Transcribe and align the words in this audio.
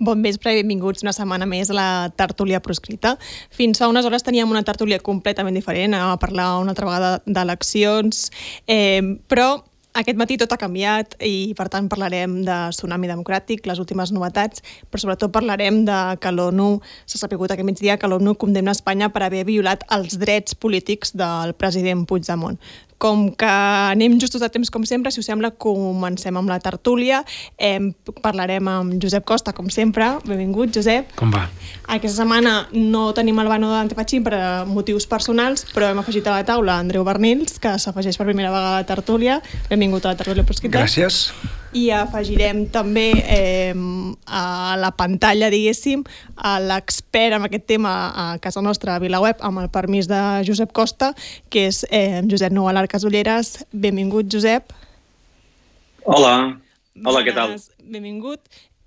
Bon 0.00 0.22
vespre 0.24 0.54
i 0.54 0.62
benvinguts 0.62 1.04
una 1.04 1.12
setmana 1.12 1.44
més 1.44 1.68
a 1.68 1.74
la 1.76 1.88
tertúlia 2.16 2.62
proscrita. 2.64 3.18
Fins 3.52 3.82
fa 3.82 3.88
unes 3.90 4.06
hores 4.08 4.24
teníem 4.24 4.48
una 4.48 4.62
tertúlia 4.64 4.96
completament 5.04 5.58
diferent, 5.58 5.92
a 5.92 6.14
parlar 6.16 6.54
una 6.62 6.72
altra 6.72 6.88
vegada 6.88 7.10
d'eleccions, 7.26 8.30
eh, 8.64 9.02
però 9.28 9.58
aquest 9.92 10.16
matí 10.16 10.38
tot 10.40 10.54
ha 10.54 10.60
canviat 10.62 11.18
i, 11.20 11.52
per 11.58 11.68
tant, 11.68 11.90
parlarem 11.92 12.40
de 12.46 12.58
Tsunami 12.72 13.12
Democràtic, 13.12 13.68
les 13.68 13.82
últimes 13.82 14.08
novetats, 14.16 14.64
però 14.88 15.04
sobretot 15.04 15.36
parlarem 15.36 15.84
de 15.84 15.98
que 16.22 16.32
l'ONU, 16.32 16.70
s'ha 17.04 17.20
sapigut 17.20 17.52
aquest 17.52 17.68
migdia, 17.68 17.98
que 18.00 18.08
l'ONU 18.08 18.38
condemna 18.40 18.72
Espanya 18.72 19.10
per 19.12 19.26
haver 19.26 19.44
violat 19.52 19.84
els 19.92 20.16
drets 20.22 20.56
polítics 20.56 21.12
del 21.12 21.52
president 21.60 22.06
Puigdemont. 22.08 22.56
Com 23.00 23.30
que 23.32 23.48
anem 23.48 24.18
justos 24.20 24.42
a 24.44 24.50
temps, 24.52 24.68
com 24.72 24.84
sempre, 24.84 25.12
si 25.12 25.22
us 25.22 25.28
sembla, 25.30 25.52
comencem 25.56 26.36
amb 26.36 26.50
la 26.52 26.58
tertúlia. 26.60 27.22
Eh, 27.56 27.92
parlarem 28.20 28.68
amb 28.68 28.98
Josep 29.00 29.24
Costa, 29.24 29.54
com 29.56 29.70
sempre. 29.72 30.10
Benvingut, 30.28 30.74
Josep. 30.76 31.14
Com 31.16 31.32
va? 31.32 31.46
Aquesta 31.88 32.20
setmana 32.20 32.68
no 32.72 33.06
tenim 33.16 33.40
el 33.40 33.48
Bano 33.48 33.70
d'Antepatxí 33.72 34.20
per 34.26 34.36
motius 34.68 35.08
personals, 35.08 35.64
però 35.72 35.88
hem 35.90 36.02
afegit 36.02 36.28
a 36.28 36.36
la 36.36 36.44
taula 36.44 36.76
Andreu 36.76 37.06
Bernils, 37.08 37.56
que 37.62 37.72
s'afegeix 37.80 38.20
per 38.20 38.28
primera 38.28 38.52
vegada 38.52 38.76
a 38.76 38.84
la 38.84 38.92
tertúlia. 38.92 39.40
Benvingut 39.72 40.04
a 40.04 40.12
la 40.12 40.20
tertúlia 40.20 40.44
proscrita. 40.44 40.84
Gràcies 40.84 41.30
i 41.76 41.88
afegirem 41.94 42.64
també 42.72 43.10
eh, 43.20 43.74
a 44.26 44.76
la 44.80 44.90
pantalla, 44.96 45.50
diguéssim, 45.52 46.02
a 46.36 46.56
l'expert 46.62 47.36
en 47.36 47.46
aquest 47.46 47.66
tema 47.70 47.92
a 48.10 48.26
casa 48.42 48.62
nostra, 48.64 48.96
a 48.96 49.02
VilaWeb, 49.02 49.42
amb 49.46 49.62
el 49.62 49.70
permís 49.72 50.08
de 50.10 50.20
Josep 50.46 50.72
Costa, 50.76 51.12
que 51.50 51.68
és 51.70 51.84
eh, 51.90 52.22
Josep 52.30 52.54
Noel 52.54 52.82
Arcasolleres. 52.82 53.60
Benvingut, 53.70 54.30
Josep. 54.32 54.74
Hola. 56.04 56.34
Hola, 57.00 57.22
què 57.24 57.32
tal? 57.36 57.54
Benvingut 57.90 58.42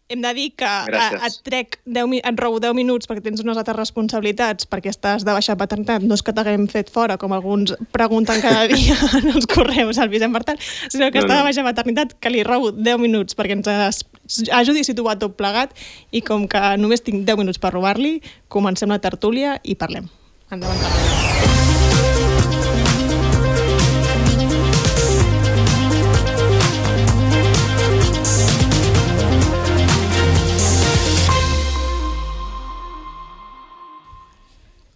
hem 0.09 0.21
de 0.21 0.33
dir 0.33 0.49
que 0.55 0.65
a, 0.67 1.05
et 1.25 1.37
trec 1.45 1.77
10, 1.85 2.19
et 2.19 2.39
robo 2.39 2.59
10 2.63 2.75
minuts 2.77 3.09
perquè 3.09 3.23
tens 3.25 3.43
unes 3.43 3.57
altres 3.59 3.77
responsabilitats, 3.77 4.67
perquè 4.69 4.91
estàs 4.91 5.25
de 5.25 5.35
baixa 5.35 5.55
paternitat, 5.59 6.05
no 6.05 6.17
és 6.17 6.23
que 6.25 6.35
t'haguem 6.35 6.67
fet 6.71 6.91
fora, 6.93 7.17
com 7.21 7.33
alguns 7.35 7.75
pregunten 7.95 8.43
cada 8.43 8.67
dia 8.73 8.97
en 9.19 9.31
els 9.33 9.47
correus 9.49 10.01
al 10.01 10.11
Vicent 10.13 10.35
Bertal, 10.35 10.59
sinó 10.61 11.09
que 11.09 11.21
no, 11.21 11.25
està 11.25 11.39
de 11.39 11.47
baixa 11.47 11.65
paternitat, 11.65 12.15
que 12.19 12.33
li 12.33 12.43
robo 12.47 12.73
10 12.75 13.01
minuts 13.01 13.39
perquè 13.39 13.57
ens 13.57 14.03
ajudi 14.51 14.83
a 14.83 14.89
situar 14.91 15.17
tot 15.21 15.37
plegat 15.39 15.75
i 16.11 16.23
com 16.25 16.47
que 16.51 16.61
només 16.79 17.05
tinc 17.05 17.25
10 17.27 17.39
minuts 17.41 17.61
per 17.61 17.73
robar-li, 17.73 18.19
comencem 18.47 18.91
la 18.91 19.01
tertúlia 19.03 19.59
i 19.63 19.79
parlem. 19.79 20.11
Endavant, 20.51 20.81
parlem. 20.83 21.62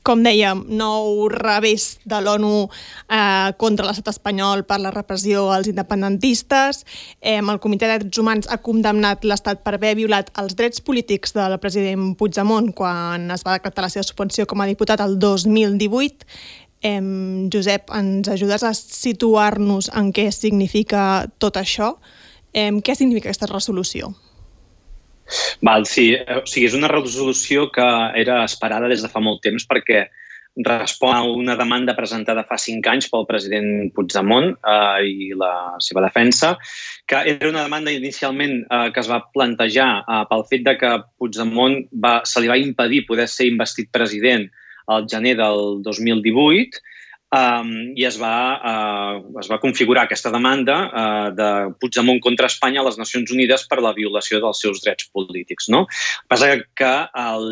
Com 0.07 0.21
dèiem, 0.23 0.61
nou 0.79 1.25
revés 1.27 1.97
de 2.07 2.19
l'ONU 2.23 2.67
eh, 3.11 3.49
contra 3.59 3.87
l'estat 3.87 4.13
espanyol 4.13 4.63
per 4.67 4.77
la 4.79 4.93
repressió 4.93 5.49
als 5.51 5.67
independentistes. 5.67 6.85
Eh, 7.19 7.41
el 7.41 7.59
Comitè 7.59 7.89
de 7.89 7.97
Drets 8.05 8.21
Humans 8.21 8.47
ha 8.47 8.61
condemnat 8.63 9.27
l'Estat 9.27 9.65
per 9.65 9.73
haver 9.75 9.97
violat 9.99 10.31
els 10.39 10.55
drets 10.55 10.79
polítics 10.79 11.35
del 11.35 11.57
president 11.59 12.13
Puigdemont 12.15 12.71
quan 12.77 13.27
es 13.35 13.43
va 13.43 13.57
decretar 13.57 13.83
la 13.83 13.91
seva 13.91 14.07
suspensió 14.07 14.47
com 14.47 14.63
a 14.63 14.69
diputat 14.69 15.03
el 15.03 15.17
2018. 15.19 16.23
Eh, 16.87 17.01
Josep, 17.51 17.91
ens 17.99 18.31
ajudes 18.31 18.63
a 18.63 18.71
situar-nos 18.77 19.91
en 19.91 20.13
què 20.15 20.29
significa 20.31 21.27
tot 21.37 21.59
això? 21.59 21.97
Eh, 22.53 22.71
què 22.79 22.95
significa 22.95 23.27
aquesta 23.27 23.51
resolució? 23.51 24.13
Val, 25.65 25.85
sí, 25.89 26.11
o 26.15 26.45
sigui, 26.45 26.67
és 26.69 26.77
una 26.77 26.91
resolució 26.91 27.67
que 27.73 27.87
era 28.19 28.43
esperada 28.45 28.87
des 28.91 29.03
de 29.03 29.11
fa 29.11 29.23
molt 29.23 29.43
temps 29.43 29.67
perquè 29.67 30.07
respon 30.65 31.13
a 31.13 31.23
una 31.23 31.55
demanda 31.55 31.93
presentada 31.95 32.45
fa 32.49 32.57
cinc 32.57 32.87
anys 32.89 33.09
pel 33.11 33.27
president 33.29 33.91
Puigdemont 33.93 34.55
eh, 34.55 35.05
i 35.05 35.33
la 35.37 35.77
seva 35.83 36.01
defensa, 36.01 36.55
que 37.05 37.19
era 37.35 37.51
una 37.51 37.65
demanda 37.67 37.93
inicialment 37.93 38.63
eh, 38.63 38.87
que 38.93 39.03
es 39.03 39.09
va 39.11 39.21
plantejar 39.33 39.89
eh, 40.01 40.23
pel 40.29 40.45
fet 40.49 40.65
de 40.65 40.77
que 40.79 40.93
Puigdemont 41.19 41.83
va, 41.93 42.21
se 42.25 42.41
li 42.41 42.49
va 42.49 42.57
impedir 42.57 43.05
poder 43.05 43.27
ser 43.29 43.51
investit 43.51 43.91
president 43.93 44.47
al 44.87 45.05
gener 45.11 45.35
del 45.37 45.83
2018 45.85 46.81
um, 47.33 47.71
i 47.97 48.05
es 48.07 48.17
va, 48.21 48.35
uh, 48.57 49.39
es 49.41 49.49
va 49.51 49.59
configurar 49.63 50.05
aquesta 50.05 50.31
demanda 50.33 50.77
uh, 50.87 51.27
de 51.35 51.49
Puigdemont 51.81 52.21
contra 52.23 52.49
Espanya 52.51 52.81
a 52.81 52.87
les 52.87 52.99
Nacions 52.99 53.31
Unides 53.35 53.65
per 53.67 53.81
la 53.83 53.93
violació 53.97 54.39
dels 54.43 54.61
seus 54.63 54.81
drets 54.83 55.09
polítics. 55.13 55.69
No? 55.73 55.85
Passa 56.31 56.53
que 56.77 56.93
el, 57.23 57.47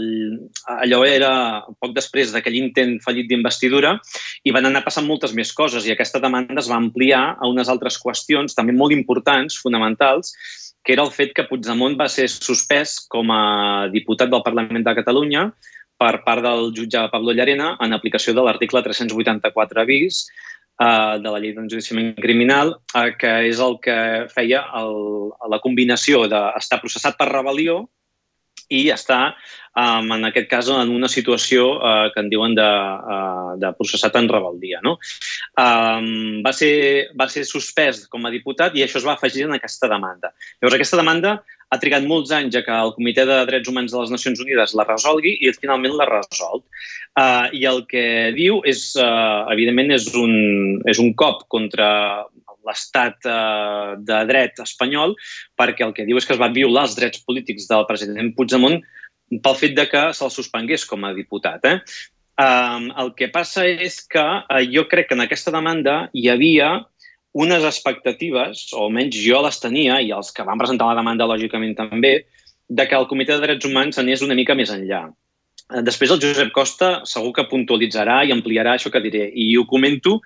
allò 0.78 1.02
era 1.08 1.32
poc 1.80 1.96
després 1.96 2.34
d'aquell 2.34 2.60
intent 2.62 2.98
fallit 3.06 3.30
d'investidura 3.32 3.96
i 4.44 4.54
van 4.56 4.70
anar 4.70 4.86
passant 4.86 5.08
moltes 5.08 5.36
més 5.36 5.52
coses 5.56 5.86
i 5.86 5.96
aquesta 5.96 6.22
demanda 6.24 6.62
es 6.62 6.72
va 6.72 6.80
ampliar 6.80 7.26
a 7.36 7.50
unes 7.52 7.72
altres 7.72 8.00
qüestions 8.02 8.56
també 8.56 8.76
molt 8.76 8.96
importants, 8.96 9.60
fonamentals, 9.62 10.36
que 10.86 10.94
era 10.94 11.04
el 11.04 11.12
fet 11.12 11.34
que 11.34 11.48
Puigdemont 11.50 11.98
va 11.98 12.08
ser 12.12 12.28
suspès 12.30 13.00
com 13.10 13.32
a 13.34 13.88
diputat 13.92 14.30
del 14.30 14.44
Parlament 14.46 14.86
de 14.86 14.94
Catalunya 15.00 15.50
per 16.02 16.24
part 16.26 16.44
del 16.44 16.72
jutge 16.76 17.06
Pablo 17.12 17.34
Llarena 17.36 17.76
en 17.84 17.96
aplicació 17.96 18.36
de 18.36 18.44
l'article 18.46 18.84
384 18.84 19.86
bis 19.88 20.26
eh, 20.26 21.16
de 21.24 21.30
la 21.32 21.40
llei 21.40 21.56
d'enjudiciament 21.56 22.16
criminal, 22.22 22.76
eh, 22.96 23.12
que 23.20 23.34
és 23.50 23.62
el 23.64 23.80
que 23.84 23.98
feia 24.34 24.66
el, 24.82 24.96
la 25.52 25.62
combinació 25.64 26.26
d'estar 26.32 26.82
processat 26.84 27.20
per 27.20 27.32
rebel·lió 27.32 27.84
i 28.74 28.88
estar, 28.90 29.36
en 29.78 30.26
aquest 30.26 30.48
cas, 30.50 30.70
en 30.74 30.90
una 30.90 31.10
situació 31.12 31.66
uh, 31.76 32.08
que 32.14 32.22
en 32.24 32.30
diuen 32.32 32.56
de, 32.58 32.66
uh, 32.66 33.52
de 33.62 33.72
processat 33.78 34.16
en 34.18 34.30
rebeldia. 34.32 34.80
No? 34.82 34.96
Va, 35.60 36.54
ser, 36.56 36.72
va 37.20 37.28
ser 37.30 37.44
suspès 37.46 38.06
com 38.10 38.26
a 38.26 38.32
diputat 38.34 38.76
i 38.76 38.86
això 38.86 38.98
es 39.02 39.06
va 39.06 39.14
afegir 39.14 39.46
en 39.46 39.54
aquesta 39.58 39.90
demanda. 39.92 40.32
Llavors, 40.58 40.80
aquesta 40.80 41.00
demanda 41.02 41.36
ha 41.74 41.80
trigat 41.82 42.06
molts 42.08 42.32
anys 42.36 42.56
a 42.56 42.62
que 42.66 42.76
el 42.76 42.94
Comitè 42.96 43.26
de 43.28 43.40
Drets 43.50 43.72
Humans 43.72 43.94
de 43.94 44.04
les 44.04 44.14
Nacions 44.14 44.42
Unides 44.44 44.76
la 44.78 44.86
resolgui 44.88 45.36
i 45.42 45.54
finalment 45.58 45.96
l'ha 45.98 46.08
resolt. 46.10 46.66
Uh, 47.16 47.48
I 47.56 47.66
el 47.70 47.84
que 47.90 48.06
diu 48.36 48.62
és, 48.68 48.92
uh, 49.00 49.46
evidentment, 49.54 49.94
és 49.96 50.08
un, 50.20 50.36
és 50.90 51.02
un 51.02 51.14
cop 51.18 51.46
contra 51.52 51.90
l'estat 52.66 53.28
eh, 53.30 53.94
de 54.02 54.20
dret 54.26 54.58
espanyol 54.64 55.16
perquè 55.60 55.86
el 55.86 55.94
que 55.94 56.06
diu 56.08 56.18
és 56.18 56.26
que 56.26 56.34
es 56.34 56.42
van 56.42 56.56
violar 56.56 56.88
els 56.88 56.96
drets 56.98 57.22
polítics 57.22 57.68
del 57.70 57.86
president 57.86 58.32
Puigdemont 58.34 58.80
pel 59.46 59.60
fet 59.60 59.76
de 59.78 59.86
que 59.90 60.02
se'l 60.18 60.34
suspengués 60.34 60.86
com 60.90 61.06
a 61.06 61.14
diputat. 61.14 61.66
Eh? 61.66 61.78
Um, 62.36 62.90
el 63.00 63.14
que 63.16 63.30
passa 63.32 63.64
és 63.66 64.02
que 64.12 64.22
uh, 64.22 64.64
jo 64.68 64.86
crec 64.92 65.08
que 65.10 65.16
en 65.16 65.24
aquesta 65.24 65.54
demanda 65.56 66.10
hi 66.14 66.28
havia 66.34 66.72
unes 67.36 67.68
expectatives, 67.68 68.70
o 68.74 68.86
almenys 68.86 69.18
jo 69.20 69.42
les 69.44 69.60
tenia, 69.60 70.00
i 70.00 70.14
els 70.16 70.32
que 70.32 70.46
van 70.48 70.62
presentar 70.62 70.88
la 70.88 70.98
demanda 71.02 71.28
lògicament 71.28 71.76
també, 71.78 72.16
de 72.68 72.88
que 72.88 72.98
el 72.98 73.10
Comitè 73.12 73.36
de 73.36 73.44
Drets 73.44 73.68
Humans 73.68 74.00
anés 74.02 74.24
una 74.26 74.38
mica 74.38 74.56
més 74.56 74.72
enllà. 74.74 75.04
Després 75.86 76.14
el 76.14 76.22
Josep 76.22 76.52
Costa 76.56 76.90
segur 77.10 77.34
que 77.36 77.48
puntualitzarà 77.50 78.24
i 78.26 78.34
ampliarà 78.34 78.76
això 78.76 78.92
que 78.94 79.04
diré. 79.04 79.28
I 79.34 79.52
ho 79.58 79.66
comento 79.70 80.20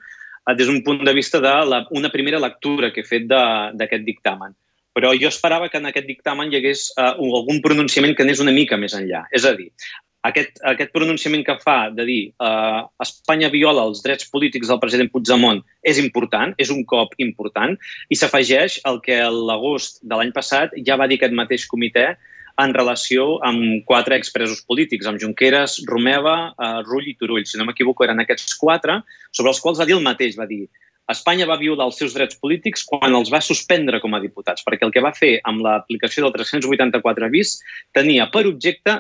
Eh, 0.49 0.55
des 0.55 0.67
d'un 0.67 0.81
punt 0.83 1.03
de 1.05 1.13
vista 1.13 1.39
de 1.39 1.53
la, 1.71 1.85
una 1.91 2.09
primera 2.09 2.39
lectura 2.39 2.91
que 2.93 3.03
he 3.03 3.07
fet 3.07 3.27
d'aquest 3.29 4.05
dictamen. 4.05 4.55
Però 4.95 5.13
jo 5.13 5.29
esperava 5.29 5.69
que 5.69 5.77
en 5.77 5.89
aquest 5.89 6.07
dictamen 6.07 6.49
hi 6.51 6.57
hagués 6.57 6.89
uh, 6.97 7.13
algun 7.13 7.61
pronunciament 7.61 8.15
que 8.17 8.25
anés 8.25 8.41
una 8.43 8.55
mica 8.55 8.77
més 8.77 8.95
enllà. 8.97 9.25
És 9.35 9.45
a 9.45 9.53
dir, 9.55 9.69
aquest, 10.27 10.59
aquest 10.67 10.91
pronunciament 10.95 11.45
que 11.47 11.55
fa 11.61 11.77
de 11.95 12.05
dir 12.07 12.19
uh, 12.43 12.87
Espanya 13.03 13.49
viola 13.53 13.85
els 13.87 14.01
drets 14.03 14.27
polítics 14.31 14.71
del 14.71 14.81
president 14.81 15.11
Puigdemont 15.13 15.61
és 15.87 16.01
important, 16.01 16.51
és 16.59 16.73
un 16.73 16.83
cop 16.87 17.13
important, 17.23 17.77
i 18.09 18.17
s'afegeix 18.19 18.81
el 18.89 18.99
que 19.05 19.21
l'agost 19.31 20.03
de 20.03 20.19
l'any 20.19 20.33
passat 20.35 20.75
ja 20.85 20.99
va 20.99 21.07
dir 21.07 21.19
aquest 21.19 21.37
mateix 21.37 21.67
comitè 21.71 22.09
en 22.59 22.75
relació 22.75 23.37
amb 23.47 23.85
quatre 23.87 24.17
expresos 24.19 24.59
polítics, 24.67 25.07
amb 25.07 25.21
Junqueras, 25.21 25.77
Romeva, 25.87 26.51
eh, 26.51 26.81
Rull 26.83 27.07
i 27.07 27.15
Turull. 27.15 27.45
Si 27.47 27.55
no 27.55 27.63
m'equivoco, 27.63 28.03
eren 28.03 28.19
aquests 28.19 28.57
quatre, 28.59 28.97
sobre 29.31 29.53
els 29.53 29.61
quals 29.63 29.79
va 29.79 29.87
dir 29.87 29.95
el 29.95 30.03
mateix, 30.03 30.35
va 30.35 30.49
dir 30.49 30.65
Espanya 31.09 31.47
va 31.49 31.57
violar 31.57 31.87
els 31.89 31.97
seus 31.97 32.13
drets 32.13 32.37
polítics 32.37 32.83
quan 32.85 33.15
els 33.17 33.31
va 33.33 33.39
suspendre 33.41 33.97
com 34.03 34.13
a 34.13 34.19
diputats, 34.21 34.61
perquè 34.65 34.85
el 34.85 34.91
que 34.93 35.01
va 35.01 35.15
fer 35.15 35.39
amb 35.49 35.63
l'aplicació 35.65 36.27
del 36.27 36.35
384 36.35 37.31
bis 37.33 37.55
tenia 37.97 38.27
per 38.29 38.43
objecte 38.45 38.99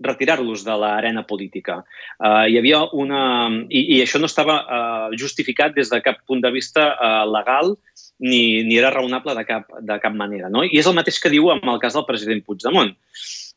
retirar-los 0.00 0.64
de 0.64 0.76
l'arena 0.76 1.24
política. 1.26 1.80
Uh, 2.20 2.44
hi 2.50 2.58
havia 2.60 2.82
una... 2.92 3.48
I, 3.68 3.96
I 3.96 4.02
això 4.04 4.20
no 4.20 4.28
estava 4.28 4.58
uh, 4.60 5.16
justificat 5.16 5.76
des 5.76 5.90
de 5.92 6.02
cap 6.04 6.20
punt 6.28 6.44
de 6.44 6.52
vista 6.52 6.90
uh, 6.94 7.24
legal 7.30 7.74
ni, 8.18 8.62
ni 8.66 8.76
era 8.76 8.92
raonable 8.92 9.34
de 9.38 9.46
cap, 9.48 9.72
de 9.80 9.98
cap 10.02 10.14
manera. 10.14 10.50
No? 10.52 10.64
I 10.64 10.80
és 10.80 10.88
el 10.88 10.96
mateix 10.96 11.20
que 11.22 11.32
diu 11.32 11.50
amb 11.52 11.64
el 11.72 11.80
cas 11.82 11.96
del 11.96 12.06
president 12.08 12.44
Puigdemont. 12.44 12.92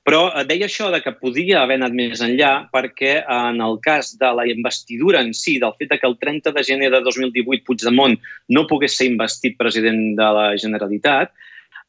Però 0.08 0.22
deia 0.48 0.66
això 0.66 0.88
de 0.94 1.02
que 1.04 1.12
podia 1.20 1.60
haver 1.62 1.76
anat 1.78 1.94
més 1.94 2.22
enllà 2.24 2.70
perquè 2.72 3.20
en 3.30 3.60
el 3.62 3.76
cas 3.84 4.14
de 4.18 4.30
la 4.34 4.46
investidura 4.48 5.20
en 5.22 5.34
si, 5.36 5.58
del 5.60 5.76
fet 5.78 5.92
que 6.00 6.08
el 6.08 6.16
30 6.18 6.54
de 6.56 6.64
gener 6.64 6.90
de 6.94 7.02
2018 7.04 7.66
Puigdemont 7.68 8.16
no 8.56 8.66
pogués 8.70 8.96
ser 8.98 9.10
investit 9.12 9.58
president 9.60 10.16
de 10.18 10.30
la 10.40 10.46
Generalitat, 10.58 11.36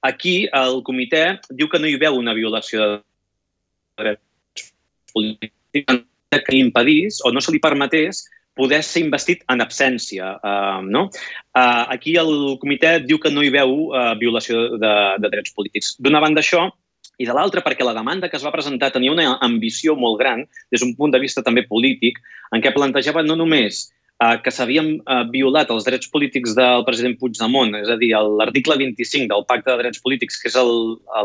aquí 0.03 0.35
el 0.53 0.83
comitè 0.83 1.39
diu 1.55 1.71
que 1.71 1.79
no 1.79 1.89
hi 1.89 1.97
veu 2.03 2.19
una 2.19 2.35
violació 2.35 2.83
de 2.83 2.99
drets 4.03 4.30
polítics 5.15 6.05
que 6.31 6.59
impedís 6.59 7.19
o 7.25 7.33
no 7.35 7.43
se 7.43 7.53
li 7.53 7.61
permetés 7.63 8.25
poder 8.59 8.83
ser 8.85 9.05
investit 9.05 9.45
en 9.53 9.63
absència. 9.63 10.35
Uh, 10.43 10.83
no? 10.85 11.07
uh, 11.57 11.85
aquí 11.95 12.17
el 12.21 12.59
comitè 12.61 12.99
diu 13.07 13.21
que 13.23 13.33
no 13.33 13.45
hi 13.47 13.53
veu 13.55 13.73
uh, 13.89 14.13
violació 14.21 14.77
de, 14.83 14.95
de 15.23 15.31
drets 15.33 15.55
polítics. 15.57 15.95
D'una 16.03 16.21
banda 16.23 16.43
això, 16.45 16.67
i 17.21 17.27
de 17.29 17.37
l'altra 17.37 17.63
perquè 17.65 17.85
la 17.85 17.95
demanda 17.97 18.31
que 18.33 18.39
es 18.39 18.45
va 18.45 18.53
presentar 18.53 18.91
tenia 18.95 19.13
una 19.13 19.37
ambició 19.45 19.95
molt 19.97 20.19
gran 20.21 20.47
des 20.73 20.81
d'un 20.81 20.95
punt 20.97 21.13
de 21.13 21.21
vista 21.21 21.45
també 21.45 21.67
polític, 21.69 22.19
en 22.55 22.65
què 22.65 22.73
plantejava 22.75 23.23
no 23.27 23.37
només 23.37 23.89
que 24.45 24.53
s'havien 24.53 24.89
eh, 24.99 25.23
violat 25.33 25.71
els 25.73 25.87
drets 25.87 26.11
polítics 26.13 26.53
del 26.57 26.83
president 26.85 27.15
Puigdemont, 27.21 27.73
és 27.79 27.89
a 27.89 27.97
dir, 28.01 28.11
l'article 28.41 28.77
25 28.83 29.31
del 29.31 29.47
Pacte 29.49 29.71
de 29.71 29.79
Drets 29.81 30.03
Polítics, 30.05 30.37
que 30.43 30.51
és 30.51 30.59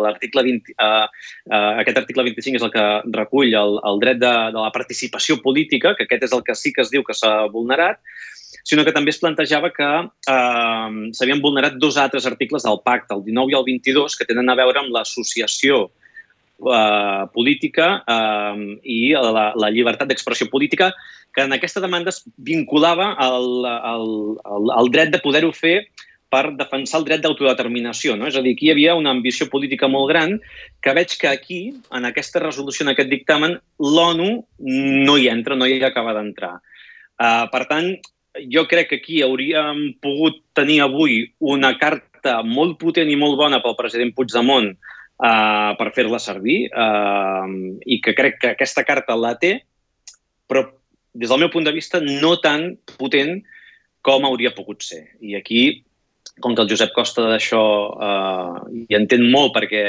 l'article 0.06 0.46
20... 0.48 0.72
Eh, 0.72 1.26
eh, 1.52 1.74
aquest 1.82 2.00
article 2.00 2.24
25 2.30 2.62
és 2.62 2.64
el 2.64 2.72
que 2.72 2.86
recull 3.18 3.52
el, 3.52 3.76
el 3.92 4.00
dret 4.04 4.22
de, 4.22 4.32
de 4.56 4.62
la 4.62 4.72
participació 4.76 5.42
política, 5.44 5.92
que 5.98 6.08
aquest 6.08 6.30
és 6.30 6.38
el 6.38 6.46
que 6.48 6.56
sí 6.56 6.72
que 6.72 6.86
es 6.86 6.94
diu 6.94 7.04
que 7.04 7.18
s'ha 7.18 7.34
vulnerat, 7.52 8.00
sinó 8.66 8.88
que 8.88 8.96
també 8.96 9.12
es 9.12 9.20
plantejava 9.20 9.74
que 9.76 9.92
eh, 10.06 10.96
s'havien 11.20 11.44
vulnerat 11.44 11.76
dos 11.82 12.00
altres 12.00 12.26
articles 12.32 12.64
del 12.64 12.80
pacte, 12.88 13.12
el 13.18 13.28
19 13.28 13.52
i 13.52 13.60
el 13.60 13.68
22, 13.76 14.16
que 14.16 14.32
tenen 14.32 14.48
a 14.50 14.56
veure 14.64 14.86
amb 14.86 14.96
l'associació 14.96 15.84
eh, 15.90 16.05
política 17.34 18.04
eh, 18.08 18.64
i 18.84 19.00
la, 19.14 19.52
la 19.60 19.70
llibertat 19.74 20.10
d'expressió 20.10 20.48
política, 20.50 20.94
que 21.36 21.44
en 21.44 21.54
aquesta 21.54 21.84
demanda 21.84 22.14
es 22.14 22.24
vinculava 22.38 23.12
al, 23.20 23.66
al, 23.66 24.10
al, 24.48 24.72
al 24.80 24.92
dret 24.94 25.12
de 25.12 25.20
poder-ho 25.24 25.52
fer 25.52 25.82
per 26.32 26.56
defensar 26.58 27.00
el 27.02 27.06
dret 27.08 27.22
d'autodeterminació. 27.24 28.16
No? 28.20 28.28
És 28.28 28.36
a 28.36 28.44
dir, 28.44 28.56
aquí 28.56 28.70
hi 28.70 28.74
havia 28.74 28.96
una 28.98 29.14
ambició 29.14 29.48
política 29.52 29.88
molt 29.92 30.10
gran 30.12 30.40
que 30.84 30.96
veig 30.98 31.14
que 31.20 31.30
aquí, 31.30 31.60
en 31.96 32.08
aquesta 32.08 32.42
resolució, 32.44 32.86
en 32.86 32.94
aquest 32.96 33.12
dictamen, 33.12 33.60
l'ONU 33.80 34.32
no 35.06 35.18
hi 35.20 35.30
entra, 35.32 35.56
no 35.60 35.68
hi 35.68 35.78
acaba 35.84 36.16
d'entrar. 36.18 36.58
Uh, 37.16 37.46
per 37.52 37.64
tant, 37.70 37.94
jo 38.52 38.66
crec 38.68 38.90
que 38.90 39.00
aquí 39.00 39.22
hauríem 39.24 39.94
pogut 40.04 40.42
tenir 40.58 40.82
avui 40.84 41.22
una 41.40 41.76
carta 41.80 42.42
molt 42.44 42.80
potent 42.82 43.12
i 43.12 43.20
molt 43.20 43.38
bona 43.40 43.62
pel 43.64 43.78
president 43.80 44.12
Puigdemont 44.16 44.74
uh, 45.20 45.72
per 45.80 45.92
fer-la 45.96 46.20
servir 46.20 46.66
uh, 46.72 47.48
i 47.86 48.00
que 48.04 48.16
crec 48.18 48.42
que 48.42 48.54
aquesta 48.56 48.86
carta 48.88 49.18
la 49.20 49.36
té, 49.42 49.58
però 50.50 50.66
des 51.16 51.32
del 51.32 51.40
meu 51.40 51.50
punt 51.50 51.66
de 51.66 51.74
vista, 51.76 52.02
no 52.04 52.36
tan 52.44 52.76
potent 53.00 53.40
com 54.06 54.28
hauria 54.28 54.54
pogut 54.54 54.84
ser. 54.84 55.02
I 55.24 55.38
aquí, 55.40 55.62
com 56.44 56.56
que 56.56 56.62
el 56.62 56.70
Josep 56.70 56.92
Costa 56.94 57.26
d'això 57.30 57.64
eh, 57.96 58.86
hi 58.86 58.98
entén 59.00 59.24
molt 59.32 59.56
perquè 59.56 59.84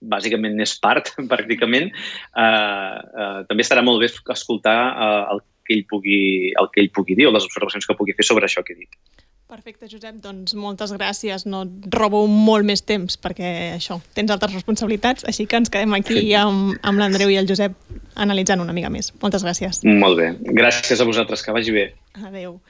bàsicament 0.00 0.54
n'és 0.56 0.76
part, 0.84 1.12
pràcticament, 1.32 1.90
eh, 1.90 2.98
eh, 3.24 3.40
també 3.48 3.66
estarà 3.66 3.84
molt 3.86 4.04
bé 4.04 4.10
escoltar 4.36 4.76
eh, 4.90 5.24
el, 5.34 5.42
que 5.66 5.76
ell 5.78 5.86
pugui, 5.90 6.20
el 6.60 6.70
que 6.74 6.84
ell 6.84 6.92
pugui 6.94 7.16
dir 7.18 7.28
o 7.28 7.34
les 7.34 7.48
observacions 7.48 7.88
que 7.88 7.96
pugui 7.98 8.16
fer 8.18 8.28
sobre 8.28 8.48
això 8.48 8.64
que 8.66 8.76
he 8.76 8.80
dit. 8.84 9.19
Perfecte, 9.50 9.88
Josep. 9.90 10.20
Doncs 10.22 10.52
moltes 10.54 10.92
gràcies. 10.94 11.42
No 11.50 11.64
et 11.66 11.86
robo 11.90 12.20
molt 12.30 12.62
més 12.68 12.84
temps 12.86 13.16
perquè 13.18 13.48
això, 13.74 13.96
tens 14.14 14.30
altres 14.30 14.52
responsabilitats, 14.54 15.24
així 15.26 15.48
que 15.50 15.58
ens 15.58 15.72
quedem 15.74 15.96
aquí 15.96 16.20
amb, 16.38 16.76
amb 16.86 17.02
l'Andreu 17.02 17.32
i 17.32 17.38
el 17.40 17.48
Josep 17.50 17.74
analitzant 18.22 18.62
una 18.62 18.76
mica 18.76 18.92
més. 18.94 19.10
Moltes 19.18 19.42
gràcies. 19.42 19.80
Molt 19.82 20.20
bé. 20.20 20.28
Gràcies 20.54 21.02
a 21.02 21.06
vosaltres. 21.08 21.42
Que 21.42 21.54
vagi 21.56 21.74
bé. 21.74 21.88
Adéu. 22.20 22.60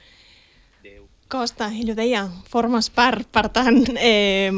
Adéu. 0.79 1.03
Costa, 1.29 1.67
ell 1.69 1.91
ho 1.93 1.97
deia, 1.99 2.23
formes 2.49 2.89
part. 2.89 3.29
Per 3.29 3.45
tant, 3.53 3.77
eh, 4.01 4.49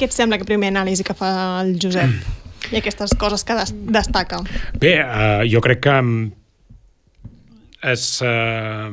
què 0.00 0.08
et 0.08 0.16
sembla 0.16 0.40
que 0.40 0.48
primer 0.48 0.72
anàlisi 0.72 1.04
que 1.04 1.18
fa 1.18 1.60
el 1.60 1.74
Josep 1.76 2.72
i 2.72 2.80
aquestes 2.80 3.12
coses 3.20 3.44
que 3.44 3.58
des 3.60 3.74
destaca? 3.92 4.40
Bé, 4.80 4.96
uh, 5.04 5.44
jo 5.44 5.60
crec 5.60 5.84
que 5.84 6.00
és 7.92 8.08
uh, 8.24 8.88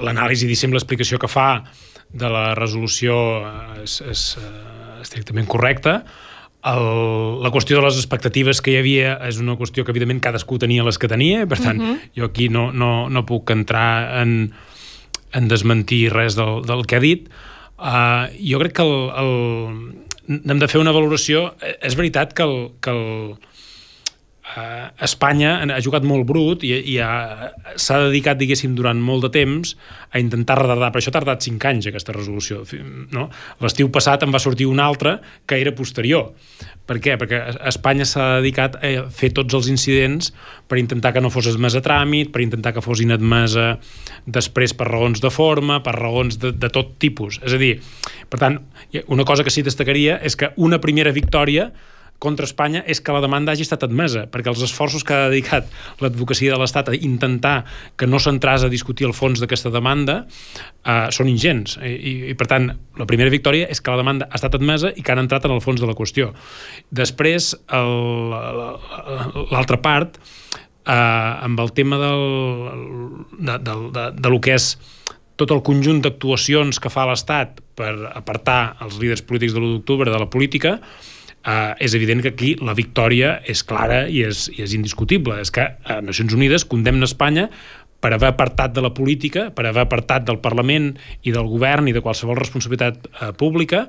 l'anàlisi, 0.00 0.48
diguéssim, 0.48 0.72
l'explicació 0.72 1.20
que 1.20 1.28
fa 1.28 1.50
de 2.12 2.30
la 2.30 2.54
resolució 2.58 3.14
és, 3.82 4.00
és 4.02 4.24
uh, 4.40 5.00
estrictament 5.02 5.48
correcta. 5.50 6.00
El, 6.66 6.86
la 7.40 7.52
qüestió 7.54 7.78
de 7.78 7.86
les 7.86 7.96
expectatives 7.96 8.60
que 8.60 8.74
hi 8.74 8.80
havia 8.80 9.14
és 9.28 9.38
una 9.40 9.56
qüestió 9.56 9.84
que, 9.84 9.94
evidentment, 9.94 10.20
cadascú 10.20 10.58
tenia 10.60 10.84
les 10.84 10.98
que 11.00 11.08
tenia, 11.08 11.46
per 11.48 11.58
tant, 11.58 11.80
uh 11.80 11.84
mhm. 11.84 11.94
-huh. 11.94 12.10
jo 12.16 12.24
aquí 12.26 12.48
no, 12.48 12.72
no, 12.72 13.08
no 13.08 13.26
puc 13.26 13.50
entrar 13.50 14.20
en, 14.22 14.52
en 15.32 15.48
desmentir 15.48 16.12
res 16.12 16.36
del, 16.36 16.62
del 16.66 16.86
que 16.86 16.96
ha 16.96 17.00
dit. 17.00 17.28
Uh, 17.78 18.28
jo 18.36 18.58
crec 18.58 18.72
que 18.76 18.82
el, 18.82 19.10
el, 19.16 20.04
hem 20.28 20.58
de 20.58 20.68
fer 20.68 20.80
una 20.80 20.92
valoració. 20.92 21.54
És 21.80 21.96
veritat 21.96 22.34
que 22.34 22.42
el, 22.42 22.72
que 22.80 22.90
el, 22.90 23.36
eh, 24.56 25.04
Espanya 25.06 25.58
ha 25.62 25.80
jugat 25.82 26.06
molt 26.06 26.26
brut 26.28 26.64
i, 26.66 26.72
i 26.94 26.96
s'ha 27.00 27.98
dedicat, 28.06 28.38
diguéssim, 28.40 28.74
durant 28.78 28.98
molt 29.00 29.26
de 29.26 29.32
temps 29.40 29.74
a 30.10 30.22
intentar 30.22 30.58
retardar. 30.60 30.90
Per 30.92 31.00
això 31.00 31.12
ha 31.12 31.18
tardat 31.18 31.44
5 31.46 31.70
anys, 31.70 31.90
aquesta 31.90 32.14
resolució. 32.16 32.62
No? 33.14 33.28
L'estiu 33.62 33.90
passat 33.94 34.26
en 34.26 34.34
va 34.34 34.42
sortir 34.42 34.68
una 34.70 34.86
altra 34.88 35.18
que 35.46 35.60
era 35.60 35.74
posterior. 35.76 36.32
Per 36.90 36.96
què? 36.98 37.14
Perquè 37.20 37.38
Espanya 37.70 38.06
s'ha 38.08 38.40
dedicat 38.40 38.80
a 38.82 39.04
fer 39.14 39.30
tots 39.36 39.54
els 39.54 39.68
incidents 39.70 40.32
per 40.66 40.80
intentar 40.80 41.12
que 41.14 41.22
no 41.22 41.30
fos 41.30 41.46
admesa 41.52 41.78
a 41.78 41.86
tràmit, 41.86 42.32
per 42.34 42.42
intentar 42.42 42.72
que 42.74 42.82
fos 42.82 43.02
inadmesa 43.04 43.76
després 44.26 44.74
per 44.74 44.88
raons 44.90 45.22
de 45.22 45.30
forma, 45.30 45.78
per 45.86 45.94
raons 46.00 46.40
de, 46.42 46.50
de 46.50 46.72
tot 46.74 46.96
tipus. 46.98 47.38
És 47.46 47.54
a 47.54 47.62
dir, 47.62 47.76
per 48.32 48.42
tant, 48.42 48.58
una 49.06 49.26
cosa 49.28 49.46
que 49.46 49.54
sí 49.54 49.62
destacaria 49.62 50.18
és 50.18 50.34
que 50.34 50.50
una 50.58 50.80
primera 50.82 51.14
victòria 51.14 51.70
contra 52.20 52.44
Espanya 52.46 52.84
és 52.86 53.00
que 53.00 53.14
la 53.16 53.22
demanda 53.24 53.52
hagi 53.52 53.64
estat 53.64 53.82
admesa, 53.86 54.26
perquè 54.30 54.52
els 54.52 54.62
esforços 54.62 55.02
que 55.06 55.16
ha 55.16 55.28
dedicat 55.32 55.66
l'advocacia 56.04 56.52
de 56.52 56.60
l'Estat 56.60 56.92
a 56.92 56.94
intentar 56.94 57.64
que 57.98 58.06
no 58.06 58.20
s'entràs 58.20 58.62
a 58.66 58.70
discutir 58.72 59.08
el 59.08 59.16
fons 59.16 59.40
d'aquesta 59.40 59.72
demanda 59.72 60.20
eh, 60.84 61.08
són 61.16 61.32
ingents. 61.32 61.78
I, 61.80 61.94
i, 61.96 62.12
I, 62.30 62.34
per 62.38 62.46
tant, 62.52 62.70
la 63.00 63.08
primera 63.10 63.32
victòria 63.32 63.66
és 63.72 63.80
que 63.80 63.90
la 63.90 64.00
demanda 64.02 64.28
ha 64.28 64.36
estat 64.38 64.54
admesa 64.60 64.92
i 64.94 65.02
que 65.02 65.12
han 65.14 65.24
entrat 65.24 65.48
en 65.48 65.56
el 65.56 65.64
fons 65.64 65.80
de 65.80 65.88
la 65.88 65.96
qüestió. 65.98 66.30
Després, 66.92 67.54
l'altra 69.50 69.80
part, 69.82 70.20
eh, 70.84 70.92
amb 70.92 71.60
el 71.64 71.72
tema 71.72 71.96
del, 72.04 72.24
de, 73.40 73.58
de, 73.58 73.74
de, 73.96 74.04
de 74.20 74.28
lo 74.32 74.40
que 74.44 74.54
és 74.60 74.74
tot 75.40 75.54
el 75.54 75.62
conjunt 75.64 76.02
d'actuacions 76.04 76.76
que 76.82 76.92
fa 76.92 77.06
l'Estat 77.08 77.62
per 77.78 77.94
apartar 78.12 78.76
els 78.84 78.98
líders 79.00 79.24
polítics 79.24 79.54
de 79.56 79.62
l'1 79.62 79.78
d'octubre 79.78 80.12
de 80.12 80.20
la 80.20 80.28
política, 80.28 80.76
és 81.40 81.94
evident 81.96 82.20
que 82.20 82.34
aquí 82.34 82.50
la 82.60 82.74
victòria 82.76 83.38
és 83.48 83.62
clara 83.64 84.02
i 84.12 84.18
és, 84.28 84.42
i 84.52 84.60
és 84.60 84.74
indiscutible. 84.76 85.38
És 85.40 85.48
que 85.54 85.64
a 85.64 86.00
Nacions 86.04 86.34
Unides 86.36 86.66
condemna 86.68 87.08
Espanya 87.08 87.46
per 88.00 88.14
haver 88.14 88.32
apartat 88.32 88.72
de 88.74 88.82
la 88.84 88.92
política, 88.96 89.50
per 89.54 89.66
haver 89.68 89.84
apartat 89.84 90.24
del 90.28 90.40
Parlament 90.40 90.94
i 91.22 91.34
del 91.34 91.48
govern 91.48 91.88
i 91.88 91.94
de 91.96 92.02
qualsevol 92.04 92.38
responsabilitat 92.38 93.06
eh, 93.06 93.30
pública 93.36 93.86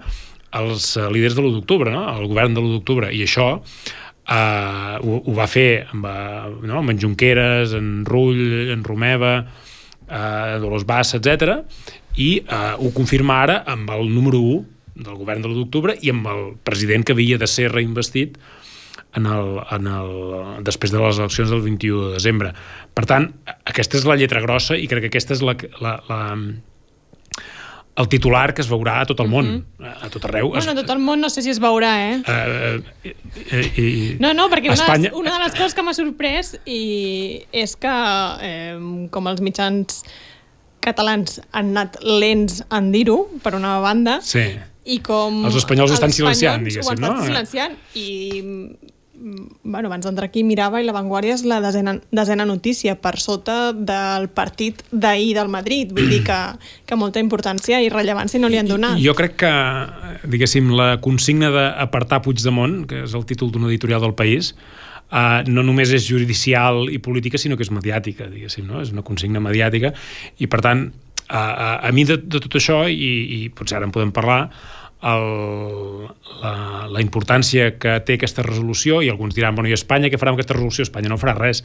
els 0.59 0.93
eh, 0.97 1.07
líders 1.11 1.37
de 1.37 1.43
l'1 1.43 1.57
d'octubre, 1.59 1.91
no? 1.93 2.03
el 2.11 2.27
govern 2.27 2.55
de 2.55 2.61
l'1 2.61 2.75
d'octubre. 2.75 3.11
I 3.15 3.23
això 3.23 3.47
eh, 3.61 4.95
ho, 4.99 5.21
ho 5.23 5.35
va 5.37 5.47
fer 5.47 5.85
amb, 5.93 6.07
eh, 6.07 6.51
no? 6.67 6.81
amb 6.81 6.93
en 6.93 6.99
Junqueras, 6.99 7.75
en 7.77 8.03
Rull, 8.07 8.43
en 8.75 8.83
Romeva, 8.87 9.37
eh, 10.07 10.59
Dolors 10.63 10.85
Bassa, 10.87 11.21
etc. 11.21 11.61
i 12.19 12.33
eh, 12.43 12.61
ho 12.77 12.91
confirma 12.95 13.41
ara 13.45 13.61
amb 13.71 13.95
el 13.95 14.11
número 14.11 14.43
1 14.43 14.80
del 15.03 15.19
govern 15.19 15.43
de 15.43 15.49
l'1 15.49 15.59
d'octubre 15.63 15.97
i 16.01 16.11
amb 16.13 16.27
el 16.31 16.43
president 16.63 17.05
que 17.05 17.15
havia 17.17 17.39
de 17.41 17.49
ser 17.49 17.71
reinvestit 17.71 18.37
en 19.15 19.25
el, 19.27 19.59
en 19.71 19.87
el, 19.91 20.11
després 20.63 20.91
de 20.93 20.99
les 21.01 21.19
eleccions 21.19 21.51
del 21.51 21.63
21 21.65 22.07
de 22.07 22.17
desembre. 22.17 22.51
Per 22.95 23.05
tant, 23.07 23.31
aquesta 23.67 23.99
és 23.99 24.07
la 24.07 24.17
lletra 24.19 24.43
grossa 24.43 24.77
i 24.79 24.87
crec 24.91 25.07
que 25.07 25.11
aquesta 25.11 25.35
és 25.35 25.43
la, 25.43 25.55
la, 25.83 25.97
la, 26.07 26.19
el 28.01 28.09
titular 28.11 28.45
que 28.55 28.63
es 28.63 28.71
veurà 28.71 29.01
a 29.01 29.09
tot 29.09 29.19
el 29.23 29.29
món, 29.31 29.51
mm 29.51 29.63
-hmm. 29.83 30.05
a 30.05 30.09
tot 30.09 30.25
arreu. 30.25 30.49
Bueno, 30.49 30.71
a 30.71 30.75
tot 30.75 30.89
el 30.89 30.99
món 30.99 31.19
no 31.19 31.29
sé 31.29 31.41
si 31.41 31.49
es 31.49 31.59
veurà, 31.59 31.93
eh? 31.99 32.17
Uh, 32.23 32.79
uh, 33.05 33.79
i, 33.79 34.17
no, 34.19 34.33
no, 34.33 34.49
perquè 34.49 34.71
Espanya... 34.71 35.11
una, 35.11 35.19
una 35.19 35.37
de 35.37 35.43
les 35.45 35.53
coses 35.53 35.73
que 35.73 35.83
m'ha 35.83 35.93
sorprès 35.93 36.57
i 36.65 37.45
és 37.51 37.75
que, 37.75 37.95
eh, 38.41 39.07
com 39.09 39.27
els 39.27 39.41
mitjans 39.41 40.03
catalans 40.79 41.41
han 41.51 41.77
anat 41.77 41.97
lents 42.01 42.63
en 42.71 42.91
dir-ho, 42.91 43.27
per 43.43 43.55
una 43.55 43.79
banda, 43.79 44.21
sí 44.21 44.57
i 44.85 44.99
com... 45.05 45.43
Els 45.49 45.59
espanyols 45.61 45.93
estan 45.97 46.13
silenciant, 46.15 46.65
diguéssim, 46.65 47.01
no? 47.01 47.11
Ho 47.11 47.19
estan 47.19 47.29
silenciant 47.29 47.77
i 47.99 48.09
bueno, 49.63 49.87
abans 49.87 50.05
d'entrar 50.05 50.29
aquí 50.29 50.43
mirava 50.43 50.81
i 50.81 50.85
la 50.85 50.95
Vanguardia 50.95 51.35
és 51.35 51.43
la 51.45 51.59
desena, 51.61 51.93
desena 52.11 52.45
notícia 52.49 52.95
per 53.01 53.19
sota 53.21 53.71
del 53.71 54.27
partit 54.33 54.81
d'ahir 54.91 55.35
del 55.37 55.51
Madrid, 55.53 55.91
vull 55.93 56.09
dir 56.09 56.23
que, 56.25 56.39
que 56.89 56.97
molta 56.97 57.21
importància 57.21 57.81
i 57.83 57.91
rellevància 57.93 58.41
no 58.41 58.49
li 58.49 58.57
han 58.57 58.69
donat. 58.71 58.97
Jo 59.03 59.13
crec 59.17 59.37
que, 59.43 59.51
diguéssim, 60.25 60.71
la 60.77 60.95
consigna 61.03 61.51
d'apartar 61.53 62.23
Puigdemont, 62.25 62.81
que 62.89 63.03
és 63.05 63.13
el 63.17 63.27
títol 63.29 63.53
d'una 63.53 63.69
editorial 63.71 64.01
del 64.07 64.17
País, 64.17 64.55
Uh, 65.11 65.41
no 65.51 65.59
només 65.59 65.89
és 65.91 66.05
judicial 66.07 66.85
i 66.87 66.95
política, 67.03 67.35
sinó 67.35 67.57
que 67.59 67.65
és 67.65 67.71
mediàtica, 67.75 68.29
diguéssim, 68.31 68.63
no? 68.63 68.79
És 68.79 68.93
una 68.95 69.03
consigna 69.03 69.41
mediàtica 69.43 69.89
i, 70.39 70.47
per 70.47 70.61
tant, 70.63 70.85
a, 71.31 71.41
a, 71.41 71.71
a 71.87 71.91
mi 71.95 72.03
de, 72.07 72.19
de 72.19 72.43
tot 72.43 72.59
això, 72.59 72.83
i, 72.91 73.11
i 73.37 73.41
potser 73.55 73.79
ara 73.79 73.87
en 73.87 73.95
podem 73.95 74.11
parlar, 74.15 74.43
el, 75.01 76.07
la, 76.43 76.53
la 76.91 77.01
importància 77.01 77.71
que 77.81 77.97
té 78.05 78.19
aquesta 78.19 78.45
resolució 78.45 79.01
i 79.01 79.09
alguns 79.09 79.35
diran, 79.37 79.55
bueno, 79.57 79.71
i 79.71 79.75
Espanya 79.77 80.11
què 80.11 80.19
farà 80.21 80.33
amb 80.33 80.39
aquesta 80.39 80.57
resolució? 80.57 80.85
Espanya 80.85 81.09
no 81.09 81.19
farà 81.21 81.33
res. 81.39 81.63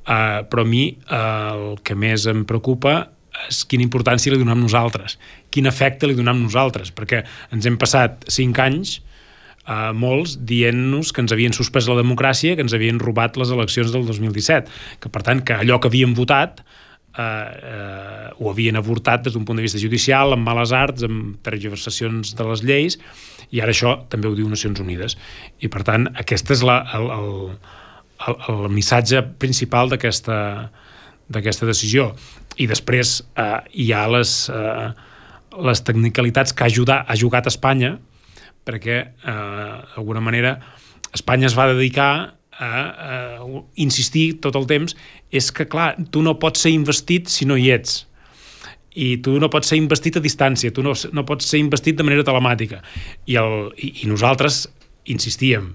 Uh, 0.00 0.46
però 0.48 0.64
a 0.64 0.68
mi 0.68 0.86
uh, 0.94 1.20
el 1.20 1.82
que 1.84 1.96
més 1.98 2.24
em 2.30 2.46
preocupa 2.48 3.10
és 3.48 3.62
quina 3.68 3.84
importància 3.84 4.32
li 4.32 4.40
donem 4.40 4.58
nosaltres, 4.62 5.18
quin 5.52 5.68
efecte 5.70 6.08
li 6.08 6.16
donem 6.18 6.40
nosaltres, 6.42 6.90
perquè 6.96 7.22
ens 7.54 7.68
hem 7.68 7.76
passat 7.80 8.24
cinc 8.32 8.58
anys 8.62 8.96
uh, 9.68 9.92
molts 9.96 10.38
dient-nos 10.48 11.12
que 11.12 11.22
ens 11.22 11.36
havien 11.36 11.54
suspès 11.56 11.88
la 11.88 12.00
democràcia, 12.00 12.56
que 12.56 12.64
ens 12.64 12.74
havien 12.76 12.98
robat 13.02 13.38
les 13.40 13.52
eleccions 13.54 13.92
del 13.94 14.08
2017, 14.08 14.72
que 15.00 15.12
per 15.12 15.22
tant 15.26 15.44
que 15.44 15.60
allò 15.60 15.78
que 15.80 15.92
havíem 15.92 16.16
votat 16.16 16.64
eh, 17.18 17.22
eh, 17.22 18.28
ho 18.38 18.50
havien 18.50 18.78
avortat 18.80 19.26
des 19.26 19.34
d'un 19.34 19.44
punt 19.44 19.58
de 19.58 19.66
vista 19.66 19.80
judicial, 19.80 20.34
amb 20.34 20.46
males 20.46 20.72
arts, 20.76 21.04
amb 21.06 21.38
tergiversacions 21.46 22.34
de 22.36 22.48
les 22.50 22.64
lleis, 22.66 22.98
i 23.50 23.60
ara 23.60 23.74
això 23.74 23.96
també 24.08 24.28
ho 24.28 24.36
diu 24.38 24.48
Nacions 24.48 24.80
Unides. 24.80 25.16
I 25.60 25.68
per 25.68 25.82
tant, 25.86 26.06
aquest 26.22 26.50
és 26.54 26.62
la, 26.66 26.80
el, 26.94 27.10
el, 27.16 27.32
el, 28.28 28.38
el 28.54 28.68
missatge 28.74 29.24
principal 29.42 29.90
d'aquesta 29.90 30.70
d'aquesta 31.30 31.68
decisió. 31.68 32.10
I 32.58 32.66
després 32.70 33.20
eh, 33.38 33.58
hi 33.84 33.92
ha 33.94 34.04
les, 34.10 34.34
eh, 34.50 34.88
les 35.70 35.82
tecnicalitats 35.86 36.52
que 36.52 36.66
ha, 36.66 36.70
ajudat, 36.70 37.06
ha 37.06 37.16
jugat 37.18 37.46
Espanya, 37.50 37.94
perquè, 38.66 38.98
eh, 39.06 39.76
d'alguna 39.94 40.22
manera, 40.24 40.56
Espanya 41.14 41.48
es 41.48 41.56
va 41.58 41.70
dedicar 41.70 42.10
a, 42.60 42.70
a 42.70 43.48
insistir 43.80 44.40
tot 44.44 44.56
el 44.58 44.68
temps 44.70 44.96
és 45.32 45.50
que, 45.54 45.66
clar, 45.70 45.94
tu 46.12 46.22
no 46.26 46.36
pots 46.42 46.66
ser 46.66 46.74
investit 46.74 47.32
si 47.32 47.48
no 47.48 47.56
hi 47.56 47.70
ets 47.74 48.04
i 49.00 49.14
tu 49.22 49.36
no 49.40 49.48
pots 49.50 49.70
ser 49.70 49.78
investit 49.78 50.18
a 50.18 50.22
distància, 50.24 50.72
tu 50.74 50.82
no, 50.82 50.92
no 51.14 51.24
pots 51.26 51.46
ser 51.46 51.60
investit 51.62 51.96
de 51.96 52.06
manera 52.06 52.26
telemàtica. 52.26 52.80
I, 53.30 53.38
el, 53.38 53.70
i, 53.78 53.92
i 54.02 54.10
nosaltres 54.10 54.64
insistíem, 55.10 55.70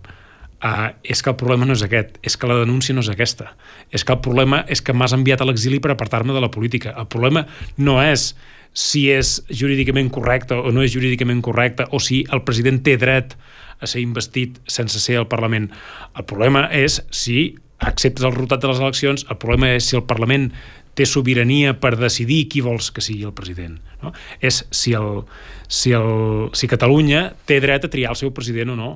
uh, 0.64 0.90
és 1.04 1.22
que 1.22 1.32
el 1.32 1.38
problema 1.40 1.68
no 1.68 1.76
és 1.76 1.84
aquest, 1.86 2.20
és 2.24 2.38
que 2.38 2.50
la 2.50 2.60
denúncia 2.62 2.96
no 2.96 3.04
és 3.06 3.12
aquesta, 3.12 3.54
és 3.92 4.04
que 4.06 4.14
el 4.16 4.22
problema 4.26 4.64
és 4.72 4.82
que 4.82 4.94
m'has 4.94 5.16
enviat 5.18 5.42
a 5.42 5.50
l'exili 5.50 5.82
per 5.84 5.94
apartar-me 5.94 6.36
de 6.36 6.44
la 6.44 6.52
política. 6.52 6.96
El 7.00 7.10
problema 7.12 7.46
no 7.78 7.98
és 8.04 8.34
si 8.76 9.08
és 9.12 9.38
jurídicament 9.50 10.12
correcte 10.12 10.58
o 10.60 10.72
no 10.76 10.84
és 10.84 10.94
jurídicament 10.94 11.42
correcte, 11.42 11.88
o 11.92 12.00
si 12.04 12.26
el 12.32 12.44
president 12.48 12.82
té 12.84 12.98
dret 13.00 13.38
a 13.80 13.88
ser 13.88 14.02
investit 14.04 14.60
sense 14.68 15.00
ser 15.00 15.20
al 15.20 15.30
Parlament. 15.32 15.70
El 16.16 16.28
problema 16.28 16.68
és 16.72 17.00
si 17.12 17.56
acceptes 17.80 18.26
el 18.26 18.34
resultat 18.36 18.64
de 18.64 18.72
les 18.72 18.82
eleccions, 18.84 19.26
el 19.30 19.40
problema 19.40 19.72
és 19.76 19.88
si 19.88 19.98
el 20.00 20.06
Parlament 20.08 20.52
té 20.96 21.08
sobirania 21.08 21.74
per 21.80 21.96
decidir 22.00 22.46
qui 22.52 22.64
vols 22.64 22.88
que 22.96 23.04
sigui 23.04 23.26
el 23.28 23.36
president. 23.36 23.80
No? 24.04 24.14
És 24.40 24.64
si, 24.72 24.96
el, 24.96 25.26
si, 25.68 25.92
el, 25.96 26.52
si 26.56 26.72
Catalunya 26.72 27.28
té 27.48 27.60
dret 27.64 27.88
a 27.88 27.92
triar 27.92 28.14
el 28.16 28.20
seu 28.20 28.32
president 28.36 28.74
o 28.76 28.80
no. 28.80 28.92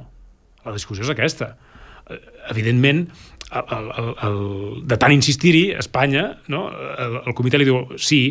La 0.66 0.76
discussió 0.76 1.06
és 1.06 1.12
aquesta. 1.14 1.54
Evidentment, 2.50 3.06
el, 3.52 3.88
el, 4.02 4.10
el, 4.28 4.42
de 4.90 4.98
tant 5.02 5.14
insistir-hi, 5.14 5.70
Espanya, 5.80 6.26
no? 6.52 6.68
el, 6.70 7.22
el 7.26 7.38
comitè 7.38 7.60
li 7.60 7.68
diu 7.70 7.82
sí, 7.98 8.22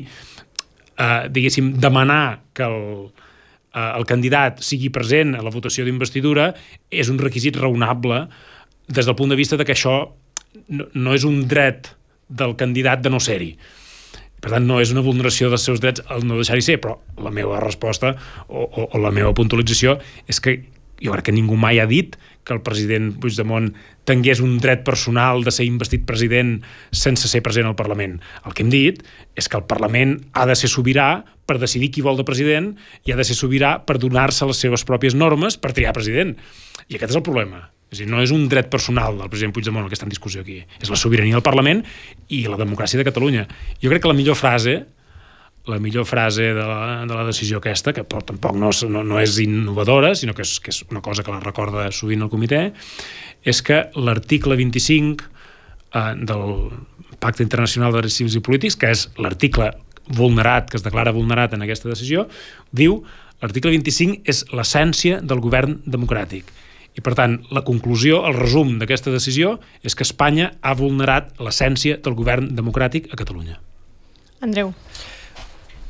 eh, 0.98 1.24
diguéssim, 1.34 1.72
demanar 1.82 2.40
que 2.54 2.66
el, 2.66 3.08
eh, 3.74 3.88
el 3.88 4.06
candidat 4.06 4.62
sigui 4.66 4.92
present 4.94 5.34
a 5.38 5.42
la 5.44 5.54
votació 5.54 5.86
d'investidura 5.86 6.52
és 6.90 7.10
un 7.10 7.18
requisit 7.22 7.58
raonable 7.58 8.26
des 8.88 9.06
del 9.06 9.16
punt 9.18 9.34
de 9.34 9.38
vista 9.38 9.58
de 9.58 9.66
que 9.68 9.76
això 9.76 9.98
no, 10.68 10.88
no 10.94 11.14
és 11.14 11.26
un 11.28 11.42
dret 11.48 11.92
del 12.28 12.56
candidat 12.56 13.02
de 13.02 13.12
no 13.12 13.20
ser-hi. 13.20 13.54
Per 14.38 14.52
tant, 14.52 14.66
no 14.68 14.78
és 14.78 14.92
una 14.94 15.02
vulneració 15.02 15.48
dels 15.50 15.64
seus 15.66 15.80
drets 15.82 16.04
el 16.14 16.26
no 16.26 16.38
deixar-hi 16.38 16.62
ser, 16.62 16.76
però 16.82 16.98
la 17.18 17.32
meva 17.34 17.58
resposta 17.62 18.12
o, 18.46 18.62
o, 18.62 18.84
o 18.86 19.00
la 19.02 19.10
meva 19.14 19.34
puntualització 19.34 19.96
és 20.30 20.38
que 20.38 20.60
jo 21.02 21.14
crec 21.14 21.28
que 21.28 21.34
ningú 21.34 21.56
mai 21.60 21.78
ha 21.78 21.86
dit 21.86 22.16
que 22.44 22.54
el 22.56 22.62
president 22.64 23.12
Puigdemont 23.20 23.70
tingués 24.08 24.40
un 24.40 24.56
dret 24.62 24.84
personal 24.86 25.44
de 25.44 25.52
ser 25.54 25.66
investit 25.68 26.06
president 26.08 26.58
sense 26.90 27.28
ser 27.28 27.42
present 27.44 27.68
al 27.68 27.76
Parlament. 27.78 28.18
El 28.44 28.56
que 28.56 28.64
hem 28.64 28.72
dit 28.72 29.02
és 29.36 29.48
que 29.48 29.58
el 29.60 29.66
Parlament 29.68 30.16
ha 30.32 30.46
de 30.48 30.56
ser 30.56 30.70
sobirà 30.72 31.24
per 31.48 31.58
decidir 31.60 31.92
qui 31.92 32.04
vol 32.04 32.18
de 32.18 32.26
president 32.28 32.72
i 33.04 33.12
ha 33.12 33.18
de 33.20 33.24
ser 33.24 33.36
sobirà 33.36 33.78
per 33.84 33.98
donar-se 34.00 34.48
les 34.48 34.60
seves 34.64 34.84
pròpies 34.88 35.16
normes 35.16 35.60
per 35.60 35.74
triar 35.76 35.96
president. 35.96 36.36
I 36.88 36.96
aquest 36.96 37.12
és 37.12 37.20
el 37.20 37.26
problema. 37.26 37.68
És 37.88 38.02
dir, 38.02 38.08
no 38.10 38.20
és 38.20 38.32
un 38.34 38.48
dret 38.52 38.68
personal 38.68 39.16
del 39.16 39.30
president 39.32 39.54
Puigdemont 39.56 39.86
el 39.86 39.92
que 39.92 39.96
està 39.96 40.04
en 40.08 40.12
discussió 40.12 40.42
aquí. 40.42 40.60
És 40.80 40.90
la 40.92 41.00
sobirania 41.00 41.38
del 41.38 41.44
Parlament 41.44 41.84
i 42.28 42.44
la 42.48 42.60
democràcia 42.60 43.00
de 43.00 43.06
Catalunya. 43.08 43.46
Jo 43.80 43.92
crec 43.92 44.04
que 44.04 44.10
la 44.12 44.16
millor 44.16 44.36
frase 44.36 44.82
la 45.68 45.78
millor 45.78 46.06
frase 46.08 46.54
de 46.54 46.64
la, 46.64 47.04
de 47.06 47.14
la 47.14 47.24
decisió 47.28 47.60
aquesta, 47.60 47.92
que 47.92 48.04
però, 48.08 48.22
tampoc 48.24 48.56
no, 48.56 48.70
no, 48.88 49.04
no 49.04 49.20
és 49.20 49.36
innovadora, 49.42 50.14
sinó 50.16 50.34
que 50.34 50.46
és, 50.46 50.56
que 50.64 50.72
és 50.72 50.82
una 50.88 51.02
cosa 51.04 51.24
que 51.24 51.34
la 51.34 51.42
recorda 51.44 51.90
sovint 51.94 52.24
el 52.24 52.32
comitè, 52.32 52.62
és 53.44 53.60
que 53.62 53.84
l'article 54.00 54.56
25 54.58 55.28
eh, 55.28 56.14
del 56.28 56.46
Pacte 57.18 57.44
Internacional 57.44 57.92
de 57.92 58.02
Drets 58.02 58.16
Civils 58.18 58.38
i 58.38 58.44
Polítics, 58.44 58.78
que 58.80 58.92
és 58.94 59.08
l'article 59.20 59.72
vulnerat, 60.08 60.70
que 60.70 60.78
es 60.80 60.86
declara 60.86 61.12
vulnerat 61.12 61.54
en 61.54 61.66
aquesta 61.66 61.90
decisió, 61.90 62.26
diu 62.72 63.02
l'article 63.42 63.74
25 63.76 64.24
és 64.28 64.46
l'essència 64.56 65.20
del 65.20 65.44
govern 65.44 65.82
democràtic. 65.84 66.48
I, 66.98 67.02
per 67.04 67.12
tant, 67.14 67.36
la 67.54 67.62
conclusió, 67.62 68.24
el 68.26 68.34
resum 68.34 68.78
d'aquesta 68.80 69.12
decisió 69.14 69.58
és 69.86 69.94
que 69.94 70.02
Espanya 70.06 70.48
ha 70.66 70.72
vulnerat 70.74 71.36
l'essència 71.38 72.00
del 72.02 72.16
govern 72.18 72.48
democràtic 72.58 73.12
a 73.12 73.20
Catalunya. 73.20 73.60
Andreu 74.42 74.72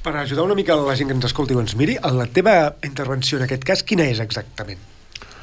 per 0.02 0.14
ajudar 0.17 0.45
una 0.47 0.57
mica 0.59 0.76
la 0.78 0.95
gent 0.99 1.11
que 1.11 1.17
ens 1.17 1.26
escolti 1.28 1.57
o 1.57 1.62
ens 1.62 1.75
miri, 1.78 1.99
la 1.99 2.28
teva 2.31 2.55
intervenció 2.87 3.38
en 3.38 3.47
aquest 3.49 3.67
cas, 3.67 3.83
quina 3.87 4.07
és 4.09 4.23
exactament? 4.25 4.81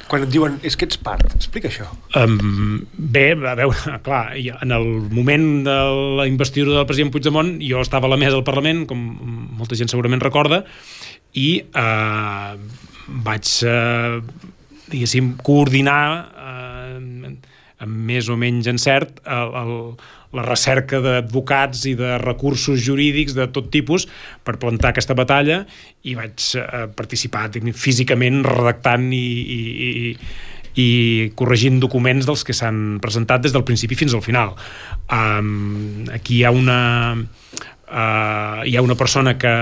Quan 0.06 0.22
et 0.22 0.30
diuen, 0.30 0.60
és 0.62 0.76
que 0.78 0.86
ets 0.86 1.00
part, 1.02 1.24
explica 1.34 1.66
això. 1.66 1.88
Um, 2.18 2.84
bé, 2.94 3.32
a 3.34 3.56
veure, 3.58 3.96
clar, 4.06 4.22
en 4.38 4.74
el 4.76 4.86
moment 5.10 5.48
de 5.66 5.76
la 6.20 6.28
investidura 6.30 6.78
del 6.78 6.86
president 6.86 7.10
Puigdemont, 7.14 7.56
jo 7.58 7.82
estava 7.82 8.06
a 8.06 8.12
la 8.14 8.20
mesa 8.20 8.36
del 8.36 8.46
Parlament, 8.46 8.84
com 8.86 9.02
molta 9.58 9.78
gent 9.78 9.90
segurament 9.90 10.22
recorda, 10.22 10.62
i 11.36 11.48
uh, 11.74 12.54
vaig, 13.26 13.50
uh, 13.66 14.22
diguéssim, 14.92 15.34
coordinar 15.44 16.02
uh, 16.30 17.34
amb 17.82 18.06
més 18.08 18.30
o 18.30 18.38
menys 18.40 18.70
encert 18.70 19.18
el, 19.26 19.56
el, 19.60 19.74
la 20.34 20.42
recerca 20.46 21.00
d'advocats 21.04 21.84
i 21.90 21.94
de 21.98 22.16
recursos 22.22 22.80
jurídics 22.82 23.36
de 23.36 23.46
tot 23.52 23.70
tipus 23.70 24.06
per 24.44 24.58
plantar 24.62 24.90
aquesta 24.90 25.14
batalla 25.18 25.62
i 26.02 26.16
vaig 26.18 26.50
eh, 26.58 26.86
participar 26.96 27.48
físicament 27.76 28.42
redactant 28.46 29.08
i, 29.14 29.26
i, 29.56 29.60
i, 29.86 30.14
i 30.82 30.88
corregint 31.38 31.78
documents 31.82 32.26
dels 32.28 32.44
que 32.44 32.56
s'han 32.56 32.98
presentat 33.02 33.44
des 33.46 33.54
del 33.54 33.64
principi 33.64 33.98
fins 33.98 34.14
al 34.14 34.24
final. 34.24 34.54
Um, 35.12 36.08
aquí 36.12 36.40
hi 36.40 36.44
ha 36.44 36.52
una 36.54 36.80
uh, 37.16 38.60
hi 38.66 38.76
ha 38.76 38.82
una 38.82 38.98
persona 38.98 39.36
que 39.38 39.54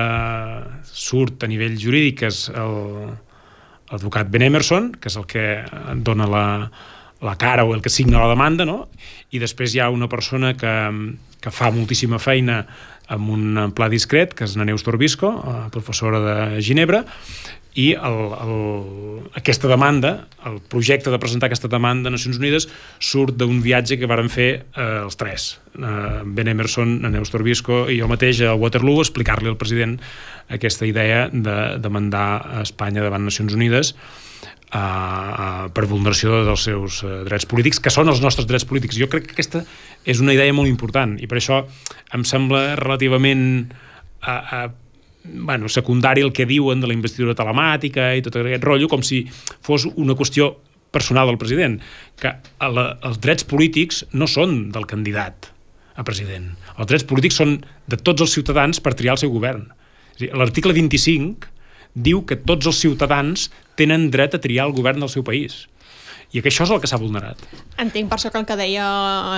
surt 0.89 1.45
a 1.45 1.51
nivell 1.51 1.77
jurídic, 1.81 2.23
que 2.23 2.33
és 2.33 2.49
l'advocat 2.55 4.31
Ben 4.33 4.47
Emerson, 4.49 4.93
que 4.99 5.11
és 5.13 5.17
el 5.21 5.29
que 5.31 5.47
dona 6.07 6.29
la, 6.31 6.45
la 7.25 7.37
cara 7.41 7.65
o 7.65 7.75
el 7.75 7.83
que 7.83 7.93
signa 7.93 8.21
la 8.21 8.31
demanda, 8.31 8.67
no? 8.69 8.85
i 9.35 9.41
després 9.43 9.75
hi 9.75 9.83
ha 9.83 9.91
una 9.91 10.09
persona 10.13 10.53
que, 10.55 10.75
que 11.43 11.53
fa 11.53 11.73
moltíssima 11.75 12.21
feina 12.23 12.63
amb 13.13 13.33
un 13.35 13.59
pla 13.77 13.91
discret, 13.93 14.33
que 14.37 14.47
és 14.47 14.55
Neus 14.57 14.85
Torbisco, 14.87 15.33
eh, 15.35 15.59
professora 15.75 16.21
de 16.23 16.63
Ginebra, 16.65 17.03
i 17.75 17.89
el, 17.99 18.19
el, 18.39 18.59
aquesta 19.35 19.67
demanda, 19.67 20.13
el 20.47 20.61
projecte 20.71 21.11
de 21.11 21.19
presentar 21.19 21.49
aquesta 21.49 21.69
demanda 21.69 22.07
a 22.07 22.15
Nacions 22.15 22.39
Unides 22.39 22.69
surt 23.03 23.35
d'un 23.41 23.59
viatge 23.65 23.99
que 23.99 24.09
varen 24.11 24.31
fer 24.31 24.49
eh, 24.63 24.85
els 25.03 25.19
tres, 25.19 25.49
eh, 25.75 26.23
Ben 26.25 26.53
Emerson, 26.53 27.01
Neus 27.11 27.35
Torbisco 27.35 27.85
i 27.91 27.99
jo 27.99 28.09
mateix 28.11 28.45
a 28.47 28.55
Waterloo, 28.55 29.03
explicar-li 29.03 29.51
al 29.51 29.59
president 29.59 29.99
aquesta 30.55 30.87
idea 30.87 31.27
de 31.33 31.57
demandar 31.83 32.29
a 32.47 32.63
Espanya 32.63 33.03
davant 33.03 33.27
Nacions 33.27 33.59
Unides 33.59 33.97
uh, 34.75 35.71
per 35.75 35.87
vulneració 35.91 36.43
dels 36.47 36.67
seus 36.69 37.01
uh, 37.05 37.23
drets 37.29 37.47
polítics, 37.51 37.81
que 37.83 37.93
són 37.95 38.11
els 38.11 38.23
nostres 38.25 38.49
drets 38.51 38.67
polítics. 38.69 38.99
Jo 39.01 39.09
crec 39.13 39.29
que 39.29 39.37
aquesta 39.39 39.65
és 40.05 40.21
una 40.21 40.35
idea 40.37 40.53
molt 40.57 40.71
important 40.71 41.17
i 41.23 41.31
per 41.31 41.41
això 41.41 41.63
em 42.15 42.27
sembla 42.29 42.75
relativament 42.81 43.45
uh, 43.71 44.35
uh, 44.35 44.67
bueno, 45.25 45.69
secundari 45.69 46.23
el 46.23 46.33
que 46.33 46.47
diuen 46.47 46.83
de 46.83 46.91
la 46.91 46.97
investidura 46.97 47.37
telemàtica 47.39 48.13
i 48.15 48.23
tot 48.25 48.37
aquest 48.41 48.67
rotllo, 48.67 48.91
com 48.93 49.03
si 49.03 49.25
fos 49.65 49.87
una 49.95 50.17
qüestió 50.19 50.53
personal 50.95 51.27
del 51.27 51.41
president, 51.41 51.81
que 52.21 52.31
la, 52.61 52.85
els 53.03 53.19
drets 53.23 53.47
polítics 53.51 54.05
no 54.15 54.29
són 54.31 54.69
del 54.75 54.87
candidat 54.87 55.51
a 55.99 56.05
president. 56.07 56.53
Els 56.77 56.91
drets 56.91 57.07
polítics 57.09 57.41
són 57.41 57.57
de 57.91 57.99
tots 57.99 58.23
els 58.23 58.35
ciutadans 58.37 58.79
per 58.83 58.95
triar 58.99 59.17
el 59.17 59.23
seu 59.25 59.33
govern. 59.35 59.67
L'article 60.21 60.75
25 60.77 61.54
diu 61.95 62.25
que 62.27 62.37
tots 62.37 62.67
els 62.67 62.81
ciutadans 62.83 63.49
tenen 63.79 64.11
dret 64.11 64.35
a 64.35 64.43
triar 64.43 64.67
el 64.69 64.75
govern 64.75 65.01
del 65.03 65.13
seu 65.13 65.25
país. 65.27 65.65
I 66.35 66.43
que 66.43 66.51
això 66.51 66.65
és 66.67 66.73
el 66.75 66.81
que 66.83 66.89
s'ha 66.91 66.99
vulnerat. 66.99 67.39
Entenc 67.79 68.09
per 68.11 68.17
això 68.19 68.33
que 68.35 68.41
el 68.41 68.47
que 68.49 68.57
deia 68.59 68.87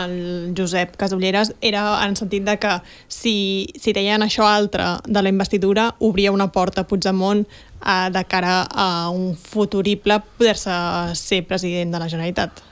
el 0.07 0.55
Josep 0.57 0.95
Casulleres 0.97 1.53
era 1.61 1.83
en 2.07 2.17
sentit 2.17 2.47
de 2.47 2.55
que 2.57 2.73
si, 3.13 3.69
si 3.77 3.93
deien 3.93 4.25
això 4.25 4.47
altre 4.49 4.95
de 5.05 5.23
la 5.23 5.33
investidura, 5.33 5.91
obria 6.01 6.33
una 6.33 6.49
porta 6.55 6.87
a 6.87 6.89
Puigdemont 6.89 7.45
eh, 7.45 8.09
de 8.15 8.25
cara 8.25 8.63
a 8.73 8.89
un 9.13 9.35
futurible 9.37 10.23
poder-se 10.39 10.73
ser 11.21 11.43
president 11.45 11.93
de 11.93 12.01
la 12.01 12.09
Generalitat. 12.09 12.65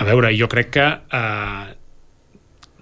A 0.00 0.08
veure, 0.08 0.32
jo 0.38 0.48
crec 0.48 0.72
que 0.78 0.88
eh, 0.88 1.76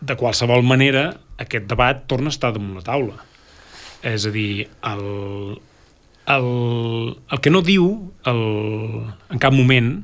de 0.00 0.17
qualsevol 0.19 0.62
manera 0.62 1.09
aquest 1.43 1.67
debat 1.67 2.07
torna 2.07 2.31
a 2.31 2.37
estar 2.37 2.52
damunt 2.55 2.79
la 2.79 2.87
taula. 2.87 3.19
És 4.02 4.26
a 4.26 4.33
dir, 4.35 4.69
el, 4.87 5.59
el, 6.26 7.17
el 7.31 7.41
que 7.43 7.50
no 7.50 7.62
diu 7.67 7.87
el, 8.29 8.43
en 9.33 9.43
cap 9.43 9.55
moment 9.55 9.95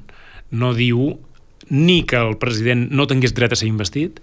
no 0.50 0.72
diu 0.74 1.18
ni 1.68 2.02
que 2.08 2.16
el 2.16 2.38
president 2.40 2.88
no 2.90 3.06
tingués 3.06 3.34
dret 3.36 3.52
a 3.52 3.58
ser 3.58 3.68
investit, 3.68 4.22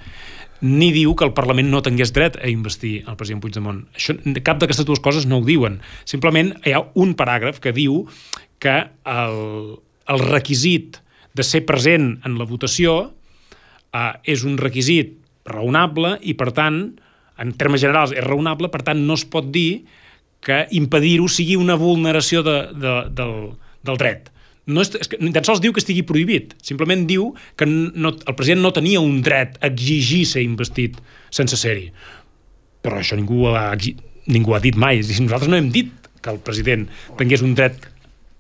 ni 0.66 0.90
diu 0.96 1.14
que 1.16 1.28
el 1.28 1.34
Parlament 1.38 1.70
no 1.70 1.84
tingués 1.86 2.14
dret 2.16 2.40
a 2.40 2.50
investir 2.50 3.04
el 3.06 3.18
president 3.20 3.44
Puigdemont. 3.44 3.84
Això, 3.94 4.16
cap 4.46 4.62
d'aquestes 4.62 4.88
dues 4.88 5.02
coses 5.04 5.28
no 5.30 5.40
ho 5.40 5.46
diuen. 5.46 5.78
Simplement 6.10 6.54
hi 6.66 6.74
ha 6.74 6.86
un 6.98 7.14
paràgraf 7.18 7.60
que 7.62 7.76
diu 7.76 8.06
que 8.64 8.78
el, 8.88 9.38
el 10.10 10.24
requisit 10.26 11.02
de 11.36 11.44
ser 11.44 11.66
present 11.68 12.16
en 12.26 12.40
la 12.40 12.48
votació 12.50 13.12
eh, 13.94 14.14
és 14.24 14.46
un 14.48 14.58
requisit 14.58 15.20
raonable 15.46 16.16
i, 16.24 16.34
per 16.40 16.50
tant, 16.56 16.80
en 17.38 17.52
termes 17.60 17.84
generals 17.84 18.16
és 18.16 18.24
raonable, 18.26 18.72
per 18.72 18.82
tant, 18.88 19.04
no 19.06 19.20
es 19.20 19.26
pot 19.28 19.52
dir 19.54 19.84
que 20.46 20.66
impedir-ho 20.78 21.28
sigui 21.32 21.58
una 21.58 21.78
vulneració 21.80 22.44
de, 22.46 22.58
de, 22.78 22.96
del, 23.18 23.36
del 23.86 24.02
dret 24.02 24.32
no 24.66 24.82
és, 24.82 24.92
és 24.98 25.10
que 25.10 25.20
ni 25.22 25.32
tan 25.34 25.46
sols 25.46 25.62
diu 25.62 25.74
que 25.74 25.82
estigui 25.82 26.04
prohibit, 26.08 26.56
simplement 26.66 27.06
diu 27.10 27.30
que 27.60 27.68
no, 27.70 28.12
el 28.16 28.38
president 28.38 28.64
no 28.66 28.74
tenia 28.74 29.02
un 29.04 29.20
dret 29.26 29.60
a 29.62 29.70
exigir 29.70 30.24
ser 30.30 30.42
investit 30.46 30.98
sense 31.34 31.58
ser-hi. 31.60 31.92
Però 32.86 32.98
això 33.02 33.18
ningú 33.18 33.52
ha, 33.54 33.68
ningú 34.32 34.56
ha 34.56 34.62
dit 34.64 34.78
mai. 34.78 35.04
Nosaltres 35.06 35.52
no 35.52 35.60
hem 35.60 35.70
dit 35.74 35.94
que 36.22 36.34
el 36.34 36.42
president 36.42 36.88
tingués 37.20 37.46
un 37.46 37.54
dret 37.58 37.86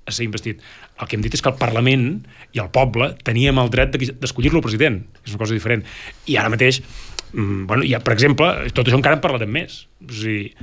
a 0.06 0.14
ser 0.14 0.26
investit. 0.26 0.62
El 1.02 1.10
que 1.10 1.18
hem 1.18 1.26
dit 1.26 1.34
és 1.36 1.44
que 1.44 1.52
el 1.52 1.60
Parlament 1.60 2.08
i 2.56 2.62
el 2.64 2.72
poble 2.74 3.12
teníem 3.26 3.60
el 3.62 3.70
dret 3.74 3.94
d'escollir-lo 3.94 4.64
president. 4.66 5.04
És 5.26 5.34
una 5.34 5.44
cosa 5.44 5.58
diferent. 5.58 5.86
I 6.30 6.40
ara 6.42 6.54
mateix, 6.54 6.82
bueno, 7.36 7.84
ja, 7.84 8.00
per 8.00 8.15
exemple, 8.15 8.48
tot 8.72 8.88
això 8.88 8.98
encara 9.00 9.18
en 9.18 9.24
parlarem 9.24 9.51
més. 9.51 9.84
O 10.06 10.12
sigui, 10.15 10.54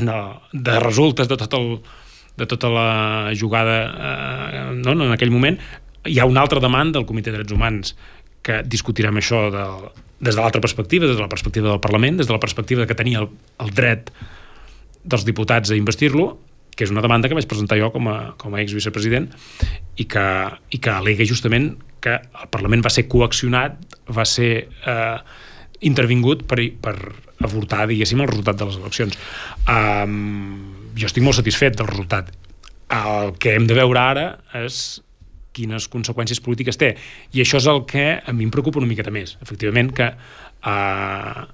en 0.00 0.10
el, 0.12 0.34
de 0.52 0.78
resultes 0.80 1.28
de 1.28 1.36
tot 1.36 1.56
el, 1.58 1.74
de 2.36 2.46
tota 2.48 2.70
la 2.72 2.88
jugada 3.38 3.76
eh, 3.86 4.62
no, 4.80 4.96
en 4.96 5.12
aquell 5.12 5.32
moment, 5.32 5.58
hi 6.06 6.20
ha 6.20 6.28
una 6.28 6.44
altra 6.44 6.62
demanda 6.62 6.98
del 6.98 7.08
Comitè 7.08 7.32
de 7.32 7.40
Drets 7.40 7.56
Humans 7.56 7.94
que 8.46 8.60
discutirem 8.64 9.16
això 9.18 9.46
de, 9.50 9.64
des 10.20 10.36
de 10.36 10.40
l'altra 10.40 10.62
perspectiva, 10.62 11.08
des 11.08 11.18
de 11.18 11.24
la 11.24 11.32
perspectiva 11.32 11.72
del 11.72 11.82
Parlament, 11.82 12.20
des 12.20 12.28
de 12.28 12.34
la 12.36 12.42
perspectiva 12.42 12.86
que 12.86 12.96
tenia 12.96 13.24
el, 13.24 13.30
el 13.64 13.72
dret 13.74 14.12
dels 15.04 15.24
diputats 15.26 15.72
a 15.72 15.78
investir-lo, 15.78 16.36
que 16.76 16.84
és 16.84 16.92
una 16.92 17.02
demanda 17.04 17.28
que 17.28 17.36
vaig 17.36 17.48
presentar 17.48 17.78
jo 17.80 17.88
com 17.94 18.08
a, 18.12 18.16
com 18.40 18.54
a 18.54 18.60
ex-vicepresident 18.60 19.30
i 19.96 20.04
que, 20.04 20.26
i 20.76 20.80
que 20.80 20.92
alega 20.92 21.24
justament 21.28 21.72
que 22.04 22.18
el 22.20 22.50
Parlament 22.52 22.84
va 22.84 22.92
ser 22.92 23.06
coaccionat, 23.08 23.80
va 24.12 24.26
ser 24.28 24.50
eh, 24.68 25.18
intervingut 25.80 26.44
per, 26.48 26.60
per 26.82 26.96
avortar, 27.44 27.86
diguéssim, 27.90 28.22
el 28.22 28.30
resultat 28.30 28.60
de 28.60 28.68
les 28.68 28.78
eleccions. 28.80 29.18
Um, 29.68 30.92
jo 30.96 31.08
estic 31.08 31.24
molt 31.24 31.38
satisfet 31.38 31.76
del 31.78 31.90
resultat. 31.90 32.30
El 32.92 33.34
que 33.42 33.56
hem 33.56 33.66
de 33.68 33.76
veure 33.76 34.00
ara 34.00 34.26
és 34.62 35.00
quines 35.56 35.88
conseqüències 35.92 36.40
polítiques 36.44 36.78
té. 36.80 36.94
I 37.32 37.42
això 37.44 37.60
és 37.60 37.68
el 37.70 37.82
que 37.88 38.06
a 38.20 38.34
mi 38.36 38.46
em 38.46 38.52
preocupa 38.52 38.80
una 38.80 38.88
miqueta 38.88 39.12
més. 39.12 39.36
Efectivament, 39.44 39.92
que 39.96 40.10
uh, 40.12 41.44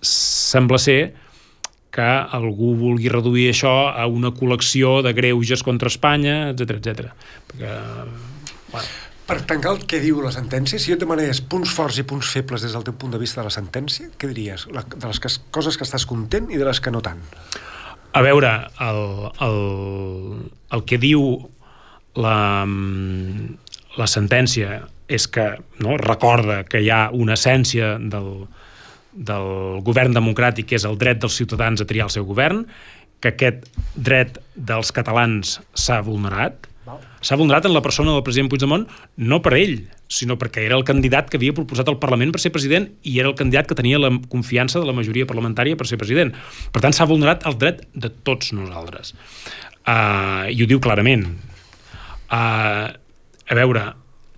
sembla 0.00 0.80
ser 0.80 1.00
que 1.96 2.06
algú 2.38 2.74
vulgui 2.76 3.08
reduir 3.12 3.48
això 3.52 3.74
a 3.88 4.04
una 4.12 4.32
col·lecció 4.36 5.00
de 5.04 5.14
greuges 5.16 5.64
contra 5.64 5.92
Espanya, 5.92 6.50
etc 6.52 6.76
etc. 6.76 7.12
Perquè, 7.48 7.74
bueno. 8.72 9.05
Per 9.26 9.40
tancar 9.42 9.72
el 9.74 9.80
que 9.90 9.98
diu 9.98 10.20
la 10.22 10.30
sentència, 10.30 10.78
si 10.78 10.92
jo 10.92 10.96
et 10.96 11.02
demanés 11.02 11.40
punts 11.42 11.72
forts 11.74 11.98
i 11.98 12.04
punts 12.06 12.28
febles 12.30 12.62
des 12.62 12.74
del 12.76 12.84
teu 12.86 12.94
punt 12.94 13.10
de 13.10 13.18
vista 13.18 13.40
de 13.40 13.48
la 13.48 13.54
sentència, 13.54 14.12
què 14.14 14.30
diries? 14.30 14.68
La, 14.70 14.84
de 14.86 15.02
les 15.02 15.18
que, 15.22 15.30
coses 15.50 15.78
que 15.78 15.82
estàs 15.86 16.06
content 16.06 16.46
i 16.54 16.60
de 16.60 16.68
les 16.68 16.78
que 16.80 16.92
no 16.94 17.02
tant? 17.02 17.24
A 18.14 18.22
veure, 18.22 18.52
el, 18.86 19.00
el, 19.44 19.58
el 20.78 20.84
que 20.86 20.98
diu 21.02 21.24
la, 22.22 22.36
la 23.98 24.08
sentència 24.08 24.84
és 25.10 25.26
que 25.30 25.48
no, 25.82 25.98
recorda 26.00 26.62
que 26.66 26.80
hi 26.82 26.92
ha 26.94 27.08
una 27.10 27.34
essència 27.34 27.96
del, 27.98 28.30
del 29.12 29.82
govern 29.86 30.14
democràtic 30.14 30.70
que 30.70 30.78
és 30.78 30.86
el 30.88 30.98
dret 31.02 31.18
dels 31.22 31.36
ciutadans 31.38 31.82
a 31.82 31.88
triar 31.88 32.06
el 32.08 32.14
seu 32.14 32.26
govern, 32.28 32.62
que 33.20 33.34
aquest 33.34 33.66
dret 33.94 34.38
dels 34.54 34.92
catalans 34.94 35.58
s'ha 35.74 35.98
vulnerat, 36.06 36.70
s'ha 37.20 37.38
vulnerat 37.38 37.66
en 37.66 37.74
la 37.74 37.82
persona 37.82 38.12
del 38.12 38.24
president 38.26 38.50
Puigdemont 38.52 38.86
no 39.16 39.40
per 39.42 39.54
ell, 39.56 39.76
sinó 40.08 40.36
perquè 40.40 40.66
era 40.66 40.76
el 40.78 40.84
candidat 40.88 41.30
que 41.30 41.40
havia 41.40 41.54
proposat 41.56 41.88
al 41.88 41.98
Parlament 42.02 42.32
per 42.34 42.42
ser 42.42 42.52
president 42.54 42.88
i 43.02 43.18
era 43.20 43.30
el 43.30 43.38
candidat 43.38 43.68
que 43.70 43.78
tenia 43.78 44.00
la 44.02 44.12
confiança 44.32 44.80
de 44.80 44.88
la 44.88 44.94
majoria 44.96 45.28
parlamentària 45.28 45.78
per 45.78 45.88
ser 45.88 45.98
president. 46.00 46.34
Per 46.72 46.84
tant, 46.84 46.94
s'ha 46.94 47.08
vulnerat 47.08 47.46
el 47.48 47.58
dret 47.58 47.82
de 47.94 48.12
tots 48.26 48.52
nosaltres. 48.56 49.14
Uh, 49.86 50.46
I 50.50 50.62
ho 50.62 50.68
diu 50.68 50.82
clarament. 50.82 51.28
Uh, 52.26 52.90
a 53.46 53.58
veure, 53.58 53.92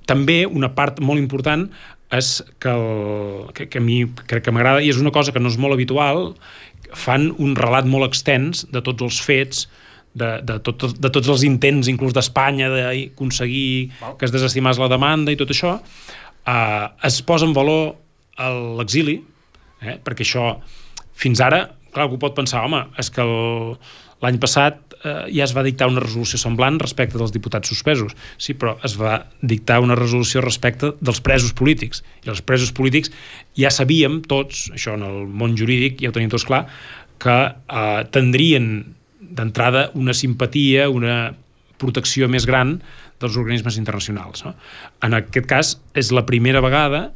també 0.08 0.42
una 0.46 0.72
part 0.76 1.00
molt 1.04 1.20
important 1.20 1.68
és 2.14 2.38
que, 2.60 2.72
el, 2.72 3.50
que, 3.56 3.66
que 3.68 3.80
a 3.80 3.84
mi 3.84 4.00
crec 4.28 4.46
que 4.46 4.54
m'agrada 4.54 4.80
i 4.84 4.88
és 4.88 5.00
una 5.00 5.12
cosa 5.12 5.32
que 5.34 5.42
no 5.42 5.50
és 5.52 5.58
molt 5.60 5.76
habitual 5.76 6.32
fan 6.96 7.28
un 7.36 7.52
relat 7.58 7.88
molt 7.88 8.08
extens 8.08 8.64
de 8.72 8.80
tots 8.84 9.04
els 9.04 9.20
fets 9.20 9.66
de, 10.14 10.30
de, 10.42 10.58
tot, 10.64 10.88
de 10.98 11.10
tots 11.12 11.28
els 11.28 11.44
intents, 11.46 11.90
inclús 11.90 12.14
d'Espanya, 12.16 12.70
d'aconseguir 12.72 13.92
que 14.18 14.28
es 14.28 14.34
desestimés 14.34 14.80
la 14.80 14.90
demanda 14.90 15.34
i 15.34 15.38
tot 15.40 15.52
això, 15.54 15.76
eh, 16.48 16.86
es 17.08 17.20
posa 17.22 17.48
en 17.48 17.54
valor 17.56 17.94
l'exili, 18.78 19.18
eh, 19.82 19.98
perquè 20.04 20.26
això, 20.26 20.52
fins 21.18 21.40
ara, 21.44 21.64
clar, 21.92 22.06
algú 22.06 22.18
pot 22.22 22.36
pensar, 22.36 22.64
home, 22.66 22.84
és 22.98 23.10
que 23.10 23.24
l'any 24.22 24.38
passat 24.42 24.96
eh, 25.04 25.30
ja 25.34 25.46
es 25.46 25.54
va 25.56 25.64
dictar 25.66 25.88
una 25.90 26.02
resolució 26.02 26.40
semblant 26.40 26.78
respecte 26.82 27.18
dels 27.18 27.32
diputats 27.34 27.70
suspesos. 27.70 28.14
Sí, 28.38 28.54
però 28.58 28.76
es 28.86 28.96
va 28.98 29.20
dictar 29.42 29.80
una 29.84 29.98
resolució 29.98 30.42
respecte 30.44 30.92
dels 31.00 31.22
presos 31.24 31.54
polítics. 31.58 32.02
I 32.26 32.32
els 32.34 32.42
presos 32.42 32.72
polítics 32.74 33.12
ja 33.58 33.72
sabíem 33.74 34.20
tots, 34.26 34.68
això 34.74 34.96
en 34.98 35.06
el 35.06 35.26
món 35.28 35.56
jurídic 35.58 36.02
ja 36.02 36.10
ho 36.10 36.16
tenim 36.16 36.32
tots 36.34 36.46
clar, 36.48 36.66
que 37.22 37.38
eh, 37.50 38.00
tindrien 38.14 38.70
d'entrada 39.28 39.88
una 39.98 40.14
simpatia, 40.16 40.88
una 40.90 41.34
protecció 41.78 42.28
més 42.28 42.46
gran 42.48 42.78
dels 43.22 43.36
organismes 43.38 43.78
internacionals. 43.78 44.44
No? 44.46 44.54
En 45.04 45.16
aquest 45.18 45.48
cas, 45.50 45.72
és 45.98 46.12
la 46.14 46.26
primera 46.26 46.62
vegada 46.64 47.08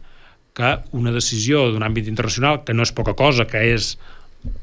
que 0.57 0.75
una 0.92 1.12
decisió 1.14 1.68
d'un 1.72 1.85
àmbit 1.87 2.11
internacional, 2.11 2.62
que 2.66 2.75
no 2.77 2.85
és 2.85 2.92
poca 2.92 3.16
cosa, 3.18 3.46
que 3.48 3.62
és 3.72 3.96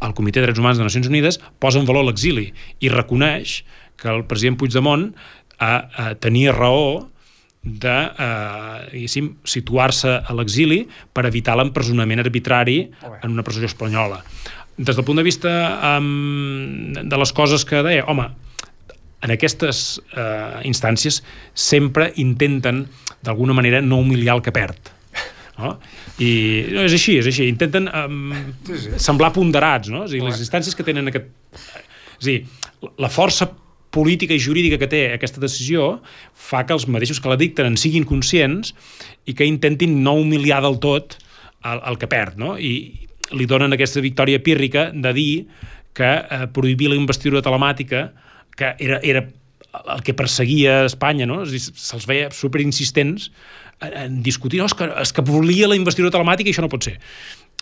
el 0.03 0.13
Comitè 0.15 0.41
de 0.41 0.47
Drets 0.47 0.61
Humans 0.61 0.79
de 0.79 0.85
Nacions 0.85 1.09
Unides, 1.09 1.39
posa 1.59 1.79
en 1.79 1.87
valor 1.87 2.05
l'exili 2.07 2.49
i 2.83 2.91
reconeix 2.93 3.61
que 3.99 4.11
el 4.11 4.25
president 4.29 4.59
Puigdemont 4.59 5.09
a, 5.59 6.13
tenia 6.19 6.53
raó 6.55 7.07
de 7.59 7.95
eh, 8.95 9.07
situar-se 9.43 10.13
a 10.23 10.35
l'exili 10.35 10.85
per 11.11 11.25
evitar 11.27 11.57
l'empresonament 11.59 12.21
arbitrari 12.23 12.77
en 13.09 13.33
una 13.33 13.43
presó 13.43 13.65
espanyola 13.67 14.21
des 14.79 14.95
del 14.95 15.03
punt 15.03 15.19
de 15.19 15.25
vista 15.27 15.51
um, 15.99 16.93
de 16.95 17.17
les 17.19 17.33
coses 17.35 17.65
que 17.67 17.81
deia, 17.83 18.05
home, 18.07 18.29
en 19.19 19.33
aquestes 19.35 19.99
uh, 20.15 20.61
instàncies 20.63 21.19
sempre 21.51 22.13
intenten, 22.23 22.85
d'alguna 23.25 23.55
manera, 23.57 23.81
no 23.83 23.99
humiliar 23.99 24.37
el 24.37 24.43
que 24.45 24.55
perd. 24.55 24.93
No? 25.59 25.73
I 26.23 26.29
no, 26.71 26.85
és 26.87 26.95
així, 26.95 27.17
és 27.19 27.27
així. 27.27 27.49
Intenten 27.51 27.89
um, 27.91 28.29
sí, 28.69 28.77
sí. 28.85 28.93
semblar 29.03 29.33
ponderats, 29.35 29.91
no? 29.91 30.05
És 30.07 30.15
dir, 30.15 30.23
les 30.23 30.39
instàncies 30.39 30.77
que 30.77 30.87
tenen 30.87 31.11
aquest... 31.11 31.27
És 32.21 32.29
dir, 32.29 32.37
la 32.99 33.11
força 33.11 33.49
política 33.91 34.35
i 34.35 34.39
jurídica 34.39 34.79
que 34.79 34.87
té 34.87 35.01
aquesta 35.11 35.41
decisió 35.43 35.97
fa 36.31 36.63
que 36.63 36.75
els 36.77 36.87
mateixos 36.87 37.19
que 37.19 37.31
la 37.31 37.39
dicten 37.39 37.67
en 37.67 37.75
siguin 37.79 38.07
conscients 38.07 38.71
i 39.27 39.35
que 39.35 39.47
intentin 39.49 39.99
no 40.05 40.15
humiliar 40.21 40.61
del 40.63 40.79
tot 40.79 41.17
el, 41.65 41.81
el 41.83 41.99
que 41.99 42.07
perd, 42.07 42.39
no? 42.39 42.55
I, 42.55 43.08
li 43.35 43.47
donen 43.49 43.75
aquesta 43.75 44.01
victòria 44.03 44.41
pírrica 44.43 44.89
de 44.93 45.13
dir 45.13 45.33
que 45.97 46.09
eh, 46.09 46.47
prohibir 46.53 46.89
la 46.91 46.97
investidura 46.97 47.43
telemàtica, 47.45 48.09
que 48.57 48.73
era, 48.79 48.99
era 49.03 49.25
el 49.95 50.03
que 50.03 50.15
perseguia 50.17 50.85
Espanya, 50.87 51.27
no? 51.29 51.43
se'ls 51.45 52.07
veia 52.09 52.29
superinsistents 52.33 53.29
en, 53.81 53.93
en 53.93 54.21
discutir, 54.25 54.61
no, 54.61 54.69
és 54.69 54.75
que, 54.77 54.89
és 55.03 55.13
que 55.13 55.25
volia 55.25 55.69
la 55.69 55.77
investidura 55.77 56.13
telemàtica 56.13 56.49
i 56.49 56.55
això 56.55 56.65
no 56.65 56.71
pot 56.71 56.89
ser. 56.89 56.97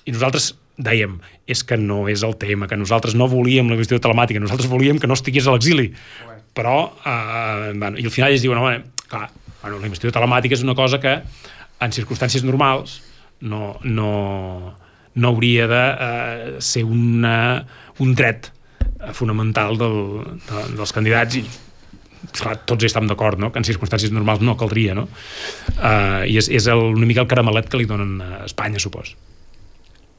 I 0.08 0.14
nosaltres 0.16 0.54
dèiem, 0.80 1.18
és 1.50 1.66
que 1.68 1.76
no 1.80 2.06
és 2.08 2.24
el 2.24 2.38
tema, 2.40 2.70
que 2.70 2.78
nosaltres 2.80 3.18
no 3.18 3.28
volíem 3.28 3.68
la 3.68 3.76
investidura 3.76 4.06
telemàtica, 4.08 4.40
nosaltres 4.40 4.70
volíem 4.72 5.02
que 5.04 5.10
no 5.10 5.18
estigués 5.18 5.50
a 5.50 5.56
l'exili. 5.56 5.90
Però, 6.58 6.78
eh, 7.04 7.74
bueno, 7.76 7.98
i 8.00 8.08
al 8.08 8.14
final 8.14 8.32
ells 8.32 8.46
diuen, 8.46 8.62
home, 8.62 8.80
clar, 9.12 9.28
Bueno, 9.62 9.82
la 9.82 9.90
investidura 9.90 10.16
telemàtica 10.20 10.56
és 10.56 10.64
una 10.64 10.76
cosa 10.78 11.00
que 11.02 11.14
en 11.84 11.94
circumstàncies 11.94 12.46
normals 12.46 13.02
no, 13.42 13.78
no, 13.84 14.12
no 15.18 15.34
hauria 15.34 15.68
de 15.70 15.84
eh, 15.92 16.52
ser 16.64 16.86
una, 16.86 17.66
un 18.00 18.14
dret 18.16 18.52
fonamental 19.14 19.78
del, 19.78 19.98
de, 20.48 20.66
dels 20.78 20.94
candidats 20.96 21.38
i 21.38 21.46
clar, 22.34 22.58
tots 22.68 22.84
hi 22.84 22.90
estem 22.90 23.08
d'acord, 23.10 23.40
no? 23.40 23.52
que 23.54 23.62
en 23.62 23.68
circumstàncies 23.68 24.14
normals 24.14 24.44
no 24.44 24.58
caldria, 24.60 24.96
no? 24.98 25.08
Uh, 25.78 26.26
I 26.28 26.38
és, 26.42 26.50
és 26.50 26.68
el, 26.72 26.84
una 26.98 27.08
mica 27.10 27.24
el 27.24 27.30
caramelet 27.30 27.70
que 27.70 27.80
li 27.80 27.88
donen 27.90 28.18
a 28.22 28.46
Espanya, 28.48 28.82
supos. 28.82 29.16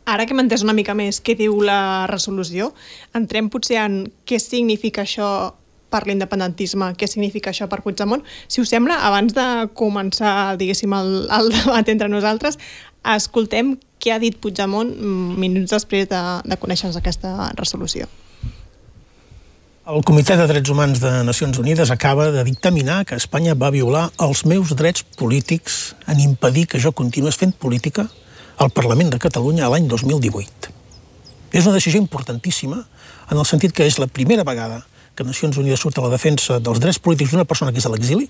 Ara 0.09 0.25
que 0.25 0.33
hem 0.33 0.41
entès 0.41 0.65
una 0.65 0.77
mica 0.77 0.95
més 0.97 1.21
què 1.21 1.35
diu 1.37 1.59
la 1.65 2.07
resolució, 2.09 2.73
entrem 3.19 3.51
potser 3.53 3.83
en 3.83 4.05
què 4.29 4.39
significa 4.41 5.05
això 5.05 5.29
per 5.93 6.03
l'independentisme, 6.05 6.93
què 7.01 7.09
significa 7.09 7.53
això 7.53 7.69
per 7.69 7.81
Puigdemont. 7.85 8.25
Si 8.49 8.61
us 8.61 8.73
sembla, 8.73 8.99
abans 9.09 9.35
de 9.37 9.47
començar, 9.77 10.57
diguéssim, 10.61 10.93
el, 10.97 11.13
el 11.33 11.53
debat 11.55 11.89
entre 11.89 12.11
nosaltres, 12.13 12.61
escoltem 13.05 13.77
què 13.99 14.15
ha 14.15 14.23
dit 14.23 14.39
Puigdemont 14.39 14.91
minuts 15.39 15.75
després 15.75 16.09
de, 16.11 16.23
de 16.45 16.59
conèixer-nos 16.61 16.99
aquesta 17.01 17.53
resolució. 17.59 18.09
El 19.89 20.03
Comitè 20.05 20.35
de 20.37 20.45
Drets 20.45 20.69
Humans 20.69 21.01
de 21.01 21.11
Nacions 21.25 21.57
Unides 21.59 21.91
acaba 21.91 22.27
de 22.31 22.43
dictaminar 22.45 23.07
que 23.09 23.17
Espanya 23.17 23.55
va 23.57 23.71
violar 23.73 24.11
els 24.21 24.45
meus 24.45 24.75
drets 24.77 25.07
polítics 25.17 25.95
en 26.13 26.21
impedir 26.21 26.67
que 26.69 26.81
jo 26.83 26.93
continués 26.93 27.39
fent 27.41 27.55
política 27.57 28.05
al 28.59 28.69
Parlament 28.69 29.15
de 29.15 29.21
Catalunya 29.23 29.71
l'any 29.73 29.89
2018. 29.89 30.75
És 31.57 31.65
una 31.65 31.79
decisió 31.79 32.03
importantíssima 32.03 32.83
en 33.31 33.39
el 33.39 33.47
sentit 33.49 33.73
que 33.73 33.87
és 33.89 33.97
la 33.97 34.11
primera 34.13 34.45
vegada 34.45 34.83
que 35.17 35.25
Nacions 35.25 35.57
Unides 35.57 35.81
surt 35.81 35.97
a 35.99 36.05
la 36.05 36.13
defensa 36.13 36.61
dels 36.61 36.85
drets 36.85 37.01
polítics 37.01 37.33
d'una 37.33 37.49
persona 37.49 37.73
que 37.73 37.81
és 37.81 37.89
a 37.89 37.95
l'exili, 37.95 38.29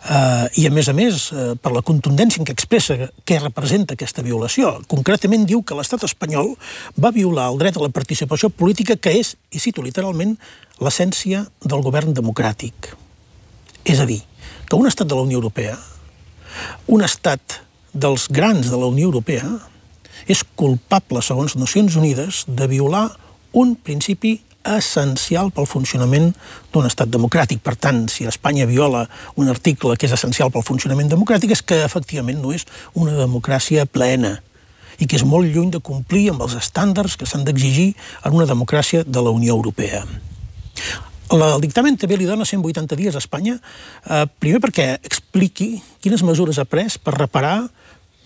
Uh, 0.00 0.48
I, 0.56 0.64
a 0.64 0.72
més 0.72 0.88
a 0.88 0.94
més, 0.96 1.26
uh, 1.34 1.52
per 1.60 1.74
la 1.74 1.82
contundència 1.84 2.40
en 2.40 2.46
què 2.48 2.54
expressa 2.56 3.10
què 3.28 3.36
representa 3.36 3.92
aquesta 3.98 4.24
violació. 4.24 4.78
Concretament 4.88 5.44
diu 5.44 5.60
que 5.60 5.76
l'estat 5.76 6.06
espanyol 6.08 6.54
va 6.96 7.12
violar 7.12 7.50
el 7.52 7.60
dret 7.60 7.76
a 7.76 7.82
la 7.84 7.92
participació 7.92 8.48
política 8.48 8.96
que 8.96 9.12
és, 9.20 9.34
i 9.52 9.60
cito 9.60 9.84
literalment, 9.84 10.38
l'essència 10.80 11.44
del 11.60 11.84
govern 11.84 12.16
democràtic. 12.16 12.94
És 13.84 14.00
a 14.00 14.08
dir, 14.08 14.22
que 14.70 14.80
un 14.80 14.88
estat 14.88 15.10
de 15.10 15.18
la 15.18 15.26
Unió 15.28 15.36
Europea, 15.36 15.76
un 16.88 17.04
estat 17.04 17.60
dels 17.92 18.28
grans 18.32 18.70
de 18.72 18.80
la 18.80 18.88
Unió 18.88 19.10
Europea, 19.12 19.50
és 20.30 20.40
culpable, 20.56 21.20
segons 21.20 21.58
Nacions 21.60 21.96
Unides, 22.00 22.44
de 22.48 22.68
violar 22.72 23.10
un 23.52 23.74
principi 23.76 24.38
essencial 24.64 25.50
pel 25.54 25.68
funcionament 25.68 26.30
d'un 26.72 26.86
estat 26.88 27.10
democràtic. 27.12 27.62
Per 27.64 27.76
tant, 27.76 28.06
si 28.12 28.26
Espanya 28.28 28.68
viola 28.68 29.06
un 29.36 29.48
article 29.48 29.96
que 29.96 30.08
és 30.08 30.14
essencial 30.16 30.52
pel 30.52 30.66
funcionament 30.66 31.10
democràtic 31.10 31.54
és 31.56 31.62
que 31.62 31.82
efectivament 31.84 32.40
no 32.42 32.52
és 32.52 32.66
una 32.94 33.16
democràcia 33.18 33.86
plena 33.86 34.38
i 35.00 35.06
que 35.08 35.16
és 35.16 35.24
molt 35.24 35.48
lluny 35.48 35.70
de 35.72 35.80
complir 35.80 36.28
amb 36.30 36.44
els 36.44 36.58
estàndards 36.58 37.16
que 37.16 37.28
s'han 37.28 37.46
d'exigir 37.46 37.94
en 38.24 38.36
una 38.36 38.48
democràcia 38.48 39.04
de 39.04 39.22
la 39.24 39.32
Unió 39.32 39.56
Europea. 39.56 40.04
El 41.30 41.44
dictamen 41.62 41.94
també 41.94 42.18
li 42.18 42.26
dona 42.26 42.44
180 42.44 42.96
dies 42.98 43.14
a 43.14 43.22
Espanya, 43.22 43.60
eh, 44.10 44.26
primer 44.42 44.58
perquè 44.60 44.98
expliqui 45.06 45.78
quines 46.02 46.24
mesures 46.26 46.58
ha 46.58 46.66
pres 46.66 46.98
per 46.98 47.14
reparar 47.14 47.70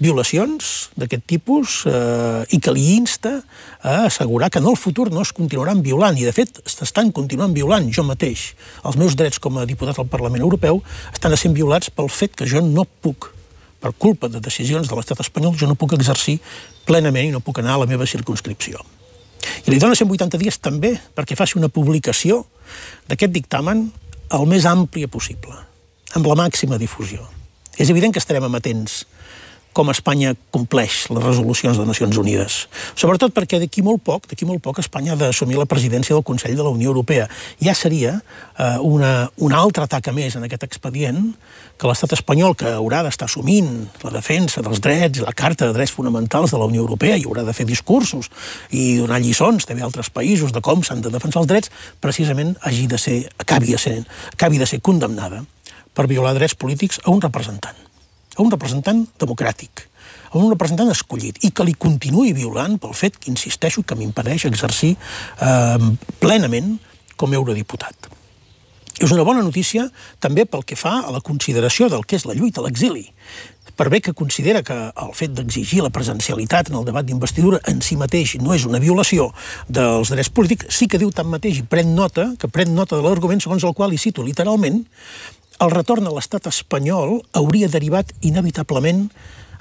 violacions 0.02 0.90
d'aquest 0.98 1.22
tipus 1.30 1.84
eh, 1.86 2.42
i 2.50 2.58
que 2.58 2.72
li 2.74 2.96
insta 2.96 3.36
a 3.80 4.04
assegurar 4.08 4.50
que 4.50 4.58
en 4.58 4.66
el 4.66 4.76
futur 4.76 5.10
no 5.12 5.22
es 5.22 5.32
continuaran 5.32 5.84
violant 5.86 6.18
i 6.18 6.26
de 6.26 6.32
fet 6.34 6.58
s'estan 6.66 7.12
continuant 7.14 7.54
violant 7.54 7.86
jo 7.94 8.02
mateix. 8.06 8.52
Els 8.82 8.98
meus 8.98 9.14
drets 9.14 9.38
com 9.38 9.58
a 9.58 9.66
diputat 9.68 10.00
al 10.00 10.10
Parlament 10.10 10.42
Europeu 10.42 10.82
estan 11.12 11.36
sent 11.38 11.54
violats 11.54 11.92
pel 11.94 12.10
fet 12.10 12.34
que 12.34 12.48
jo 12.50 12.62
no 12.64 12.84
puc 12.84 13.30
per 13.84 13.92
culpa 13.92 14.30
de 14.32 14.40
decisions 14.40 14.88
de 14.88 14.96
l'estat 14.96 15.20
espanyol, 15.20 15.54
jo 15.60 15.68
no 15.68 15.76
puc 15.76 15.92
exercir 15.92 16.38
plenament 16.88 17.28
i 17.28 17.34
no 17.34 17.44
puc 17.44 17.60
anar 17.60 17.76
a 17.76 17.82
la 17.84 17.88
meva 17.90 18.06
circunscripció. 18.08 18.80
I 19.68 19.70
li 19.70 19.78
dona 19.78 19.94
180 19.94 20.40
dies 20.40 20.58
també 20.58 20.94
perquè 21.14 21.36
faci 21.36 21.58
una 21.60 21.68
publicació 21.68 22.46
d'aquest 23.10 23.32
dictamen 23.34 23.86
el 24.34 24.46
més 24.48 24.64
àmplia 24.66 25.06
possible, 25.12 25.54
amb 26.16 26.26
la 26.26 26.38
màxima 26.40 26.80
difusió. 26.80 27.28
És 27.76 27.90
evident 27.92 28.14
que 28.14 28.22
estarem 28.22 28.46
amatents 28.46 29.04
com 29.74 29.90
Espanya 29.90 30.32
compleix 30.54 31.04
les 31.10 31.24
resolucions 31.24 31.76
de 31.76 31.84
Nacions 31.84 32.16
Unides. 32.20 32.58
Sobretot 32.94 33.34
perquè 33.34 33.58
d'aquí 33.58 33.82
molt 33.82 34.04
poc, 34.06 34.28
d'aquí 34.30 34.46
molt 34.46 34.62
poc 34.62 34.78
Espanya 34.80 35.14
ha 35.14 35.18
d'assumir 35.18 35.58
la 35.58 35.66
presidència 35.68 36.14
del 36.14 36.24
Consell 36.24 36.54
de 36.54 36.62
la 36.62 36.70
Unió 36.70 36.92
Europea. 36.92 37.26
Ja 37.60 37.74
seria 37.74 38.14
eh, 38.20 38.78
una, 38.78 39.28
un 39.42 39.52
altre 39.52 39.84
atac 39.84 40.08
a 40.08 40.14
més 40.14 40.38
en 40.38 40.46
aquest 40.46 40.64
expedient 40.68 41.32
que 41.76 41.90
l'estat 41.90 42.14
espanyol, 42.14 42.54
que 42.54 42.70
haurà 42.70 43.02
d'estar 43.02 43.26
assumint 43.26 43.88
la 44.06 44.12
defensa 44.14 44.62
dels 44.62 44.80
drets 44.84 45.24
la 45.24 45.34
Carta 45.34 45.66
de 45.66 45.74
Drets 45.74 45.94
Fonamentals 45.94 46.54
de 46.54 46.60
la 46.60 46.68
Unió 46.70 46.84
Europea 46.86 47.18
i 47.18 47.26
haurà 47.26 47.42
de 47.42 47.54
fer 47.56 47.66
discursos 47.66 48.30
i 48.70 49.00
donar 49.00 49.18
lliçons 49.24 49.66
també 49.66 49.82
a 49.82 49.88
altres 49.90 50.12
països 50.14 50.54
de 50.54 50.62
com 50.62 50.86
s'han 50.86 51.02
de 51.02 51.10
defensar 51.10 51.42
els 51.42 51.50
drets, 51.50 51.72
precisament 52.00 52.54
hagi 52.62 52.86
de 52.86 53.00
ser, 53.00 53.18
acabi, 53.42 53.74
de 53.74 53.82
ser, 53.82 53.96
acabi 54.32 54.62
de 54.62 54.70
ser 54.70 54.80
condemnada 54.80 55.42
per 55.94 56.06
violar 56.10 56.36
drets 56.38 56.54
polítics 56.54 57.02
a 57.02 57.10
un 57.10 57.22
representant 57.22 57.82
a 58.36 58.42
un 58.42 58.50
representant 58.52 59.04
democràtic, 59.20 59.86
a 60.32 60.38
un 60.38 60.50
representant 60.50 60.90
escollit, 60.92 61.38
i 61.46 61.52
que 61.54 61.66
li 61.66 61.76
continuï 61.78 62.34
violant 62.36 62.78
pel 62.82 62.96
fet 62.96 63.18
que, 63.20 63.30
insisteixo, 63.32 63.84
que 63.86 63.96
m'impedeix 63.98 64.48
exercir 64.50 64.94
eh, 64.96 65.88
plenament 66.20 66.76
com 67.16 67.32
a 67.32 67.40
eurodiputat. 67.40 68.10
És 69.02 69.10
una 69.10 69.24
bona 69.26 69.42
notícia 69.42 69.88
també 70.22 70.44
pel 70.46 70.62
que 70.62 70.78
fa 70.78 71.00
a 71.02 71.10
la 71.10 71.22
consideració 71.24 71.88
del 71.90 72.04
que 72.06 72.14
és 72.14 72.26
la 72.28 72.34
lluita 72.38 72.62
a 72.62 72.64
l'exili. 72.66 73.08
Per 73.74 73.88
bé 73.90 73.98
que 74.00 74.14
considera 74.14 74.62
que 74.62 74.74
el 74.74 75.10
fet 75.18 75.32
d'exigir 75.34 75.80
la 75.82 75.90
presencialitat 75.90 76.70
en 76.70 76.76
el 76.78 76.84
debat 76.86 77.06
d'investidura 77.06 77.58
en 77.66 77.80
si 77.82 77.96
mateix 77.98 78.36
no 78.38 78.54
és 78.54 78.66
una 78.68 78.78
violació 78.78 79.32
dels 79.66 80.12
drets 80.14 80.30
polítics, 80.30 80.70
sí 80.70 80.86
que 80.86 81.00
diu 81.02 81.10
tanmateix 81.10 81.58
i 81.58 81.66
pren 81.66 81.90
nota, 81.96 82.28
que 82.38 82.46
pren 82.46 82.70
nota 82.74 82.94
de 82.94 83.02
l'argument 83.02 83.42
segons 83.42 83.66
el 83.66 83.74
qual, 83.74 83.90
i 83.90 83.98
cito 83.98 84.22
literalment, 84.22 84.84
el 85.62 85.70
retorn 85.70 86.06
a 86.08 86.12
l'estat 86.14 86.48
espanyol 86.50 87.20
hauria 87.36 87.70
derivat 87.70 88.10
inevitablement 88.26 89.06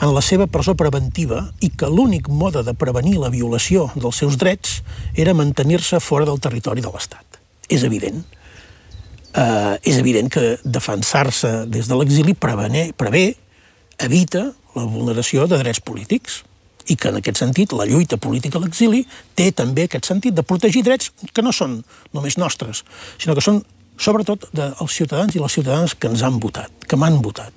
en 0.02 0.14
la 0.14 0.24
seva 0.26 0.48
presó 0.50 0.74
preventiva 0.76 1.46
i 1.62 1.70
que 1.70 1.90
l'únic 1.90 2.28
mode 2.28 2.64
de 2.66 2.74
prevenir 2.74 3.20
la 3.22 3.32
violació 3.34 3.90
dels 3.96 4.20
seus 4.24 4.38
drets 4.42 4.82
era 5.16 5.36
mantenir-se 5.38 6.02
fora 6.02 6.26
del 6.26 6.42
territori 6.42 6.82
de 6.82 6.92
l'Estat. 6.92 7.40
És 7.70 7.86
evident. 7.88 8.24
Uh, 9.34 9.78
és 9.82 9.98
evident 9.98 10.30
que 10.30 10.58
defensar-se 10.64 11.64
des 11.66 11.88
de 11.90 11.98
l'exili 11.98 12.36
prevé, 12.38 13.26
evita 13.98 14.44
la 14.76 14.84
vulneració 14.90 15.48
de 15.48 15.58
drets 15.62 15.82
polítics 15.82 16.42
i 16.92 16.98
que 17.00 17.10
en 17.10 17.18
aquest 17.18 17.40
sentit 17.40 17.74
la 17.74 17.86
lluita 17.88 18.18
política 18.18 18.60
a 18.60 18.64
l'exili 18.64 19.06
té 19.38 19.52
també 19.56 19.88
aquest 19.88 20.10
sentit 20.10 20.36
de 20.36 20.44
protegir 20.44 20.84
drets 20.84 21.14
que 21.34 21.46
no 21.46 21.54
són 21.56 21.80
només 22.14 22.38
nostres, 22.38 22.84
sinó 23.18 23.38
que 23.38 23.46
són 23.46 23.62
sobretot 23.98 24.48
dels 24.56 24.96
ciutadans 24.96 25.36
i 25.36 25.42
les 25.42 25.54
ciutadanes 25.54 25.96
que 25.96 26.10
ens 26.12 26.24
han 26.24 26.40
votat, 26.42 26.72
que 26.88 27.00
m'han 27.00 27.22
votat. 27.24 27.54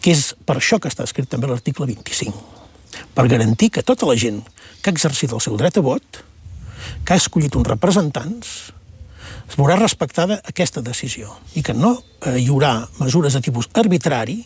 Que 0.00 0.14
és 0.14 0.32
per 0.46 0.58
això 0.58 0.78
que 0.80 0.90
està 0.90 1.04
escrit 1.06 1.28
també 1.30 1.50
l'article 1.50 1.88
25. 1.88 2.32
Per 3.16 3.26
garantir 3.28 3.70
que 3.74 3.84
tota 3.84 4.08
la 4.08 4.16
gent 4.16 4.42
que 4.80 4.90
ha 4.90 4.94
exercit 4.94 5.32
el 5.32 5.42
seu 5.42 5.56
dret 5.58 5.76
a 5.76 5.84
vot, 5.84 6.22
que 7.04 7.14
ha 7.14 7.20
escollit 7.20 7.56
uns 7.58 7.68
representants, 7.68 8.54
es 9.46 9.54
veurà 9.58 9.76
respectada 9.78 10.40
aquesta 10.48 10.82
decisió 10.82 11.30
i 11.54 11.62
que 11.62 11.74
no 11.74 11.92
eh, 11.96 12.36
hi 12.40 12.48
haurà 12.50 12.80
mesures 12.98 13.36
de 13.36 13.42
tipus 13.44 13.68
arbitrari 13.78 14.40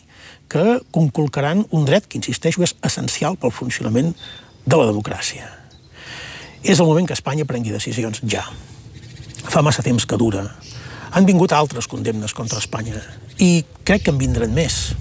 que 0.51 0.81
conculcaran 0.91 1.63
un 1.71 1.87
dret 1.87 2.05
que, 2.05 2.19
insisteixo, 2.19 2.61
és 2.65 2.75
essencial 2.85 3.37
pel 3.39 3.53
funcionament 3.55 4.11
de 4.65 4.77
la 4.77 4.89
democràcia. 4.89 5.47
És 6.61 6.77
el 6.77 6.85
moment 6.85 7.07
que 7.07 7.17
Espanya 7.17 7.47
prengui 7.49 7.73
decisions 7.73 8.21
ja. 8.29 8.43
Fa 9.49 9.63
massa 9.65 9.81
temps 9.81 10.05
que 10.05 10.19
dura 10.19 10.43
han 11.11 11.27
vingut 11.27 11.51
altres 11.51 11.87
condemnes 11.91 12.33
contra 12.33 12.61
Espanya 12.61 13.01
i 13.41 13.63
crec 13.87 14.05
que 14.05 14.13
en 14.13 14.19
vindran 14.21 14.53
més. 14.55 14.93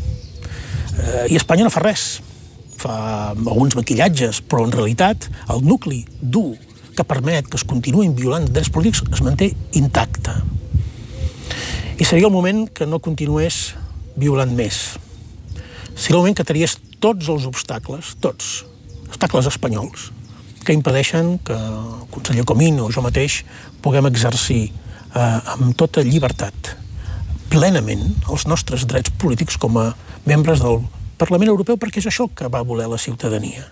Eh, 0.98 1.30
I 1.30 1.38
Espanya 1.38 1.66
no 1.66 1.72
fa 1.72 1.82
res. 1.84 2.20
Fa 2.80 2.94
alguns 3.34 3.76
maquillatges, 3.76 4.40
però 4.48 4.64
en 4.64 4.72
realitat 4.74 5.28
el 5.52 5.62
nucli 5.66 6.02
dur 6.20 6.56
que 6.96 7.06
permet 7.06 7.46
que 7.48 7.60
es 7.60 7.66
continuïn 7.68 8.16
violant 8.16 8.48
drets 8.48 8.72
polítics 8.72 9.04
es 9.12 9.22
manté 9.24 9.52
intacte. 9.78 10.34
I 12.00 12.06
seria 12.08 12.30
el 12.30 12.34
moment 12.34 12.66
que 12.72 12.88
no 12.88 13.02
continués 13.04 13.74
violant 14.16 14.52
més. 14.56 14.96
Seria 15.94 16.16
el 16.16 16.22
moment 16.22 16.38
que 16.38 16.48
tries 16.48 16.78
tots 17.00 17.28
els 17.28 17.46
obstacles, 17.48 18.14
tots, 18.24 18.64
obstacles 19.08 19.48
espanyols, 19.52 20.10
que 20.64 20.76
impedeixen 20.76 21.38
que 21.44 21.56
el 21.56 22.06
conseller 22.12 22.46
Comín 22.48 22.80
o 22.80 22.88
jo 22.92 23.04
mateix 23.04 23.42
puguem 23.84 24.08
exercir 24.08 24.70
amb 25.14 25.74
tota 25.78 26.04
llibertat, 26.06 26.74
plenament, 27.50 28.14
els 28.30 28.46
nostres 28.46 28.86
drets 28.86 29.10
polítics 29.18 29.58
com 29.58 29.78
a 29.80 29.90
membres 30.28 30.62
del 30.62 30.84
Parlament 31.20 31.50
Europeu, 31.50 31.76
perquè 31.76 32.00
és 32.00 32.08
això 32.08 32.28
que 32.34 32.48
va 32.48 32.62
voler 32.64 32.86
la 32.88 32.98
ciutadania. 32.98 33.66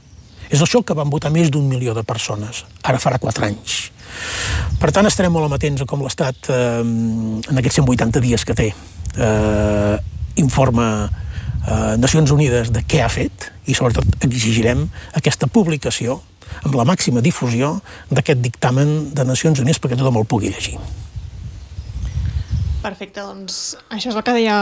És 0.48 0.62
això 0.64 0.80
que 0.84 0.96
van 0.96 1.10
votar 1.12 1.30
més 1.30 1.50
d'un 1.52 1.66
milió 1.68 1.94
de 1.94 2.04
persones, 2.04 2.64
ara 2.82 3.00
farà 3.00 3.20
quatre 3.20 3.46
anys. 3.46 3.90
Per 4.80 4.90
tant, 4.94 5.06
estarem 5.06 5.32
molt 5.32 5.46
amatents 5.46 5.82
a 5.84 5.86
com 5.88 6.02
l'Estat, 6.02 6.48
eh, 6.48 6.80
en 6.80 7.60
aquests 7.60 7.80
180 7.82 8.22
dies 8.24 8.44
que 8.44 8.56
té, 8.56 8.68
eh, 9.16 9.96
informa 10.36 10.86
eh, 11.66 11.96
Nacions 11.98 12.30
Unides 12.30 12.72
de 12.72 12.84
què 12.86 13.02
ha 13.04 13.10
fet 13.12 13.50
i 13.66 13.76
sobretot 13.76 14.24
exigirem 14.24 14.86
aquesta 15.18 15.46
publicació 15.46 16.20
amb 16.64 16.78
la 16.78 16.86
màxima 16.88 17.20
difusió 17.20 17.76
d'aquest 18.10 18.40
dictamen 18.40 19.12
de 19.14 19.26
Nacions 19.28 19.60
Unides 19.60 19.80
perquè 19.82 19.98
tothom 19.98 20.22
el 20.22 20.28
pugui 20.30 20.52
llegir. 20.54 20.78
Perfecte, 22.88 23.20
doncs 23.20 23.76
això 23.92 24.08
és 24.08 24.16
el 24.16 24.24
que 24.24 24.32
deia 24.32 24.56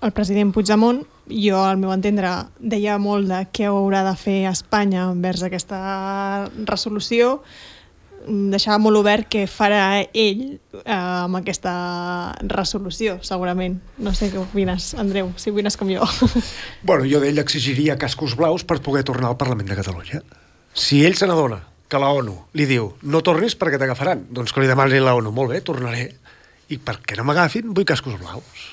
el 0.00 0.12
president 0.16 0.52
Puigdemont. 0.54 1.02
Jo, 1.28 1.58
al 1.60 1.76
meu 1.76 1.92
entendre, 1.92 2.30
deia 2.56 2.96
molt 3.02 3.28
de 3.28 3.42
què 3.52 3.66
haurà 3.68 4.00
de 4.06 4.14
fer 4.16 4.38
Espanya 4.48 5.10
envers 5.10 5.42
aquesta 5.44 5.80
resolució. 6.70 7.42
Deixava 8.28 8.80
molt 8.80 8.98
obert 8.98 9.28
què 9.30 9.44
farà 9.48 10.00
ell 10.00 10.40
eh, 10.54 10.94
amb 10.94 11.36
aquesta 11.38 11.74
resolució, 12.48 13.18
segurament. 13.24 13.76
No 14.00 14.14
sé 14.16 14.30
què 14.32 14.40
opines, 14.40 14.94
Andreu, 14.96 15.28
si 15.36 15.52
opines 15.52 15.76
com 15.76 15.92
jo. 15.92 16.08
Bueno, 16.88 17.04
jo 17.08 17.20
d'ell 17.20 17.44
exigiria 17.44 17.98
cascos 18.00 18.38
blaus 18.40 18.64
per 18.64 18.80
poder 18.84 19.04
tornar 19.04 19.34
al 19.34 19.40
Parlament 19.40 19.68
de 19.68 19.76
Catalunya. 19.76 20.22
Si 20.72 21.04
ell 21.04 21.16
se 21.20 21.28
n'adona 21.28 21.60
que 21.88 22.00
la 22.00 22.08
ONU 22.12 22.34
li 22.56 22.64
diu 22.68 22.94
no 23.04 23.20
tornis 23.24 23.56
perquè 23.56 23.80
t'agafaran, 23.80 24.26
doncs 24.32 24.52
que 24.52 24.64
li 24.64 24.68
demani 24.70 25.00
la 25.00 25.16
ONU, 25.20 25.32
molt 25.34 25.52
bé, 25.52 25.60
tornaré. 25.64 26.08
I 26.68 26.78
perquè 26.78 27.16
no 27.16 27.24
m'agafin, 27.28 27.72
vull 27.74 27.86
cascos 27.88 28.18
blaus. 28.20 28.66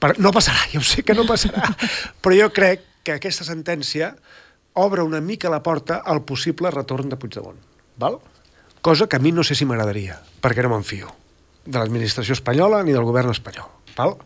Per... 0.00 0.14
No 0.20 0.32
passarà, 0.32 0.66
ja 0.72 0.80
ho 0.80 0.84
sé 0.84 1.04
que 1.04 1.16
no 1.16 1.26
passarà, 1.28 1.68
però 2.22 2.36
jo 2.36 2.48
crec 2.56 2.84
que 3.06 3.16
aquesta 3.16 3.46
sentència 3.48 4.14
obre 4.76 5.04
una 5.06 5.22
mica 5.24 5.52
la 5.52 5.62
porta 5.64 6.02
al 6.04 6.24
possible 6.28 6.72
retorn 6.72 7.12
de 7.12 7.20
Puigdemont. 7.20 7.60
Val? 7.96 8.18
Cosa 8.84 9.06
que 9.08 9.16
a 9.16 9.22
mi 9.22 9.32
no 9.32 9.44
sé 9.44 9.56
si 9.56 9.64
m'agradaria, 9.64 10.18
perquè 10.44 10.64
no 10.64 10.74
m'enfio 10.74 11.12
de 11.66 11.80
l'administració 11.80 12.36
espanyola 12.36 12.82
ni 12.86 12.94
del 12.94 13.06
govern 13.06 13.32
espanyol. 13.32 13.68
Val? 13.96 14.16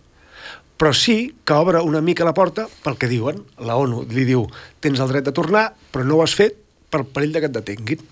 Però 0.81 0.93
sí 0.97 1.35
que 1.45 1.57
obre 1.57 1.81
una 1.85 2.01
mica 2.01 2.25
la 2.25 2.35
porta 2.37 2.67
pel 2.85 2.97
que 3.01 3.09
diuen. 3.09 3.43
La 3.61 3.77
ONU 3.81 4.07
li 4.09 4.25
diu 4.29 4.47
tens 4.81 5.01
el 5.01 5.11
dret 5.13 5.27
de 5.27 5.35
tornar, 5.37 5.71
però 5.93 6.07
no 6.09 6.19
ho 6.19 6.25
has 6.25 6.37
fet 6.37 6.57
per 6.91 7.05
perill 7.05 7.35
de 7.37 7.43
que 7.43 7.51
et 7.51 7.57
detenguin. 7.57 8.05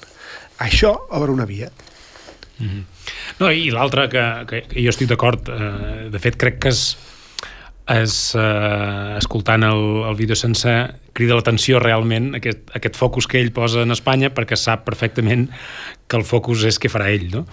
Això 0.64 0.92
obre 1.16 1.32
una 1.32 1.46
via. 1.48 1.70
Mm 2.58 2.66
-hmm. 2.66 2.82
No, 3.40 3.50
i 3.50 3.70
l'altre 3.70 4.08
que, 4.08 4.24
que, 4.46 4.64
jo 4.82 4.90
estic 4.90 5.08
d'acord, 5.08 5.48
eh, 5.48 6.08
de 6.10 6.18
fet 6.18 6.36
crec 6.36 6.58
que 6.58 6.68
és, 6.68 6.96
és 7.88 8.34
eh, 8.34 9.16
escoltant 9.16 9.62
el, 9.62 9.84
el 10.08 10.16
vídeo 10.16 10.36
sense 10.36 10.68
crida 11.18 11.34
l'atenció 11.34 11.80
realment 11.82 12.34
aquest, 12.38 12.70
aquest 12.78 12.96
focus 12.96 13.26
que 13.26 13.40
ell 13.40 13.50
posa 13.52 13.82
en 13.82 13.90
Espanya 13.90 14.30
perquè 14.30 14.56
sap 14.56 14.84
perfectament 14.86 15.48
que 16.06 16.16
el 16.16 16.24
focus 16.24 16.64
és 16.64 16.78
què 16.78 16.88
farà 16.88 17.10
ell, 17.10 17.26
no? 17.32 17.44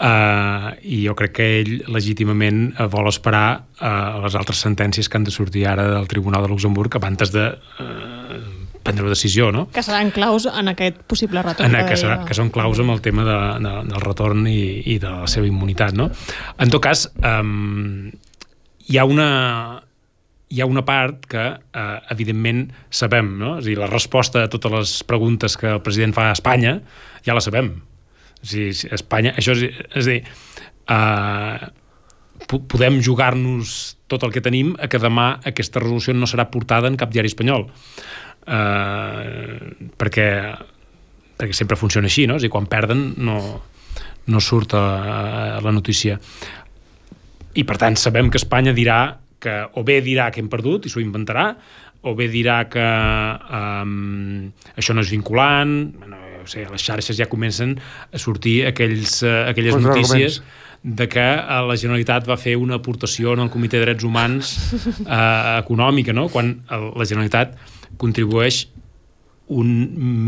Uh, 0.00 0.70
I 0.82 1.02
jo 1.06 1.14
crec 1.18 1.32
que 1.32 1.48
ell 1.60 1.72
legítimament 1.88 2.74
vol 2.92 3.08
esperar 3.08 3.64
uh, 3.80 4.20
les 4.24 4.36
altres 4.38 4.58
sentències 4.58 5.08
que 5.08 5.16
han 5.16 5.24
de 5.24 5.30
sortir 5.34 5.66
ara 5.66 5.88
del 5.94 6.08
Tribunal 6.08 6.42
de 6.42 6.52
Luxemburg 6.52 6.96
abans 6.96 7.32
de 7.32 7.46
uh, 7.56 8.59
prendre 8.82 9.04
una 9.04 9.12
decisió, 9.12 9.50
no? 9.52 9.66
Que 9.72 9.82
seran 9.84 10.10
claus 10.14 10.46
en 10.50 10.72
aquest 10.72 11.02
possible 11.10 11.42
retorn. 11.44 11.74
En, 11.74 11.86
que, 11.88 11.98
serà, 12.00 12.20
que 12.26 12.36
són 12.36 12.50
claus 12.54 12.80
amb 12.82 12.94
el 12.94 13.02
tema 13.04 13.26
de, 13.26 13.38
de, 13.66 13.74
del 13.90 14.02
retorn 14.04 14.48
i, 14.50 14.62
i 14.94 14.98
de 15.02 15.12
la 15.22 15.28
seva 15.30 15.48
immunitat, 15.48 15.94
no? 15.98 16.10
En 16.60 16.72
tot 16.72 16.82
cas, 16.84 17.06
um, 17.20 18.10
hi 18.88 18.98
ha 18.98 19.06
una 19.08 19.30
hi 20.50 20.58
ha 20.60 20.66
una 20.66 20.82
part 20.82 21.28
que, 21.30 21.42
eh, 21.54 21.98
evidentment, 22.10 22.64
sabem, 22.90 23.28
no? 23.38 23.52
És 23.60 23.68
a 23.68 23.68
dir, 23.68 23.76
la 23.78 23.86
resposta 23.86 24.42
a 24.42 24.50
totes 24.50 24.72
les 24.72 24.94
preguntes 25.06 25.54
que 25.56 25.68
el 25.76 25.82
president 25.84 26.14
fa 26.16 26.26
a 26.26 26.32
Espanya 26.34 26.80
ja 27.22 27.36
la 27.36 27.44
sabem. 27.44 27.76
És 28.42 28.50
a 28.50 28.56
dir, 28.56 28.72
Espanya... 28.98 29.36
Això 29.38 29.54
és, 29.54 29.78
és 29.94 30.08
a 30.08 30.10
dir, 30.10 30.24
eh, 30.90 31.70
podem 32.50 32.98
jugar-nos 33.04 33.96
tot 34.10 34.24
el 34.26 34.34
que 34.34 34.42
tenim 34.42 34.74
a 34.82 34.88
que 34.90 34.98
demà 34.98 35.36
aquesta 35.46 35.78
resolució 35.78 36.16
no 36.16 36.26
serà 36.26 36.48
portada 36.50 36.90
en 36.90 36.98
cap 36.98 37.12
diari 37.14 37.30
espanyol 37.30 37.68
eh, 38.46 39.90
perquè, 39.98 40.28
perquè 41.40 41.56
sempre 41.56 41.78
funciona 41.80 42.10
així, 42.10 42.26
no? 42.28 42.38
És 42.38 42.44
a 42.44 42.48
dir, 42.48 42.52
quan 42.52 42.68
perden 42.70 43.10
no, 43.18 43.40
no 44.30 44.40
surt 44.44 44.74
a, 44.78 44.86
a 45.58 45.60
la 45.64 45.74
notícia. 45.74 46.18
I 47.54 47.66
per 47.66 47.76
tant 47.82 47.98
sabem 47.98 48.30
que 48.30 48.38
Espanya 48.40 48.74
dirà 48.76 49.02
que 49.40 49.54
o 49.74 49.84
bé 49.86 50.00
dirà 50.04 50.28
que 50.30 50.42
hem 50.42 50.50
perdut 50.52 50.86
i 50.86 50.92
s'ho 50.92 51.02
inventarà, 51.02 51.50
o 52.00 52.14
bé 52.16 52.28
dirà 52.32 52.62
que 52.72 52.80
um, 52.80 54.48
això 54.76 54.96
no 54.96 55.04
és 55.04 55.12
vinculant, 55.12 55.74
bueno, 55.98 56.20
o 56.40 56.48
sigui, 56.48 56.66
les 56.72 56.84
xarxes 56.84 57.18
ja 57.18 57.28
comencen 57.28 57.74
a 58.12 58.20
sortir 58.20 58.62
aquells, 58.70 59.20
uh, 59.24 59.50
aquelles 59.50 59.76
notícies 59.80 60.40
de 60.82 61.08
que 61.12 61.20
la 61.20 61.76
Generalitat 61.76 62.28
va 62.28 62.38
fer 62.40 62.54
una 62.56 62.78
aportació 62.80 63.34
en 63.36 63.44
el 63.44 63.50
Comitè 63.52 63.76
de 63.76 63.84
Drets 63.84 64.06
Humans 64.06 64.52
eh, 65.04 65.58
econòmica, 65.58 66.14
no? 66.16 66.30
quan 66.32 66.54
la 66.70 67.04
Generalitat 67.04 67.58
contribueix 68.00 68.64
un 69.50 69.70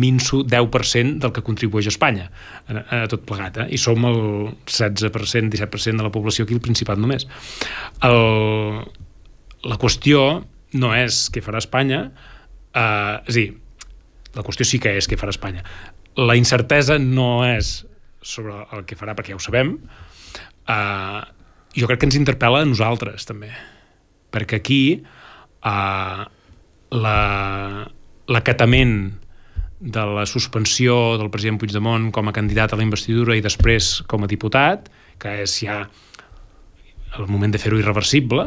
minso 0.02 0.42
10% 0.42 1.20
del 1.22 1.32
que 1.32 1.44
contribueix 1.46 1.86
a 1.86 1.92
Espanya 1.94 2.24
a, 2.66 2.82
a 2.82 3.02
tot 3.10 3.22
plegat, 3.26 3.60
eh? 3.62 3.66
i 3.70 3.78
som 3.78 4.02
el 4.08 4.18
16%, 4.66 5.12
17% 5.54 6.00
de 6.00 6.02
la 6.02 6.10
població 6.14 6.44
aquí 6.44 6.56
al 6.58 6.64
Principat 6.64 6.98
només. 6.98 7.28
El, 8.02 8.82
la 9.62 9.78
qüestió 9.78 10.42
no 10.74 10.90
és 10.98 11.28
què 11.30 11.42
farà 11.44 11.62
Espanya, 11.62 12.02
eh, 12.74 12.82
és 12.82 13.30
a 13.30 13.38
dir, 13.38 13.48
la 14.34 14.42
qüestió 14.42 14.66
sí 14.66 14.82
que 14.82 14.96
és 14.98 15.06
què 15.06 15.18
farà 15.20 15.30
Espanya. 15.30 15.62
La 16.18 16.34
incertesa 16.36 16.98
no 16.98 17.44
és 17.46 17.84
sobre 18.22 18.58
el 18.74 18.82
que 18.88 18.98
farà, 18.98 19.14
perquè 19.14 19.36
ja 19.36 19.38
ho 19.38 19.44
sabem, 19.44 19.76
eh, 20.66 21.22
jo 21.78 21.88
crec 21.88 22.02
que 22.02 22.10
ens 22.10 22.18
interpel·la 22.18 22.66
a 22.66 22.68
nosaltres, 22.68 23.30
també. 23.30 23.54
Perquè 24.34 24.58
aquí 24.58 24.82
eh, 24.98 26.24
l'acatament 26.92 28.94
la, 29.08 29.18
de 29.82 30.04
la 30.14 30.24
suspensió 30.30 31.18
del 31.18 31.30
president 31.34 31.58
Puigdemont 31.58 32.12
com 32.14 32.28
a 32.28 32.36
candidat 32.36 32.72
a 32.72 32.78
la 32.78 32.86
investidura 32.86 33.34
i 33.36 33.42
després 33.42 34.02
com 34.06 34.22
a 34.22 34.30
diputat, 34.30 34.86
que 35.18 35.42
és 35.42 35.56
ja 35.64 35.82
el 37.18 37.26
moment 37.28 37.52
de 37.52 37.60
fer-ho 37.60 37.80
irreversible, 37.80 38.46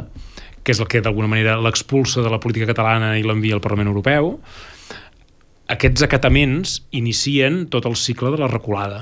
que 0.65 0.73
és 0.73 0.79
el 0.81 0.87
que 0.89 1.03
d'alguna 1.03 1.29
manera 1.29 1.57
l'expulsa 1.61 2.23
de 2.25 2.31
la 2.31 2.39
política 2.41 2.69
catalana 2.71 3.17
i 3.19 3.25
l'envia 3.25 3.53
al 3.57 3.61
Parlament 3.61 3.91
Europeu, 3.91 4.39
aquests 5.69 6.05
acataments 6.05 6.79
inicien 6.93 7.65
tot 7.73 7.85
el 7.89 7.97
cicle 7.97 8.31
de 8.33 8.41
la 8.41 8.49
reculada. 8.49 9.01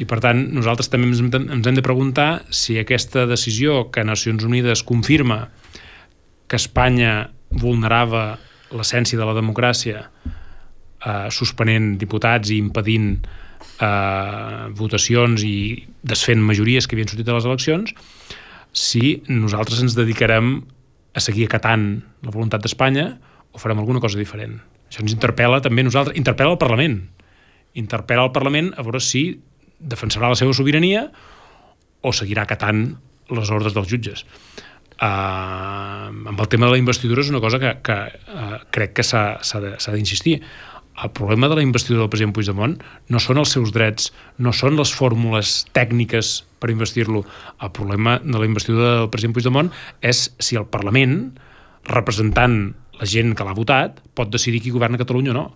I 0.00 0.06
per 0.08 0.18
tant, 0.24 0.40
nosaltres 0.56 0.88
també 0.90 1.10
ens 1.12 1.68
hem 1.68 1.76
de 1.76 1.84
preguntar 1.84 2.42
si 2.50 2.78
aquesta 2.80 3.26
decisió 3.28 3.90
que 3.92 4.04
Nacions 4.08 4.44
Unides 4.44 4.82
confirma 4.88 5.46
que 6.48 6.56
Espanya 6.56 7.30
vulnerava 7.60 8.38
l'essència 8.72 9.18
de 9.20 9.26
la 9.28 9.36
democràcia 9.36 10.06
eh, 10.06 11.28
suspenent 11.30 11.96
diputats 12.00 12.52
i 12.52 12.58
impedint 12.62 13.14
eh, 13.20 14.68
votacions 14.78 15.44
i 15.46 15.56
desfent 16.02 16.42
majories 16.42 16.86
que 16.86 16.96
havien 16.96 17.10
sortit 17.10 17.28
de 17.28 17.36
les 17.36 17.48
eleccions, 17.48 17.94
si 18.72 19.18
nosaltres 19.28 19.82
ens 19.84 19.96
dedicarem 19.98 20.54
a 21.12 21.20
seguir 21.20 21.46
acatant 21.48 21.86
la 22.24 22.32
voluntat 22.32 22.64
d'Espanya 22.64 23.10
o 23.52 23.60
farem 23.60 23.82
alguna 23.82 24.00
cosa 24.00 24.20
diferent. 24.20 24.56
Això 24.88 25.04
ens 25.04 25.14
interpel·la 25.14 25.60
també 25.64 25.84
nosaltres, 25.84 26.16
interpel·la 26.16 26.56
el 26.56 26.60
Parlament. 26.60 26.98
Interpel·la 27.76 28.28
el 28.28 28.32
Parlament 28.32 28.72
a 28.76 28.84
veure 28.84 29.00
si 29.00 29.26
defensarà 29.78 30.30
la 30.32 30.38
seva 30.38 30.54
sobirania 30.56 31.06
o 32.02 32.12
seguirà 32.16 32.46
acatant 32.46 32.84
les 33.32 33.50
ordres 33.52 33.76
dels 33.76 33.88
jutges. 33.88 34.24
Uh, 35.02 36.12
amb 36.30 36.38
el 36.38 36.46
tema 36.46 36.68
de 36.68 36.76
la 36.76 36.78
investidura 36.78 37.24
és 37.24 37.30
una 37.32 37.40
cosa 37.42 37.58
que, 37.58 37.72
que 37.82 37.96
uh, 38.30 38.58
crec 38.70 38.92
que 39.00 39.02
s'ha 39.02 39.64
d'insistir. 39.90 40.36
El 41.02 41.10
problema 41.10 41.48
de 41.50 41.56
la 41.58 41.64
investidura 41.64 42.04
del 42.04 42.12
president 42.12 42.34
Puigdemont 42.36 42.76
no 43.10 43.22
són 43.24 43.40
els 43.42 43.50
seus 43.56 43.72
drets, 43.74 44.12
no 44.38 44.52
són 44.54 44.78
les 44.78 44.92
fórmules 44.94 45.56
tècniques 45.74 46.30
per 46.62 46.70
investir-lo. 46.70 47.24
El 47.58 47.72
problema 47.74 48.20
de 48.22 48.36
la 48.38 48.46
investidura 48.46 48.92
del 49.00 49.10
president 49.10 49.34
Puigdemont 49.34 49.72
és 50.06 50.28
si 50.38 50.60
el 50.60 50.68
Parlament, 50.70 51.32
representant 51.90 52.56
la 53.00 53.08
gent 53.08 53.34
que 53.34 53.48
l'ha 53.48 53.58
votat, 53.58 53.98
pot 54.14 54.30
decidir 54.30 54.62
qui 54.62 54.70
governa 54.70 55.00
Catalunya 55.02 55.34
o 55.34 55.38
no. 55.40 55.46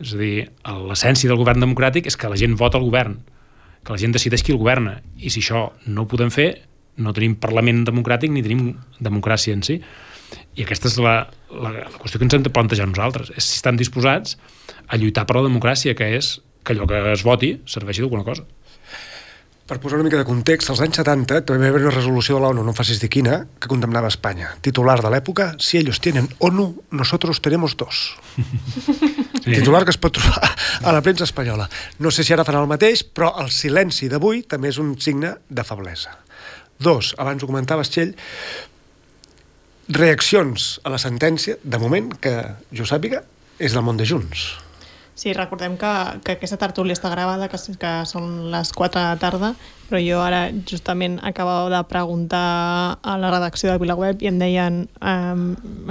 És 0.00 0.16
a 0.16 0.22
dir, 0.22 0.48
l'essència 0.88 1.28
del 1.28 1.42
govern 1.44 1.60
democràtic 1.60 2.08
és 2.08 2.16
que 2.16 2.32
la 2.32 2.40
gent 2.40 2.56
vota 2.56 2.80
el 2.80 2.88
govern, 2.88 3.20
que 3.84 3.92
la 3.92 4.00
gent 4.00 4.16
decideix 4.16 4.46
qui 4.46 4.56
el 4.56 4.62
governa. 4.62 5.02
I 5.20 5.28
si 5.28 5.44
això 5.44 5.68
no 5.84 6.06
ho 6.06 6.08
podem 6.08 6.32
fer, 6.32 6.54
no 6.96 7.12
tenim 7.16 7.36
Parlament 7.40 7.84
democràtic 7.88 8.32
ni 8.32 8.44
tenim 8.44 8.72
democràcia 9.00 9.56
en 9.56 9.62
si. 9.66 9.78
I 10.56 10.64
aquesta 10.64 10.88
és 10.88 10.98
la, 11.00 11.14
la, 11.52 11.72
la 11.80 12.00
qüestió 12.00 12.20
que 12.20 12.26
ens 12.28 12.36
hem 12.36 12.44
de 12.44 12.52
plantejar 12.52 12.88
nosaltres, 12.88 13.32
és 13.36 13.44
si 13.44 13.60
estan 13.60 13.78
disposats 13.80 14.36
a 14.88 14.98
lluitar 15.00 15.24
per 15.28 15.38
la 15.38 15.46
democràcia, 15.48 15.96
que 15.96 16.08
és 16.16 16.38
que 16.62 16.74
allò 16.74 16.88
que 16.88 17.00
es 17.12 17.24
voti 17.26 17.56
serveixi 17.68 18.04
d'alguna 18.04 18.26
cosa. 18.26 18.44
Per 19.72 19.78
posar 19.80 19.96
una 19.96 20.04
mica 20.04 20.18
de 20.18 20.26
context, 20.26 20.68
als 20.68 20.80
anys 20.84 20.98
70 20.98 21.44
també 21.48 21.64
va 21.64 21.70
haver 21.72 21.86
una 21.86 21.94
resolució 21.94 22.34
de 22.36 22.42
l'ONU, 22.42 22.64
no 22.66 22.74
facis 22.76 22.98
de 23.00 23.08
quina, 23.08 23.38
que 23.62 23.70
condemnava 23.70 24.10
Espanya. 24.10 24.50
Titular 24.60 24.98
de 25.00 25.12
l'època, 25.14 25.52
si 25.62 25.78
ellos 25.78 26.00
tienen 26.02 26.26
ONU, 26.44 26.66
nosotros 26.90 27.40
tenemos 27.40 27.76
dos. 27.76 28.12
Sí. 29.42 29.56
Titular 29.56 29.82
que 29.82 29.90
es 29.90 29.98
pot 29.98 30.12
trobar 30.14 30.52
a 30.86 30.92
la 30.94 31.00
premsa 31.02 31.24
espanyola. 31.26 31.64
No 31.98 32.12
sé 32.14 32.22
si 32.22 32.30
ara 32.30 32.44
farà 32.46 32.60
el 32.62 32.68
mateix, 32.70 33.00
però 33.02 33.32
el 33.42 33.48
silenci 33.50 34.06
d'avui 34.06 34.44
també 34.46 34.70
és 34.70 34.78
un 34.78 34.92
signe 35.02 35.32
de 35.50 35.64
feblesa. 35.66 36.12
Dos, 36.82 37.14
abans 37.18 37.42
ho 37.42 37.50
comentaves, 37.50 37.90
Txell, 37.92 38.16
reaccions 39.92 40.76
a 40.84 40.92
la 40.92 41.00
sentència, 41.02 41.58
de 41.62 41.80
moment, 41.82 42.12
que 42.22 42.36
jo 42.74 42.86
sàpiga, 42.88 43.22
és 43.62 43.74
del 43.76 43.84
món 43.86 43.98
de 44.00 44.06
Junts. 44.08 44.50
Sí, 45.14 45.34
recordem 45.36 45.76
que, 45.76 45.90
que 46.24 46.34
aquesta 46.34 46.56
tertúlia 46.58 46.96
està 46.96 47.10
gravada, 47.12 47.46
que, 47.52 47.58
que 47.78 47.90
són 48.08 48.48
les 48.50 48.72
4 48.72 48.96
de 48.96 49.04
la 49.04 49.18
tarda, 49.20 49.50
però 49.90 50.00
jo 50.00 50.22
ara 50.24 50.46
justament 50.66 51.18
acabava 51.22 51.68
de 51.70 51.82
preguntar 51.90 52.46
a 52.96 53.18
la 53.20 53.30
redacció 53.30 53.70
de 53.70 53.82
VilaWeb 53.82 54.24
i 54.24 54.30
em 54.32 54.40
deien, 54.40 54.80
um, 54.98 55.44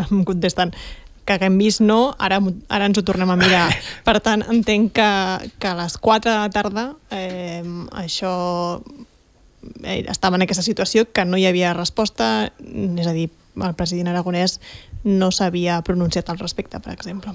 em 0.07 0.25
contesten, 0.27 0.73
que 1.21 1.37
haguem 1.37 1.59
vist 1.61 1.83
no, 1.85 2.15
ara, 2.17 2.41
ara 2.73 2.89
ens 2.89 2.97
ho 2.97 3.05
tornem 3.05 3.29
a 3.29 3.37
mirar. 3.37 3.67
Per 4.07 4.17
tant, 4.25 4.43
entenc 4.49 4.91
que, 4.97 5.11
que 5.61 5.69
a 5.69 5.77
les 5.83 5.95
4 6.01 6.31
de 6.31 6.37
la 6.39 6.49
tarda 6.51 6.87
eh, 7.13 7.61
això 8.01 8.33
eh, 8.81 9.05
estava 9.83 10.37
en 10.37 10.45
aquesta 10.45 10.65
situació 10.65 11.05
que 11.11 11.25
no 11.25 11.37
hi 11.37 11.45
havia 11.49 11.75
resposta, 11.77 12.51
és 12.61 13.07
a 13.07 13.13
dir, 13.13 13.29
el 13.59 13.75
president 13.75 14.07
aragonès 14.11 14.59
no 15.03 15.31
s'havia 15.33 15.79
pronunciat 15.81 16.29
al 16.29 16.39
respecte, 16.39 16.79
per 16.79 16.93
exemple. 16.93 17.33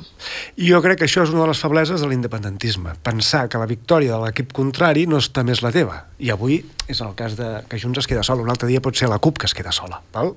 Jo 0.56 0.78
crec 0.84 1.00
que 1.00 1.08
això 1.08 1.24
és 1.26 1.32
una 1.34 1.42
de 1.42 1.48
les 1.50 1.60
febleses 1.60 2.00
de 2.00 2.08
l'independentisme. 2.08 2.94
Pensar 3.02 3.48
que 3.50 3.58
la 3.58 3.66
victòria 3.66 4.14
de 4.14 4.20
l'equip 4.22 4.52
contrari 4.54 5.06
no 5.10 5.18
està 5.18 5.42
més 5.44 5.62
la 5.66 5.72
teva. 5.74 6.04
I 6.22 6.30
avui 6.34 6.60
és 6.86 7.02
el 7.02 7.14
cas 7.18 7.36
de 7.38 7.50
que 7.68 7.80
Junts 7.82 8.04
es 8.04 8.08
queda 8.10 8.22
sola. 8.26 8.46
Un 8.46 8.54
altre 8.54 8.70
dia 8.70 8.82
pot 8.82 8.96
ser 8.96 9.10
la 9.10 9.18
CUP 9.18 9.42
que 9.42 9.50
es 9.50 9.54
queda 9.54 9.74
sola. 9.74 10.00
Val? 10.14 10.32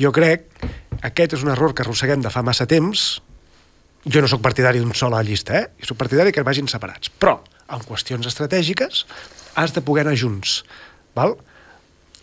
Jo 0.00 0.12
crec 0.16 0.48
aquest 1.04 1.36
és 1.36 1.44
un 1.44 1.52
error 1.52 1.74
que 1.74 1.84
arrosseguem 1.84 2.24
de 2.24 2.32
fa 2.32 2.42
massa 2.42 2.66
temps. 2.66 3.06
Jo 4.06 4.22
no 4.22 4.30
sóc 4.30 4.40
partidari 4.40 4.80
d'un 4.80 4.94
sol 4.94 5.12
a 5.12 5.20
la 5.20 5.28
llista, 5.28 5.60
eh? 5.60 5.68
Jo 5.82 5.92
sóc 5.92 6.00
partidari 6.00 6.32
que 6.32 6.44
vagin 6.46 6.68
separats. 6.70 7.10
Però, 7.20 7.40
en 7.68 7.84
qüestions 7.84 8.26
estratègiques, 8.30 9.04
has 9.56 9.74
de 9.74 9.82
poder 9.84 10.06
anar 10.06 10.16
junts. 10.16 10.62
Val? 11.16 11.36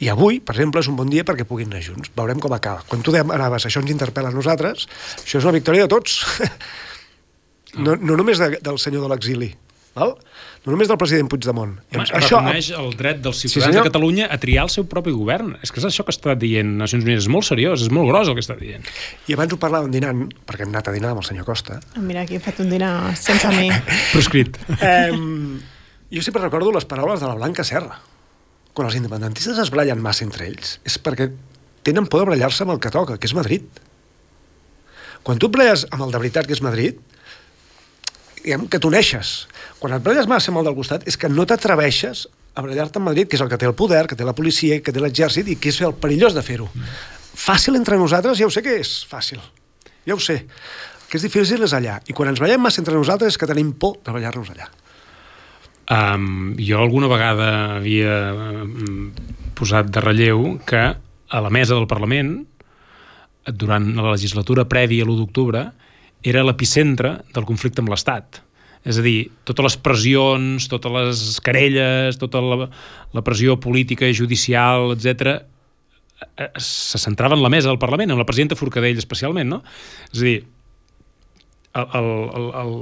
I 0.03 0.09
avui, 0.11 0.39
per 0.43 0.55
exemple, 0.57 0.81
és 0.83 0.89
un 0.91 0.97
bon 0.99 1.09
dia 1.11 1.23
perquè 1.27 1.45
puguin 1.47 1.69
anar 1.71 1.83
junts. 1.85 2.11
Veurem 2.17 2.41
com 2.43 2.53
acaba. 2.55 2.83
Quan 2.89 3.03
tu 3.05 3.13
anaves, 3.15 3.67
això 3.69 3.83
ens 3.83 3.91
interpel·la 3.93 4.33
a 4.33 4.35
nosaltres, 4.35 4.87
això 5.21 5.39
és 5.39 5.45
una 5.45 5.55
victòria 5.55 5.85
de 5.85 5.93
tots. 5.93 6.21
No, 7.73 7.95
no 7.97 8.13
només 8.19 8.37
de, 8.37 8.59
del 8.61 8.75
senyor 8.77 9.01
de 9.01 9.07
l'exili, 9.09 9.47
val? 9.95 10.11
no 10.61 10.75
només 10.75 10.91
del 10.91 10.97
president 11.01 11.25
Puigdemont. 11.31 11.71
Home, 11.89 12.03
això 12.03 12.37
reconeix 12.37 12.69
el 12.77 12.91
dret 12.99 13.23
dels 13.23 13.39
ciutadans 13.41 13.73
sí, 13.73 13.79
de 13.79 13.85
Catalunya 13.87 14.27
a 14.29 14.37
triar 14.43 14.67
el 14.67 14.69
seu 14.69 14.85
propi 14.91 15.09
govern. 15.15 15.55
És 15.65 15.73
que 15.73 15.81
és 15.81 15.87
això 15.89 16.05
que 16.05 16.13
està 16.13 16.37
dient 16.37 16.75
Nacions 16.77 17.01
Unides. 17.01 17.25
És 17.25 17.31
molt 17.33 17.49
seriós, 17.49 17.81
és 17.81 17.89
molt 17.89 18.11
gros 18.11 18.29
el 18.29 18.37
que 18.37 18.45
està 18.45 18.59
dient. 18.61 18.85
I 19.25 19.33
abans 19.33 19.57
ho 19.57 19.59
parlàvem 19.65 19.89
dinant, 19.95 20.27
perquè 20.45 20.67
hem 20.67 20.73
anat 20.75 20.91
a 20.91 20.95
dinar 20.95 21.15
amb 21.15 21.23
el 21.23 21.27
senyor 21.31 21.49
Costa. 21.49 21.81
Mira, 21.97 22.27
aquí 22.27 22.37
he 22.37 22.45
fet 22.45 22.61
un 22.61 22.69
dinar 22.69 22.93
sense 23.17 23.49
mi. 23.57 23.73
Proscrit. 24.13 24.61
Eh, 24.77 25.11
jo 26.13 26.29
sempre 26.29 26.45
recordo 26.45 26.77
les 26.77 26.85
paraules 26.85 27.25
de 27.25 27.33
la 27.33 27.39
Blanca 27.41 27.65
Serra 27.65 27.97
quan 28.73 28.89
els 28.89 28.97
independentistes 28.97 29.59
es 29.61 29.71
brallen 29.73 30.01
massa 30.01 30.25
entre 30.25 30.47
ells, 30.49 30.77
és 30.85 30.97
perquè 31.01 31.29
tenen 31.85 32.07
por 32.09 32.23
de 32.23 32.29
brallar-se 32.31 32.65
amb 32.65 32.73
el 32.75 32.81
que 32.81 32.91
toca, 32.93 33.17
que 33.19 33.29
és 33.29 33.35
Madrid. 33.37 33.65
Quan 35.23 35.39
tu 35.39 35.47
et 35.47 35.55
bralles 35.55 35.85
amb 35.91 36.05
el 36.05 36.13
de 36.13 36.21
veritat, 36.21 36.47
que 36.49 36.55
és 36.57 36.63
Madrid, 36.65 36.97
diguem 38.41 38.67
que 38.67 38.79
t'uneixes. 38.81 39.33
Quan 39.79 39.95
et 39.95 40.03
bralles 40.03 40.27
massa 40.31 40.51
amb 40.51 40.61
el 40.61 40.69
del 40.69 40.77
costat, 40.79 41.05
és 41.07 41.19
que 41.19 41.29
no 41.31 41.45
t'atreveixes 41.47 42.25
a 42.53 42.61
brallar-te 42.65 42.99
amb 42.99 43.09
Madrid, 43.11 43.29
que 43.29 43.37
és 43.37 43.43
el 43.43 43.49
que 43.51 43.59
té 43.59 43.69
el 43.69 43.75
poder, 43.77 44.05
que 44.09 44.17
té 44.19 44.25
la 44.25 44.35
policia, 44.35 44.79
que 44.83 44.93
té 44.93 45.01
l'exèrcit, 45.01 45.47
i 45.49 45.57
que 45.57 45.71
és 45.71 45.81
el 45.85 45.95
perillós 45.97 46.35
de 46.35 46.43
fer-ho. 46.45 46.69
Fàcil 47.33 47.77
entre 47.79 47.97
nosaltres, 47.97 48.37
ja 48.37 48.49
ho 48.49 48.53
sé 48.53 48.61
que 48.65 48.75
és 48.81 48.93
fàcil. 49.09 49.41
Ja 50.05 50.17
ho 50.17 50.21
sé. 50.21 50.43
El 50.43 51.09
que 51.09 51.17
és 51.17 51.25
difícil 51.25 51.63
és 51.65 51.73
allà. 51.73 51.99
I 52.09 52.13
quan 52.13 52.29
ens 52.29 52.41
brallem 52.41 52.61
massa 52.61 52.81
entre 52.81 52.97
nosaltres 52.97 53.33
és 53.33 53.39
que 53.39 53.49
tenim 53.49 53.73
por 53.77 53.99
de 54.03 54.13
brallar-nos 54.13 54.51
allà. 54.53 54.69
Um, 55.91 56.53
jo 56.55 56.79
alguna 56.79 57.09
vegada 57.11 57.47
havia 57.75 58.15
posat 59.57 59.89
de 59.91 60.03
relleu 60.03 60.57
que 60.63 60.83
a 60.93 61.41
la 61.43 61.51
mesa 61.51 61.75
del 61.75 61.89
Parlament, 61.91 62.37
durant 63.51 63.89
la 63.97 64.13
legislatura 64.13 64.63
prèvia 64.69 65.03
a 65.03 65.07
l'1 65.07 65.19
d'octubre, 65.19 65.65
era 66.23 66.43
l'epicentre 66.47 67.17
del 67.35 67.47
conflicte 67.47 67.83
amb 67.83 67.91
l'Estat. 67.91 68.39
És 68.87 68.99
a 68.99 69.03
dir, 69.03 69.31
totes 69.47 69.67
les 69.67 69.77
pressions, 69.79 70.67
totes 70.71 70.91
les 70.91 71.23
querelles, 71.43 72.19
tota 72.19 72.39
la, 72.43 72.67
la 73.15 73.23
pressió 73.23 73.57
política 73.59 74.07
i 74.07 74.15
judicial, 74.15 74.93
etc 74.95 75.43
eh, 76.37 76.49
se 76.57 76.99
centrava 76.99 77.35
en 77.35 77.43
la 77.43 77.51
mesa 77.51 77.71
del 77.71 77.79
Parlament, 77.79 78.11
en 78.11 78.19
la 78.19 78.27
presidenta 78.27 78.59
Forcadell 78.59 78.99
especialment, 78.99 79.49
no? 79.49 79.63
És 80.11 80.21
a 80.21 80.27
dir, 80.27 80.37
el, 81.73 81.87
el, 81.99 82.09
el, 82.39 82.47
el 82.61 82.73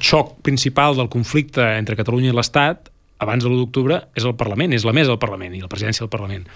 xoc 0.00 0.38
principal 0.42 0.96
del 0.96 1.10
conflicte 1.12 1.64
entre 1.78 1.96
Catalunya 1.98 2.32
i 2.32 2.36
l'Estat 2.36 2.90
abans 3.18 3.42
de 3.42 3.50
l'1 3.50 3.58
d'octubre 3.58 3.98
és 4.16 4.26
el 4.26 4.36
Parlament, 4.38 4.72
és 4.74 4.86
la 4.86 4.94
mesa 4.94 5.10
del 5.12 5.20
Parlament 5.22 5.54
i 5.56 5.62
la 5.62 5.70
presidència 5.70 6.04
del 6.04 6.12
Parlament. 6.12 6.46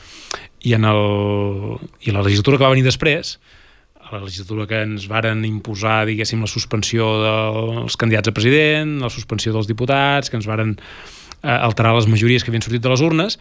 I, 0.62 0.76
en 0.78 0.86
el, 0.86 1.02
i 2.06 2.14
la 2.14 2.22
legislatura 2.22 2.58
que 2.58 2.66
va 2.66 2.74
venir 2.74 2.86
després, 2.86 3.34
la 4.12 4.20
legislatura 4.20 4.68
que 4.68 4.82
ens 4.84 5.08
varen 5.10 5.42
imposar, 5.48 6.04
diguéssim, 6.06 6.42
la 6.44 6.50
suspensió 6.50 7.08
dels 7.22 7.96
candidats 7.98 8.30
a 8.30 8.36
president, 8.36 9.00
la 9.02 9.10
suspensió 9.10 9.54
dels 9.56 9.70
diputats, 9.70 10.30
que 10.30 10.38
ens 10.38 10.46
varen 10.46 10.76
eh, 10.76 11.48
alterar 11.56 11.96
les 11.96 12.06
majories 12.10 12.44
que 12.44 12.52
havien 12.52 12.64
sortit 12.64 12.84
de 12.84 12.92
les 12.92 13.02
urnes, 13.02 13.40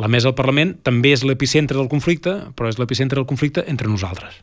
la 0.00 0.08
mesa 0.08 0.30
del 0.30 0.38
Parlament 0.38 0.78
també 0.86 1.12
és 1.12 1.26
l'epicentre 1.26 1.76
del 1.76 1.90
conflicte, 1.92 2.38
però 2.56 2.72
és 2.72 2.80
l'epicentre 2.80 3.20
del 3.20 3.28
conflicte 3.28 3.66
entre 3.68 3.90
nosaltres 3.90 4.40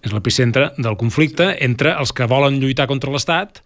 és 0.00 0.14
l'epicentre 0.14 0.70
del 0.78 0.96
conflicte 1.00 1.50
entre 1.64 1.92
els 2.00 2.12
que 2.16 2.28
volen 2.30 2.58
lluitar 2.60 2.86
contra 2.88 3.12
l'Estat 3.12 3.60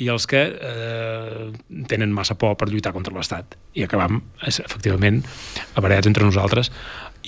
i 0.00 0.08
els 0.08 0.24
que 0.28 0.40
eh, 0.48 1.50
tenen 1.88 2.12
massa 2.16 2.36
por 2.40 2.56
per 2.60 2.70
lluitar 2.70 2.92
contra 2.96 3.12
l'Estat. 3.16 3.56
I 3.76 3.84
acabam, 3.84 4.20
efectivament, 4.46 5.20
aparellats 5.76 6.08
entre 6.08 6.24
nosaltres. 6.24 6.72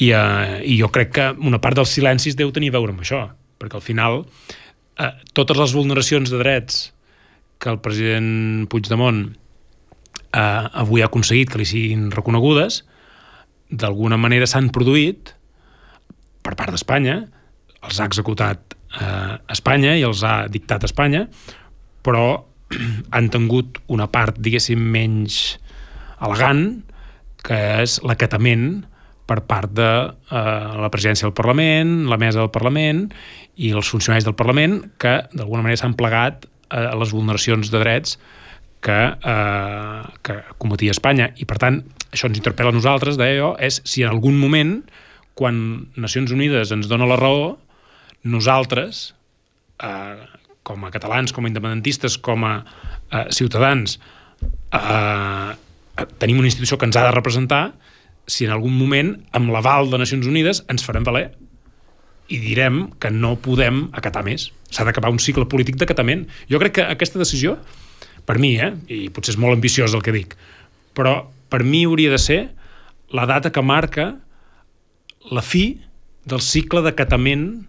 I, 0.00 0.12
eh, 0.16 0.62
I 0.64 0.78
jo 0.80 0.88
crec 0.92 1.12
que 1.16 1.28
una 1.44 1.60
part 1.60 1.76
dels 1.80 1.92
silencis 1.92 2.36
deu 2.38 2.52
tenir 2.52 2.72
a 2.72 2.78
veure 2.78 2.94
amb 2.94 3.04
això, 3.04 3.26
perquè 3.60 3.76
al 3.78 3.84
final 3.84 4.22
eh, 4.22 5.12
totes 5.36 5.60
les 5.60 5.76
vulneracions 5.76 6.32
de 6.32 6.40
drets 6.40 6.86
que 7.62 7.70
el 7.70 7.78
president 7.84 8.66
Puigdemont 8.72 9.26
eh, 10.32 10.64
avui 10.82 11.04
ha 11.04 11.10
aconseguit 11.10 11.52
que 11.52 11.60
li 11.60 11.68
siguin 11.68 12.08
reconegudes, 12.14 12.82
d'alguna 13.72 14.18
manera 14.20 14.48
s'han 14.48 14.72
produït 14.72 15.34
per 16.42 16.56
part 16.58 16.72
d'Espanya, 16.74 17.22
els 17.83 17.99
ha 18.01 18.07
executat 18.09 18.77
eh, 19.01 19.35
Espanya 19.53 19.97
i 19.99 20.07
els 20.07 20.23
ha 20.27 20.47
dictat 20.53 20.87
Espanya, 20.88 21.27
però 22.03 22.45
han 23.14 23.29
tingut 23.33 23.83
una 23.92 24.09
part, 24.12 24.38
diguéssim, 24.38 24.81
menys 24.95 25.59
elegant, 26.23 26.83
que 27.42 27.59
és 27.83 27.99
l'acatament 28.07 28.85
per 29.27 29.40
part 29.49 29.71
de 29.75 29.88
eh, 29.88 30.42
la 30.83 30.90
presidència 30.92 31.29
del 31.29 31.37
Parlament, 31.37 32.07
la 32.11 32.18
mesa 32.21 32.42
del 32.42 32.53
Parlament 32.55 33.07
i 33.57 33.73
els 33.73 33.90
funcionaris 33.90 34.27
del 34.27 34.38
Parlament 34.38 34.81
que 35.03 35.21
d'alguna 35.33 35.64
manera 35.64 35.83
s'han 35.83 35.99
plegat 35.99 36.47
a 36.73 36.95
les 36.97 37.12
vulneracions 37.12 37.71
de 37.71 37.81
drets 37.83 38.16
que, 38.83 38.99
eh, 39.14 40.03
que 40.27 40.38
cometia 40.59 40.95
Espanya. 40.95 41.31
I, 41.38 41.47
per 41.49 41.59
tant, 41.62 41.83
això 42.11 42.29
ens 42.29 42.40
interpel·la 42.40 42.73
a 42.73 42.77
nosaltres, 42.77 43.18
deia 43.21 43.53
és 43.62 43.81
si 43.88 44.03
en 44.03 44.11
algun 44.12 44.38
moment, 44.40 44.81
quan 45.38 45.59
Nacions 45.97 46.33
Unides 46.35 46.75
ens 46.75 46.90
dona 46.90 47.09
la 47.09 47.16
raó, 47.21 47.57
nosaltres, 48.22 49.14
eh, 49.82 50.26
com 50.62 50.85
a 50.85 50.90
catalans, 50.90 51.32
com 51.32 51.44
a 51.44 51.50
independentistes, 51.50 52.18
com 52.18 52.44
a 52.46 52.64
eh, 53.11 53.26
ciutadans, 53.30 53.98
eh, 54.72 55.54
tenim 56.18 56.38
una 56.38 56.48
institució 56.48 56.78
que 56.78 56.87
ens 56.87 56.96
ha 56.96 57.06
de 57.08 57.14
representar 57.14 57.72
si 58.26 58.46
en 58.46 58.52
algun 58.54 58.74
moment, 58.78 59.16
amb 59.35 59.50
l'aval 59.50 59.90
de 59.90 59.98
Nacions 59.98 60.28
Unides, 60.30 60.62
ens 60.70 60.85
farem 60.87 61.04
valer 61.04 61.32
i 62.32 62.38
direm 62.40 62.87
que 63.02 63.11
no 63.11 63.35
podem 63.42 63.88
acatar 63.92 64.22
més. 64.24 64.50
S'ha 64.72 64.87
d'acabar 64.87 65.11
un 65.12 65.20
cicle 65.20 65.48
polític 65.50 65.76
d'acatament. 65.80 66.24
Jo 66.48 66.61
crec 66.62 66.78
que 66.78 66.87
aquesta 66.87 67.20
decisió, 67.20 67.58
per 68.24 68.38
mi, 68.38 68.54
eh, 68.56 68.72
i 68.88 69.08
potser 69.11 69.35
és 69.35 69.40
molt 69.40 69.58
ambiciós 69.58 69.94
el 69.94 70.04
que 70.06 70.14
dic, 70.14 70.37
però 70.94 71.26
per 71.50 71.64
mi 71.64 71.85
hauria 71.85 72.12
de 72.14 72.20
ser 72.22 72.40
la 73.12 73.26
data 73.26 73.50
que 73.52 73.61
marca 73.61 74.14
la 75.30 75.42
fi 75.42 75.82
del 76.24 76.40
cicle 76.40 76.80
d'acatament 76.87 77.66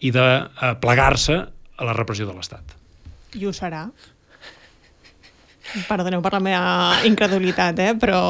i 0.00 0.12
de 0.14 0.26
eh, 0.40 0.72
plegar-se 0.80 1.36
a 1.40 1.86
la 1.88 1.96
repressió 1.96 2.28
de 2.28 2.36
l'Estat. 2.36 2.76
I 3.38 3.46
ho 3.46 3.52
serà. 3.56 3.86
Perdoneu 5.86 6.22
per 6.24 6.32
la 6.34 6.42
meva 6.42 7.04
incredulitat, 7.06 7.78
eh? 7.78 7.92
però... 8.00 8.22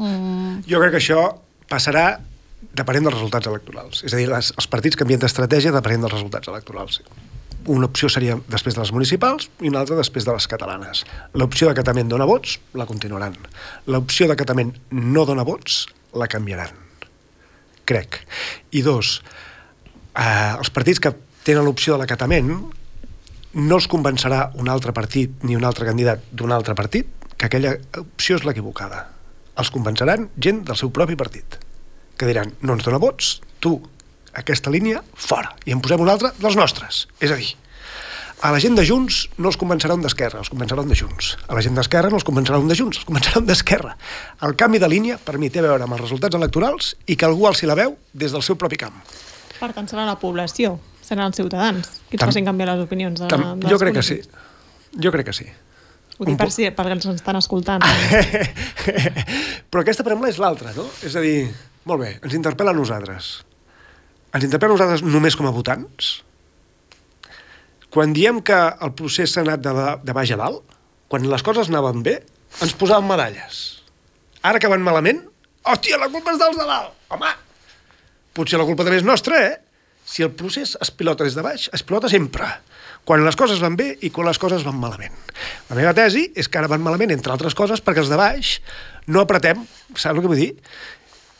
Mm... 0.00 0.62
Jo 0.68 0.80
crec 0.80 0.96
que 0.96 1.02
això 1.02 1.26
passarà 1.68 2.08
depenent 2.76 3.06
dels 3.06 3.16
resultats 3.16 3.48
electorals. 3.50 4.02
És 4.06 4.14
a 4.14 4.20
dir, 4.20 4.28
les, 4.30 4.52
els 4.56 4.68
partits 4.72 4.98
canvien 4.98 5.20
d'estratègia 5.20 5.74
depenent 5.74 6.06
dels 6.06 6.14
resultats 6.16 6.48
electorals. 6.52 7.00
Una 7.72 7.88
opció 7.90 8.08
seria 8.12 8.36
després 8.48 8.76
de 8.76 8.82
les 8.82 8.92
municipals 8.94 9.48
i 9.60 9.70
una 9.72 9.82
altra 9.82 9.98
després 9.98 10.24
de 10.26 10.32
les 10.32 10.46
catalanes. 10.48 11.02
L'opció 11.34 11.68
d'acatament 11.68 12.08
dona 12.12 12.28
vots, 12.28 12.60
la 12.78 12.86
continuaran. 12.88 13.34
L'opció 13.90 14.28
d'acatament 14.30 14.72
no 14.94 15.26
dona 15.28 15.44
vots, 15.46 15.84
la 16.14 16.30
canviaran. 16.30 16.70
Crec. 17.86 18.22
I 18.72 18.82
dos, 18.86 19.18
eh, 20.14 20.54
els 20.56 20.70
partits 20.70 21.02
que 21.02 21.12
tenen 21.46 21.66
l'opció 21.66 21.94
de 21.94 22.02
l'acatament 22.02 22.50
no 23.56 23.76
els 23.78 23.86
convencerà 23.88 24.50
un 24.60 24.68
altre 24.68 24.92
partit 24.92 25.44
ni 25.46 25.56
un 25.56 25.64
altre 25.64 25.86
candidat 25.86 26.24
d'un 26.32 26.52
altre 26.52 26.74
partit 26.74 27.08
que 27.36 27.46
aquella 27.46 27.76
opció 28.00 28.36
és 28.40 28.44
l'equivocada. 28.44 29.06
Els 29.56 29.70
convenceran 29.72 30.26
gent 30.42 30.64
del 30.66 30.76
seu 30.76 30.90
propi 30.92 31.16
partit, 31.16 31.58
que 32.18 32.28
diran, 32.28 32.50
no 32.60 32.74
ens 32.76 32.84
dona 32.84 33.00
vots, 33.00 33.38
tu 33.60 33.78
aquesta 34.36 34.72
línia 34.72 35.00
fora 35.14 35.54
i 35.64 35.72
en 35.72 35.80
posem 35.84 36.02
una 36.02 36.16
altra 36.16 36.32
dels 36.40 36.58
nostres. 36.58 37.06
És 37.22 37.32
a 37.32 37.38
dir, 37.38 37.54
a 38.44 38.50
la 38.52 38.60
gent 38.60 38.74
de 38.76 38.84
Junts 38.84 39.22
no 39.38 39.48
els 39.48 39.56
convencerà 39.60 39.94
un 39.96 40.02
d'Esquerra, 40.04 40.42
els 40.42 40.50
convencerà 40.52 40.82
un 40.84 40.90
de 40.92 40.98
Junts. 40.98 41.36
A 41.48 41.56
la 41.56 41.62
gent 41.64 41.78
d'Esquerra 41.78 42.10
no 42.12 42.18
els 42.18 42.26
convencerà 42.26 42.58
un 42.60 42.68
de 42.68 42.76
Junts, 42.76 42.98
els 43.00 43.08
convencerà 43.08 43.40
un 43.40 43.46
d'Esquerra. 43.48 43.94
El 44.44 44.58
canvi 44.60 44.82
de 44.82 44.90
línia, 44.92 45.16
per 45.16 45.38
mi, 45.40 45.48
té 45.48 45.62
a 45.62 45.68
veure 45.70 45.86
amb 45.86 45.96
els 45.96 46.04
resultats 46.04 46.36
electorals 46.36 46.92
i 47.06 47.16
que 47.16 47.30
algú 47.30 47.48
alci 47.48 47.70
la 47.70 47.78
veu 47.78 47.96
des 48.12 48.36
del 48.36 48.44
seu 48.44 48.58
propi 48.60 48.76
camp. 48.82 48.98
Per 49.56 49.70
tant, 49.72 49.88
serà 49.88 50.04
la 50.04 50.18
població, 50.20 50.74
seran 51.06 51.30
els 51.30 51.38
ciutadans 51.38 51.94
qui 52.10 52.18
ens 52.18 52.26
facin 52.26 52.48
canviar 52.48 52.72
les 52.74 52.82
opinions 52.86 53.22
de, 53.22 53.30
Tam 53.30 53.46
dels 53.60 53.72
jo 53.72 53.78
crec 53.82 53.96
que 53.98 54.04
sí. 54.06 54.18
polítics. 54.20 55.00
Jo 55.06 55.12
crec 55.14 55.30
que 55.30 55.36
sí. 55.36 55.46
Ho 56.16 56.24
dic 56.24 56.38
per, 56.40 56.48
si, 56.52 56.68
perquè 56.72 56.94
ens 56.96 57.08
estan 57.12 57.36
escoltant. 57.36 57.82
Però 59.70 59.82
aquesta, 59.82 60.04
exemple, 60.06 60.30
és 60.32 60.38
l'altra, 60.40 60.72
no? 60.76 60.86
És 61.04 61.16
a 61.18 61.22
dir, 61.24 61.50
molt 61.88 62.00
bé, 62.00 62.14
ens 62.24 62.36
interpel·la 62.38 62.72
a 62.72 62.76
nosaltres. 62.76 63.32
Ens 64.32 64.46
interpel·la 64.46 64.72
a 64.72 64.78
nosaltres 64.78 65.04
només 65.04 65.36
com 65.36 65.48
a 65.48 65.52
votants? 65.52 66.14
Quan 67.92 68.16
diem 68.16 68.40
que 68.44 68.56
el 68.56 68.94
procés 68.96 69.34
s'ha 69.34 69.44
anat 69.44 69.62
de, 69.64 69.74
de 70.04 70.16
baix 70.16 70.32
a 70.32 70.40
dalt, 70.40 70.64
quan 71.12 71.28
les 71.28 71.44
coses 71.44 71.68
anaven 71.68 72.00
bé, 72.06 72.16
ens 72.64 72.72
posàvem 72.80 73.12
medalles. 73.12 73.60
Ara 74.46 74.60
que 74.62 74.72
van 74.72 74.84
malament, 74.84 75.20
hòstia, 75.68 76.00
la 76.00 76.08
culpa 76.12 76.32
és 76.32 76.40
dels 76.40 76.56
de 76.56 76.64
dalt, 76.64 76.96
home! 77.12 77.36
Potser 78.36 78.60
la 78.60 78.66
culpa 78.68 78.84
també 78.84 79.00
és 79.00 79.06
nostra, 79.06 79.38
eh? 79.44 79.54
Si 80.06 80.22
el 80.22 80.30
procés 80.38 80.76
es 80.80 80.90
pilota 80.94 81.26
des 81.26 81.34
de 81.34 81.42
baix, 81.42 81.66
es 81.74 81.82
pilota 81.82 82.08
sempre. 82.08 82.46
Quan 83.06 83.24
les 83.26 83.36
coses 83.38 83.58
van 83.62 83.74
bé 83.78 83.88
i 84.06 84.10
quan 84.14 84.28
les 84.28 84.38
coses 84.38 84.62
van 84.66 84.78
malament. 84.78 85.14
La 85.68 85.78
meva 85.78 85.94
tesi 85.98 86.28
és 86.38 86.46
que 86.46 86.60
ara 86.60 86.70
van 86.70 86.82
malament, 86.82 87.10
entre 87.14 87.34
altres 87.34 87.58
coses, 87.58 87.82
perquè 87.82 88.04
els 88.04 88.10
de 88.10 88.18
baix 88.18 88.56
no 89.10 89.22
apretem, 89.22 89.66
saps 89.94 90.14
el 90.14 90.22
que 90.22 90.30
vull 90.30 90.42
dir? 90.42 90.52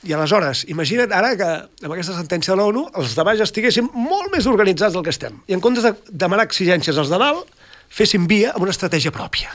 I 0.06 0.14
aleshores, 0.14 0.66
imagina't 0.70 1.14
ara 1.14 1.32
que 1.38 1.48
amb 1.86 1.94
aquesta 1.94 2.18
sentència 2.18 2.54
de 2.54 2.60
l'ONU 2.60 2.84
els 2.98 3.16
de 3.18 3.24
baix 3.26 3.42
estiguéssim 3.42 3.88
molt 3.94 4.34
més 4.34 4.46
organitzats 4.50 4.94
del 4.94 5.06
que 5.06 5.14
estem. 5.14 5.40
I 5.46 5.56
en 5.56 5.62
comptes 5.62 5.86
de 5.86 5.94
demanar 6.10 6.46
exigències 6.46 6.98
als 6.98 7.10
de 7.10 7.22
dalt, 7.22 7.50
féssim 7.88 8.26
via 8.30 8.52
amb 8.54 8.66
una 8.66 8.74
estratègia 8.74 9.14
pròpia. 9.14 9.54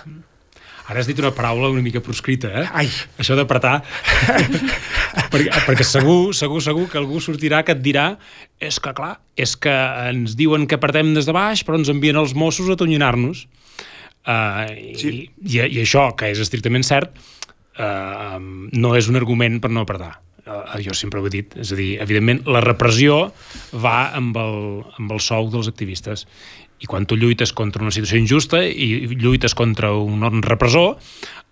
Ara 0.92 1.00
has 1.00 1.08
dit 1.08 1.20
una 1.24 1.32
paraula 1.32 1.70
una 1.72 1.82
mica 1.84 2.02
proscrita, 2.04 2.50
eh? 2.52 2.66
Ai. 2.84 2.90
Això 3.22 3.38
d'apretar. 3.40 3.78
perquè, 5.32 5.48
perquè 5.64 5.86
segur, 5.88 6.34
segur, 6.36 6.60
segur 6.64 6.88
que 6.92 7.00
algú 7.00 7.22
sortirà 7.24 7.62
que 7.64 7.72
et 7.78 7.84
dirà 7.84 8.10
és 8.60 8.80
que, 8.84 8.92
clar, 8.98 9.14
és 9.40 9.56
que 9.56 9.72
ens 10.12 10.36
diuen 10.40 10.68
que 10.68 10.76
apretem 10.76 11.14
des 11.16 11.30
de 11.30 11.36
baix, 11.36 11.64
però 11.64 11.80
ens 11.80 11.92
envien 11.94 12.20
els 12.20 12.36
Mossos 12.36 12.68
a 12.72 12.76
tonyinar-nos. 12.80 13.46
Uh, 14.22 14.68
Sí. 15.00 15.10
i, 15.10 15.22
i, 15.48 15.62
I 15.66 15.80
això, 15.82 16.12
que 16.14 16.28
és 16.30 16.42
estrictament 16.44 16.84
cert, 16.86 17.16
uh, 17.80 18.36
no 18.38 18.92
és 19.00 19.08
un 19.10 19.18
argument 19.18 19.62
per 19.64 19.72
no 19.74 19.86
apretar. 19.88 20.18
Uh, 20.42 20.76
jo 20.82 20.94
sempre 20.98 21.22
ho 21.22 21.26
he 21.26 21.32
dit. 21.34 21.56
És 21.62 21.72
a 21.72 21.78
dir, 21.80 21.96
evidentment, 22.04 22.44
la 22.50 22.62
repressió 22.66 23.32
va 23.72 24.12
amb 24.18 24.38
el, 24.42 24.60
amb 25.00 25.16
el 25.16 25.24
sou 25.24 25.50
dels 25.54 25.70
activistes. 25.72 26.28
I 26.82 26.88
quan 26.90 27.06
tu 27.06 27.16
lluites 27.16 27.52
contra 27.54 27.84
una 27.86 27.92
situació 27.94 28.18
injusta 28.18 28.64
i 28.66 29.06
lluites 29.22 29.54
contra 29.56 29.92
un 29.94 30.42
repressor, 30.42 30.96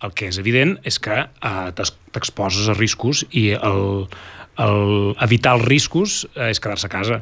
el 0.01 0.13
que 0.17 0.29
és 0.31 0.37
evident 0.41 0.77
és 0.87 0.97
que 0.99 1.17
uh, 1.27 1.69
t'exposes 1.75 2.69
a 2.71 2.73
riscos 2.77 3.25
i 3.35 3.49
el, 3.53 4.07
el 4.57 5.13
evitar 5.21 5.57
els 5.59 5.67
riscos 5.67 6.23
eh, 6.35 6.49
és 6.49 6.59
quedar-se 6.63 6.87
a 6.87 6.93
casa. 6.93 7.19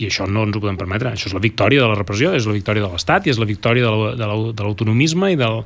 I 0.00 0.06
això 0.08 0.24
no 0.30 0.46
ens 0.46 0.56
ho 0.56 0.60
podem 0.62 0.78
permetre. 0.80 1.10
Això 1.12 1.28
és 1.28 1.34
la 1.36 1.42
victòria 1.44 1.82
de 1.82 1.88
la 1.90 1.98
repressió, 1.98 2.30
és 2.32 2.46
la 2.48 2.54
victòria 2.56 2.86
de 2.86 2.88
l'Estat 2.94 3.26
i 3.26 3.32
és 3.34 3.40
la 3.42 3.44
victòria 3.50 3.84
de 3.84 3.90
la- 3.92 4.14
de 4.16 4.26
la- 4.30 4.52
de 4.56 4.62
l'autonomisme 4.64 5.32
i, 5.34 5.36
del, 5.36 5.60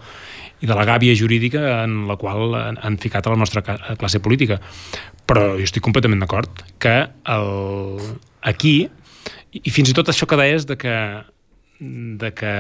i 0.65 0.67
de 0.67 0.75
la 0.75 0.85
gàbia 0.89 1.15
jurídica 1.15 1.85
en 1.85 2.09
la 2.09 2.17
qual 2.19 2.57
han, 2.59 2.79
han 2.83 2.99
ficat 2.99 3.29
a 3.29 3.31
la 3.37 3.39
nostra 3.39 3.63
classe 3.63 4.19
política. 4.25 4.59
Però 5.29 5.53
jo 5.55 5.63
estic 5.63 5.85
completament 5.87 6.19
d'acord 6.25 6.65
que 6.83 6.97
el, 7.37 8.01
aquí, 8.43 8.89
i 9.55 9.71
fins 9.71 9.93
i 9.93 9.95
tot 9.95 10.11
això 10.11 10.27
que 10.27 10.41
deies 10.41 10.67
de 10.67 10.75
que, 10.81 10.97
de 11.81 12.31
que 12.37 12.53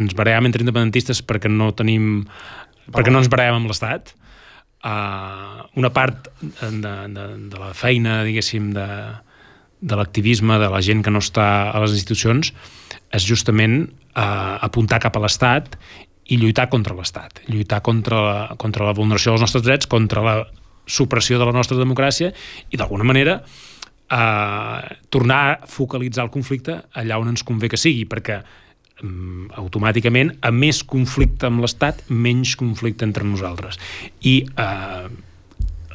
ens 0.00 0.14
barem 0.16 0.48
entre 0.48 0.64
independentistes 0.64 1.22
perquè 1.26 1.50
no 1.50 1.70
tenim 1.76 2.26
perquè 2.90 3.12
no 3.12 3.22
ens 3.22 3.30
barem 3.30 3.56
amb 3.56 3.70
l'Estat. 3.70 4.14
Uh, 4.80 5.66
una 5.76 5.90
part 5.92 6.30
de, 6.40 6.92
de, 7.12 7.24
de 7.52 7.58
la 7.60 7.72
feina, 7.76 8.22
diguéssim, 8.24 8.70
de, 8.72 8.86
de 9.80 9.96
l'activisme 9.96 10.56
de 10.60 10.70
la 10.72 10.80
gent 10.84 11.02
que 11.04 11.12
no 11.12 11.20
està 11.20 11.48
a 11.68 11.82
les 11.84 11.96
institucions 11.96 12.52
és 13.12 13.26
justament 13.26 13.82
uh, 13.84 14.56
apuntar 14.64 15.00
cap 15.04 15.16
a 15.16 15.24
l'Estat 15.24 15.76
i 16.30 16.38
lluitar 16.40 16.68
contra 16.72 16.96
l'Estat, 16.96 17.42
lluitar 17.50 17.80
contra 17.84 18.20
la, 18.24 18.38
contra 18.60 18.86
la 18.86 18.96
vulneració 18.96 19.34
dels 19.34 19.44
nostres 19.44 19.66
drets, 19.66 19.88
contra 19.90 20.24
la 20.24 20.36
supressió 20.90 21.38
de 21.38 21.46
la 21.48 21.54
nostra 21.54 21.78
democràcia 21.78 22.32
i 22.70 22.78
d'alguna 22.80 23.06
manera 23.06 23.40
eh, 24.10 24.96
tornar 25.08 25.40
a 25.50 25.66
focalitzar 25.66 26.26
el 26.26 26.32
conflicte 26.34 26.80
allà 26.98 27.18
on 27.20 27.32
ens 27.32 27.44
convé 27.46 27.70
que 27.70 27.80
sigui, 27.80 28.06
perquè 28.10 28.40
mm, 28.40 29.50
automàticament, 29.62 30.36
a 30.42 30.52
més 30.54 30.82
conflicte 30.84 31.48
amb 31.48 31.64
l'Estat, 31.64 32.04
menys 32.08 32.56
conflicte 32.60 33.06
entre 33.06 33.26
nosaltres. 33.26 33.80
I, 34.20 34.40
eh, 34.44 35.10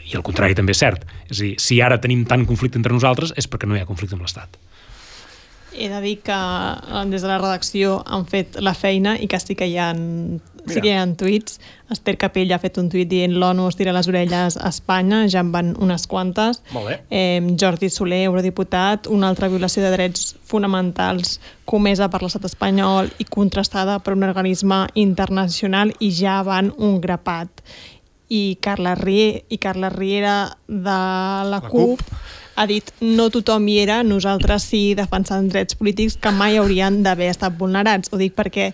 I 0.05 0.18
el 0.18 0.26
contrari 0.26 0.57
també 0.57 0.76
és 0.76 0.84
cert. 0.84 1.05
És 1.30 1.39
a 1.39 1.43
dir, 1.43 1.55
si 1.61 1.82
ara 1.82 1.99
tenim 2.01 2.26
tant 2.30 2.45
conflicte 2.47 2.80
entre 2.80 2.93
nosaltres 2.93 3.34
és 3.38 3.49
perquè 3.49 3.68
no 3.70 3.78
hi 3.78 3.84
ha 3.84 3.89
conflicte 3.89 4.18
amb 4.18 4.26
l'Estat. 4.28 4.59
He 5.76 5.89
de 5.91 6.01
dir 6.01 6.19
que 6.23 6.36
eh, 6.36 7.05
des 7.11 7.21
de 7.21 7.28
la 7.28 7.39
redacció 7.41 7.99
han 8.05 8.26
fet 8.30 8.59
la 8.63 8.73
feina 8.73 9.17
i 9.19 9.28
que 9.28 9.39
sí 9.39 9.55
que 9.55 9.67
hi 9.67 9.78
ha, 9.78 9.91
sí 9.93 10.82
que 10.82 10.89
hi 10.89 10.95
ha 10.95 11.05
tuits. 11.17 11.59
Esther 11.91 12.15
Capell 12.17 12.53
ha 12.55 12.59
fet 12.61 12.80
un 12.82 12.88
tuit 12.89 13.07
dient 13.09 13.36
l'ONU 13.38 13.67
es 13.69 13.78
tira 13.78 13.93
les 13.93 14.07
orelles 14.09 14.57
a 14.57 14.69
Espanya, 14.71 15.26
ja 15.30 15.43
en 15.43 15.51
van 15.53 15.73
unes 15.82 16.07
quantes. 16.09 16.61
Molt 16.73 16.89
bé. 16.89 16.99
Eh, 17.09 17.55
Jordi 17.59 17.89
Soler, 17.93 18.23
eurodiputat, 18.30 19.09
una 19.11 19.30
altra 19.30 19.49
violació 19.51 19.84
de 19.86 19.91
drets 19.93 20.34
fonamentals 20.47 21.39
comesa 21.69 22.09
per 22.09 22.23
l'estat 22.23 22.47
espanyol 22.49 23.11
i 23.21 23.28
contrastada 23.30 23.99
per 23.99 24.15
un 24.15 24.26
organisme 24.26 24.86
internacional 24.95 25.93
i 25.99 26.11
ja 26.15 26.41
van 26.47 26.73
un 26.78 26.99
grapat. 27.01 27.61
I 28.34 28.57
Carla, 28.57 28.95
Rie, 28.97 29.43
i 29.53 29.59
Carla 29.61 29.91
Riera 29.93 30.57
de 30.65 30.82
la, 30.82 31.43
La 31.45 31.61
CUP, 31.61 32.01
CUP. 32.01 32.01
Ha 32.56 32.66
dit 32.68 32.91
no 33.01 33.30
tothom 33.34 33.68
hi 33.68 33.80
era, 33.84 34.01
nosaltres 34.03 34.64
sí 34.72 34.93
defensant 34.95 35.49
drets 35.51 35.76
polítics 35.76 36.16
que 36.22 36.32
mai 36.32 36.58
haurien 36.58 37.01
d'haver 37.03 37.30
estat 37.34 37.58
vulnerats. 37.60 38.12
Ho 38.14 38.18
dic 38.22 38.36
perquè 38.38 38.72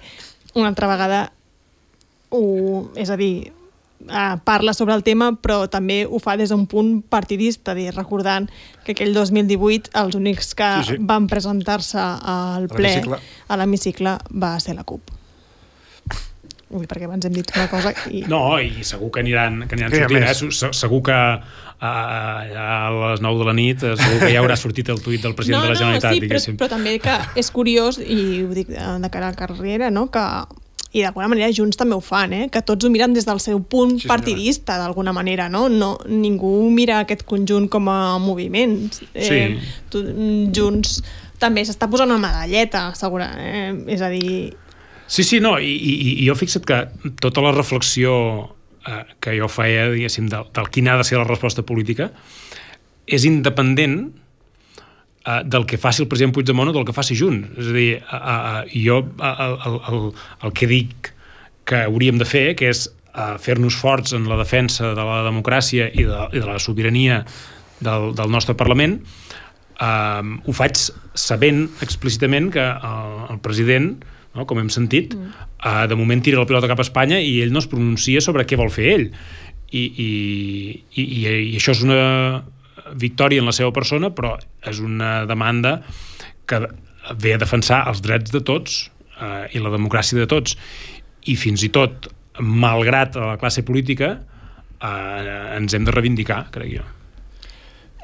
una 0.54 0.70
altra 0.70 0.88
vegada 0.92 1.22
ho, 2.32 2.92
és 2.96 3.10
a 3.10 3.18
dir, 3.20 3.52
eh, 4.08 4.36
parla 4.44 4.74
sobre 4.74 4.94
el 4.96 5.04
tema 5.04 5.32
però 5.42 5.66
també 5.70 6.06
ho 6.06 6.20
fa 6.20 6.38
des 6.38 6.50
d'un 6.54 6.68
punt 6.68 7.02
partidista, 7.10 7.74
dir, 7.76 7.90
recordant 7.96 8.50
que 8.86 8.94
aquell 8.96 9.14
2018 9.14 9.92
els 10.04 10.16
únics 10.16 10.54
que 10.56 10.70
Sí, 10.84 10.96
sí. 10.96 11.00
van 11.00 11.28
presentar-se 11.28 12.00
al 12.00 12.70
A 12.70 12.76
ple 12.76 12.94
a 13.48 13.58
l'hemicicle 13.58 14.18
va 14.32 14.60
ser 14.60 14.76
la 14.76 14.84
CUP. 14.84 15.18
Ui, 16.72 16.86
perquè 16.88 17.04
abans 17.04 17.26
hem 17.28 17.34
dit 17.36 17.50
una 17.58 17.68
cosa 17.68 17.92
i... 18.08 18.22
No, 18.32 18.56
i 18.64 18.86
segur 18.88 19.10
que 19.12 19.20
aniran, 19.20 19.66
que 19.68 19.76
aniran 19.76 19.92
sortint. 19.92 20.24
Eh? 20.24 20.72
Segur 20.72 21.02
que 21.04 21.18
a, 21.82 22.46
a 22.86 23.12
les 23.12 23.22
9 23.26 23.40
de 23.42 23.46
la 23.48 23.54
nit 23.58 23.84
eh, 23.84 23.96
segur 23.98 24.20
que 24.22 24.30
ja 24.30 24.42
haurà 24.44 24.58
sortit 24.60 24.90
el 24.94 25.02
tuit 25.02 25.24
del 25.24 25.34
president 25.38 25.64
no, 25.64 25.66
de 25.66 25.74
la 25.74 25.80
Generalitat, 25.80 26.12
no, 26.12 26.14
sí, 26.14 26.20
però, 26.22 26.28
diguéssim. 26.30 26.58
però 26.60 26.70
també 26.76 26.98
que 27.02 27.16
és 27.42 27.50
curiós, 27.54 27.98
i 27.98 28.44
ho 28.46 28.52
dic 28.54 28.70
de, 28.70 28.90
de 29.02 29.10
cara 29.14 29.32
a 29.32 29.34
la 29.34 29.40
carrera, 29.40 29.90
no? 29.94 30.06
que 30.14 30.26
i 30.92 31.02
d'alguna 31.06 31.30
manera 31.32 31.50
Junts 31.56 31.80
també 31.80 31.96
ho 31.96 32.04
fan, 32.04 32.36
eh? 32.36 32.46
que 32.52 32.62
tots 32.68 32.86
ho 32.86 32.92
miren 32.92 33.16
des 33.16 33.26
del 33.26 33.40
seu 33.40 33.62
punt 33.64 33.96
Sí, 34.04 34.10
partidista, 34.12 34.76
d'alguna 34.78 35.14
manera, 35.16 35.48
no? 35.50 35.70
no? 35.72 35.96
Ningú 36.06 36.70
mira 36.70 37.00
aquest 37.02 37.24
conjunt 37.26 37.70
com 37.72 37.88
a 37.90 38.20
moviment. 38.20 38.92
Sí. 39.16 39.42
tu, 39.90 40.04
Junts 40.54 41.00
també 41.42 41.64
s'està 41.66 41.88
posant 41.90 42.12
una 42.12 42.22
medalleta, 42.22 42.92
segura, 43.00 43.32
eh? 43.40 43.72
és 43.90 44.04
a 44.04 44.12
dir... 44.12 44.52
Sí, 45.12 45.24
sí, 45.28 45.42
no, 45.44 45.58
i, 45.60 45.72
i, 45.72 45.94
i 46.22 46.28
jo 46.28 46.36
fixa't 46.40 46.68
que 46.68 46.84
tota 47.24 47.42
la 47.44 47.56
reflexió 47.56 48.12
eh, 48.88 49.04
que 49.22 49.36
jo 49.40 49.50
feia, 49.52 49.90
diguéssim, 49.92 50.30
del, 50.32 50.50
del 50.56 50.70
quina 50.74 50.96
ha 50.96 51.02
de 51.02 51.08
ser 51.08 51.20
la 51.20 51.28
resposta 51.28 51.66
política, 51.68 52.12
és 53.08 53.26
independent 53.28 53.98
eh, 55.26 55.42
del 55.46 55.68
que 55.70 55.80
faci 55.82 56.04
el 56.04 56.10
president 56.12 56.34
Puigdemont 56.36 56.72
o 56.72 56.76
del 56.76 56.88
que 56.88 56.96
faci 56.96 57.18
Junts. 57.18 57.54
És 57.58 57.72
a 57.72 57.76
dir, 57.78 57.90
eh, 58.00 58.22
eh, 58.22 58.64
jo 58.86 59.02
eh, 59.04 59.34
el, 59.48 59.58
el, 59.70 59.80
el, 59.92 60.08
el 60.48 60.56
que 60.58 60.70
dic 60.70 61.14
que 61.68 61.84
hauríem 61.86 62.20
de 62.20 62.28
fer, 62.28 62.52
que 62.60 62.72
és 62.72 62.88
eh, 63.14 63.36
fer-nos 63.42 63.78
forts 63.78 64.16
en 64.18 64.30
la 64.30 64.40
defensa 64.40 64.94
de 64.96 65.08
la 65.08 65.22
democràcia 65.28 65.90
i 65.94 66.08
de, 66.08 66.24
i 66.34 66.40
de 66.40 66.48
la 66.48 66.60
sobirania 66.60 67.22
del, 67.82 68.12
del 68.18 68.34
nostre 68.34 68.58
Parlament, 68.58 69.00
eh, 69.82 70.24
ho 70.46 70.56
faig 70.58 70.80
sabent 71.14 71.68
explícitament 71.86 72.52
que 72.54 72.64
el, 72.64 73.22
el 73.36 73.40
president 73.44 73.94
no, 74.36 74.46
com 74.48 74.62
hem 74.62 74.70
sentit, 74.72 75.16
mm. 75.16 75.48
uh, 75.60 75.84
de 75.92 75.98
moment 76.00 76.22
tira 76.24 76.40
la 76.40 76.48
pilota 76.48 76.70
cap 76.72 76.80
a 76.80 76.86
Espanya 76.86 77.20
i 77.20 77.40
ell 77.44 77.52
no 77.54 77.62
es 77.64 77.70
pronuncia 77.72 78.24
sobre 78.24 78.46
què 78.48 78.60
vol 78.60 78.72
fer 78.74 78.88
ell. 78.94 79.10
I, 79.72 79.82
i, 79.82 80.08
i, 81.00 81.04
i, 81.04 81.20
això 81.56 81.76
és 81.76 81.84
una 81.86 82.44
victòria 83.00 83.44
en 83.44 83.48
la 83.48 83.56
seva 83.56 83.72
persona, 83.76 84.12
però 84.16 84.36
és 84.68 84.82
una 84.84 85.22
demanda 85.28 85.78
que 86.48 86.64
ve 87.20 87.36
a 87.36 87.42
defensar 87.42 87.86
els 87.90 88.02
drets 88.04 88.34
de 88.34 88.44
tots 88.46 88.82
uh, 89.20 89.48
i 89.52 89.64
la 89.64 89.72
democràcia 89.74 90.20
de 90.20 90.28
tots. 90.32 90.58
I 91.28 91.38
fins 91.40 91.64
i 91.64 91.72
tot, 91.72 92.10
malgrat 92.42 93.16
la 93.20 93.38
classe 93.40 93.64
política, 93.68 94.16
uh, 94.80 95.56
ens 95.60 95.76
hem 95.76 95.88
de 95.88 95.96
reivindicar, 95.96 96.46
crec 96.56 96.76
jo. 96.80 96.88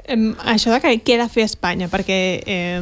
Això 0.07 0.71
de 0.71 0.80
què 1.03 1.17
ha 1.17 1.25
de 1.25 1.32
fer 1.32 1.43
Espanya, 1.43 1.89
perquè 1.91 2.17
eh, 2.47 2.80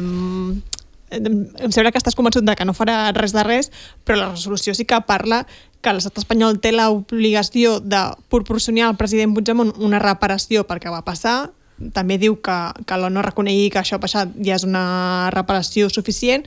em 1.10 1.70
sembla 1.72 1.92
que 1.92 2.00
estàs 2.00 2.16
convençut 2.18 2.44
de 2.46 2.56
que 2.58 2.66
no 2.66 2.74
farà 2.74 3.12
res 3.14 3.34
de 3.36 3.44
res, 3.46 3.70
però 4.04 4.18
la 4.18 4.30
resolució 4.32 4.74
sí 4.74 4.84
que 4.84 4.98
parla 5.06 5.44
que 5.82 5.92
l'estat 5.94 6.18
espanyol 6.18 6.58
té 6.58 6.72
l'obligació 6.74 7.78
de 7.80 8.02
proporcionar 8.32 8.88
al 8.88 8.98
president 8.98 9.36
Puigdemont 9.36 9.74
una 9.78 10.00
reparació 10.02 10.64
perquè 10.66 10.90
va 10.90 11.04
passar, 11.06 11.52
també 11.92 12.16
diu 12.18 12.38
que, 12.40 12.56
que 12.88 12.96
l'ONU 12.98 13.22
reconegui 13.22 13.68
que 13.70 13.82
això 13.82 13.98
ha 13.98 14.02
passat 14.02 14.32
ja 14.42 14.56
és 14.56 14.64
una 14.64 15.30
reparació 15.34 15.90
suficient, 15.92 16.46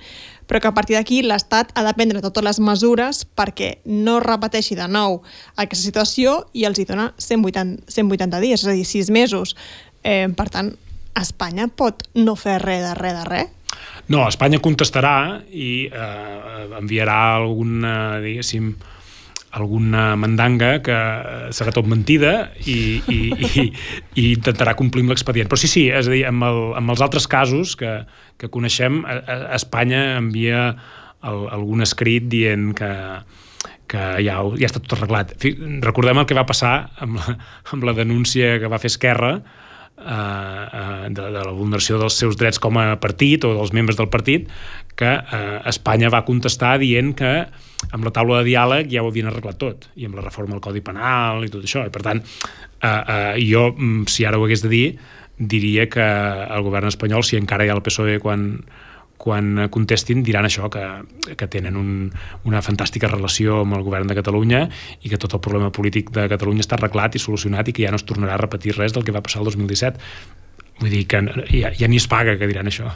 però 0.49 0.59
que 0.59 0.71
a 0.71 0.73
partir 0.73 0.97
d'aquí 0.97 1.21
l'Estat 1.21 1.71
ha 1.77 1.83
de 1.85 1.93
prendre 1.93 2.23
totes 2.25 2.43
les 2.43 2.59
mesures 2.59 3.21
perquè 3.37 3.75
no 3.85 4.17
repeteixi 4.23 4.75
de 4.75 4.87
nou 4.89 5.21
aquesta 5.55 5.83
situació 5.83 6.39
i 6.57 6.65
els 6.65 6.81
hi 6.81 6.87
dona 6.89 7.11
180, 7.21 7.85
180 7.87 8.41
dies, 8.41 8.65
és 8.65 8.67
a 8.67 8.73
dir, 8.73 8.87
6 8.89 9.13
mesos. 9.13 9.55
Eh, 10.03 10.27
per 10.35 10.49
tant, 10.49 10.73
Espanya 11.19 11.67
pot 11.67 12.03
no 12.15 12.35
fer 12.39 12.57
res 12.63 12.81
de 12.85 12.97
res 12.97 13.15
de 13.21 13.23
res? 13.29 13.55
No, 14.09 14.23
Espanya 14.25 14.57
contestarà 14.63 15.41
i 15.53 15.85
eh, 15.85 16.63
enviarà 16.79 17.17
alguna, 17.37 17.93
diguéssim, 18.23 18.71
alguna 19.57 20.13
mandanga 20.17 20.75
que 20.85 20.95
serà 21.55 21.73
tot 21.73 21.87
mentida 21.89 22.49
i, 22.69 23.01
i, 23.09 23.19
i, 23.33 23.65
i 24.17 24.25
intentarà 24.31 24.75
complir 24.77 25.05
amb 25.05 25.13
l'expedient. 25.13 25.49
Però 25.49 25.61
sí, 25.61 25.69
sí, 25.69 25.87
és 25.93 26.09
a 26.09 26.13
dir, 26.13 26.23
amb, 26.29 26.45
el, 26.45 26.61
amb 26.79 26.93
els 26.93 27.03
altres 27.05 27.29
casos 27.29 27.75
que, 27.77 27.99
que 28.41 28.49
coneixem, 28.49 29.03
a, 29.05 29.19
a 29.53 29.53
Espanya 29.57 30.03
envia 30.17 30.65
el, 30.69 31.45
algun 31.59 31.85
escrit 31.85 32.29
dient 32.33 32.73
que, 32.77 32.91
que 33.89 34.03
ja, 34.25 34.41
ja 34.57 34.69
està 34.69 34.81
tot 34.81 34.97
arreglat. 34.97 35.37
Recordem 35.85 36.21
el 36.21 36.29
que 36.29 36.37
va 36.37 36.49
passar 36.49 36.75
amb 37.01 37.21
la, 37.21 37.39
amb 37.73 37.89
la 37.89 37.97
denúncia 37.97 38.57
que 38.61 38.69
va 38.71 38.81
fer 38.81 38.93
Esquerra 38.93 39.35
eh, 39.99 40.65
eh, 40.81 41.09
de, 41.09 41.25
de 41.35 41.43
la 41.43 41.53
vulneració 41.55 41.99
dels 42.01 42.17
seus 42.19 42.37
drets 42.39 42.59
com 42.61 42.79
a 42.79 42.93
partit 43.01 43.45
o 43.45 43.53
dels 43.57 43.73
membres 43.75 43.99
del 43.99 44.09
partit, 44.11 44.49
que 44.99 45.11
eh, 45.15 45.59
Espanya 45.71 46.11
va 46.11 46.25
contestar 46.27 46.77
dient 46.81 47.13
que 47.17 47.33
amb 47.95 48.03
la 48.03 48.11
taula 48.15 48.41
de 48.41 48.49
diàleg 48.49 48.89
ja 48.91 49.03
ho 49.03 49.11
havien 49.11 49.29
arreglat 49.29 49.59
tot, 49.61 49.87
i 49.95 50.09
amb 50.09 50.19
la 50.19 50.25
reforma 50.25 50.57
del 50.57 50.63
Codi 50.65 50.83
Penal 50.85 51.45
i 51.45 51.53
tot 51.53 51.63
això. 51.63 51.85
I 51.87 51.93
per 51.93 52.03
tant, 52.05 52.19
eh, 52.23 52.89
eh, 52.89 53.39
jo, 53.45 53.69
mm, 53.75 54.09
si 54.11 54.27
ara 54.27 54.39
ho 54.39 54.45
hagués 54.45 54.65
de 54.65 54.71
dir, 54.71 54.85
diria 55.39 55.87
que 55.87 56.03
el 56.03 56.63
govern 56.65 56.91
espanyol, 56.91 57.23
si 57.23 57.39
encara 57.39 57.65
hi 57.65 57.71
ha 57.71 57.77
el 57.77 57.83
PSOE 57.85 58.19
quan, 58.19 58.49
quan 59.19 59.67
contestin 59.73 60.23
diran 60.23 60.47
això, 60.47 60.69
que, 60.71 60.85
que 61.35 61.49
tenen 61.51 61.75
un, 61.75 61.91
una 62.47 62.63
fantàstica 62.63 63.11
relació 63.11 63.61
amb 63.65 63.75
el 63.75 63.83
govern 63.83 64.07
de 64.07 64.17
Catalunya 64.17 64.63
i 65.03 65.11
que 65.11 65.19
tot 65.19 65.35
el 65.35 65.43
problema 65.43 65.73
polític 65.75 66.13
de 66.15 66.29
Catalunya 66.31 66.63
està 66.63 66.79
arreglat 66.79 67.19
i 67.19 67.23
solucionat 67.23 67.67
i 67.67 67.75
que 67.75 67.83
ja 67.83 67.91
no 67.91 67.99
es 67.99 68.07
tornarà 68.07 68.37
a 68.37 68.41
repetir 68.41 68.77
res 68.77 68.95
del 68.95 69.03
que 69.03 69.15
va 69.15 69.23
passar 69.25 69.43
el 69.43 69.51
2017. 69.51 69.99
Vull 70.79 70.95
dir 70.95 71.05
que 71.11 71.23
ja, 71.51 71.75
ja 71.75 71.91
ni 71.91 71.99
es 71.99 72.07
paga 72.07 72.37
que 72.39 72.47
diran 72.47 72.71
això. 72.71 72.95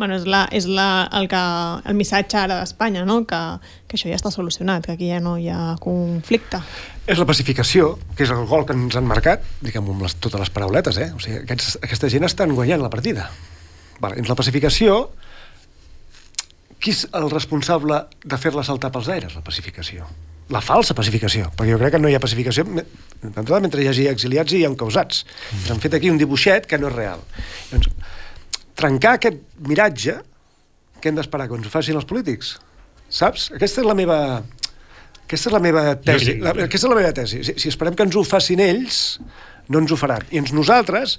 Bueno, 0.00 0.16
és, 0.16 0.24
la, 0.24 0.46
és 0.56 0.64
la, 0.66 1.04
el, 1.18 1.28
que, 1.28 1.40
el 1.86 1.94
missatge 1.98 2.38
ara 2.40 2.56
d'Espanya, 2.62 3.04
no? 3.06 3.20
que, 3.28 3.40
que 3.86 3.98
això 3.98 4.08
ja 4.08 4.16
està 4.16 4.32
solucionat, 4.32 4.86
que 4.86 4.96
aquí 4.96 5.10
ja 5.12 5.20
no 5.22 5.36
hi 5.38 5.50
ha 5.52 5.76
conflicte. 5.82 6.62
És 7.04 7.20
la 7.20 7.26
pacificació, 7.28 7.92
que 8.16 8.24
és 8.24 8.32
el 8.32 8.46
gol 8.48 8.64
que 8.66 8.74
ens 8.74 8.96
han 8.96 9.06
marcat, 9.06 9.44
diguem 9.60 9.92
amb 9.92 10.06
les, 10.06 10.16
totes 10.16 10.40
les 10.40 10.52
parauletes, 10.54 10.96
eh? 10.96 11.10
O 11.12 11.20
sigui, 11.20 11.42
aquests, 11.44 11.76
aquesta 11.84 12.08
gent 12.10 12.24
estan 12.26 12.56
guanyant 12.56 12.80
la 12.82 12.90
partida. 12.90 13.28
Vale, 14.00 14.16
doncs 14.16 14.32
la 14.32 14.38
pacificació, 14.38 14.96
qui 16.82 16.92
és 16.94 17.04
el 17.14 17.30
responsable 17.30 18.02
de 18.24 18.38
fer-la 18.40 18.64
saltar 18.66 18.90
pels 18.94 19.08
aires, 19.14 19.36
la 19.38 19.44
pacificació? 19.46 20.08
La 20.52 20.60
falsa 20.60 20.96
pacificació, 20.98 21.52
perquè 21.56 21.72
jo 21.72 21.78
crec 21.80 21.94
que 21.94 22.00
no 22.02 22.10
hi 22.10 22.16
ha 22.18 22.20
pacificació 22.20 22.66
mentre 22.66 23.84
hi 23.84 23.88
hagi 23.88 24.08
exiliats 24.10 24.52
i 24.52 24.60
hi 24.60 24.66
ha 24.66 24.72
causats. 24.78 25.22
Mm. 25.22 25.60
Ens 25.60 25.70
han 25.72 25.82
fet 25.84 25.94
aquí 25.96 26.10
un 26.10 26.18
dibuixet 26.20 26.66
que 26.68 26.80
no 26.82 26.90
és 26.90 26.96
real. 26.96 27.22
Doncs, 27.70 27.88
trencar 28.78 29.14
aquest 29.20 29.38
miratge 29.68 30.18
que 31.00 31.10
hem 31.10 31.18
d'esperar 31.18 31.48
que 31.48 31.56
ens 31.58 31.70
ho 31.70 31.72
facin 31.72 31.98
els 31.98 32.08
polítics. 32.08 32.56
Saps? 33.12 33.50
Aquesta 33.56 33.82
és 33.82 33.88
la 33.88 33.96
meva... 33.98 34.18
Aquesta 35.22 35.48
és 35.48 35.54
la 35.54 35.62
meva 35.64 35.82
tesi. 35.96 36.36
La, 36.42 36.52
aquesta 36.66 36.86
és 36.86 36.90
la 36.92 36.98
meva 36.98 37.14
tesi. 37.16 37.40
Si, 37.46 37.56
si 37.62 37.70
esperem 37.72 37.96
que 37.96 38.04
ens 38.04 38.18
ho 38.18 38.22
facin 38.26 38.60
ells, 38.60 39.02
no 39.72 39.80
ens 39.80 39.94
ho 39.94 39.96
faran. 39.96 40.26
I 40.34 40.42
ens 40.42 40.52
nosaltres 40.52 41.16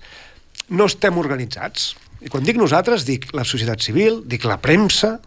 no 0.69 0.85
estem 0.91 1.17
organitzats. 1.17 1.93
I 2.23 2.29
quan 2.31 2.45
dic 2.45 2.59
nosaltres, 2.59 3.07
dic 3.07 3.31
la 3.35 3.45
societat 3.47 3.81
civil, 3.83 4.21
dic 4.29 4.45
la 4.47 4.59
premsa, 4.61 5.17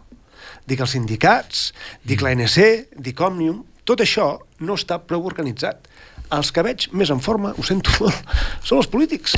dic 0.67 0.83
els 0.83 0.95
sindicats, 0.95 1.71
dic 2.07 2.23
l'ANC, 2.23 2.57
dic 3.03 3.21
Òmnium, 3.23 3.63
tot 3.87 4.03
això 4.03 4.33
no 4.59 4.75
està 4.75 4.99
prou 4.99 5.27
organitzat. 5.29 5.87
Els 6.35 6.51
que 6.51 6.63
veig 6.65 6.89
més 6.91 7.11
en 7.13 7.21
forma, 7.23 7.53
ho 7.55 7.63
sento 7.63 7.93
molt, 8.01 8.35
són 8.67 8.81
els 8.81 8.91
polítics. 8.91 9.37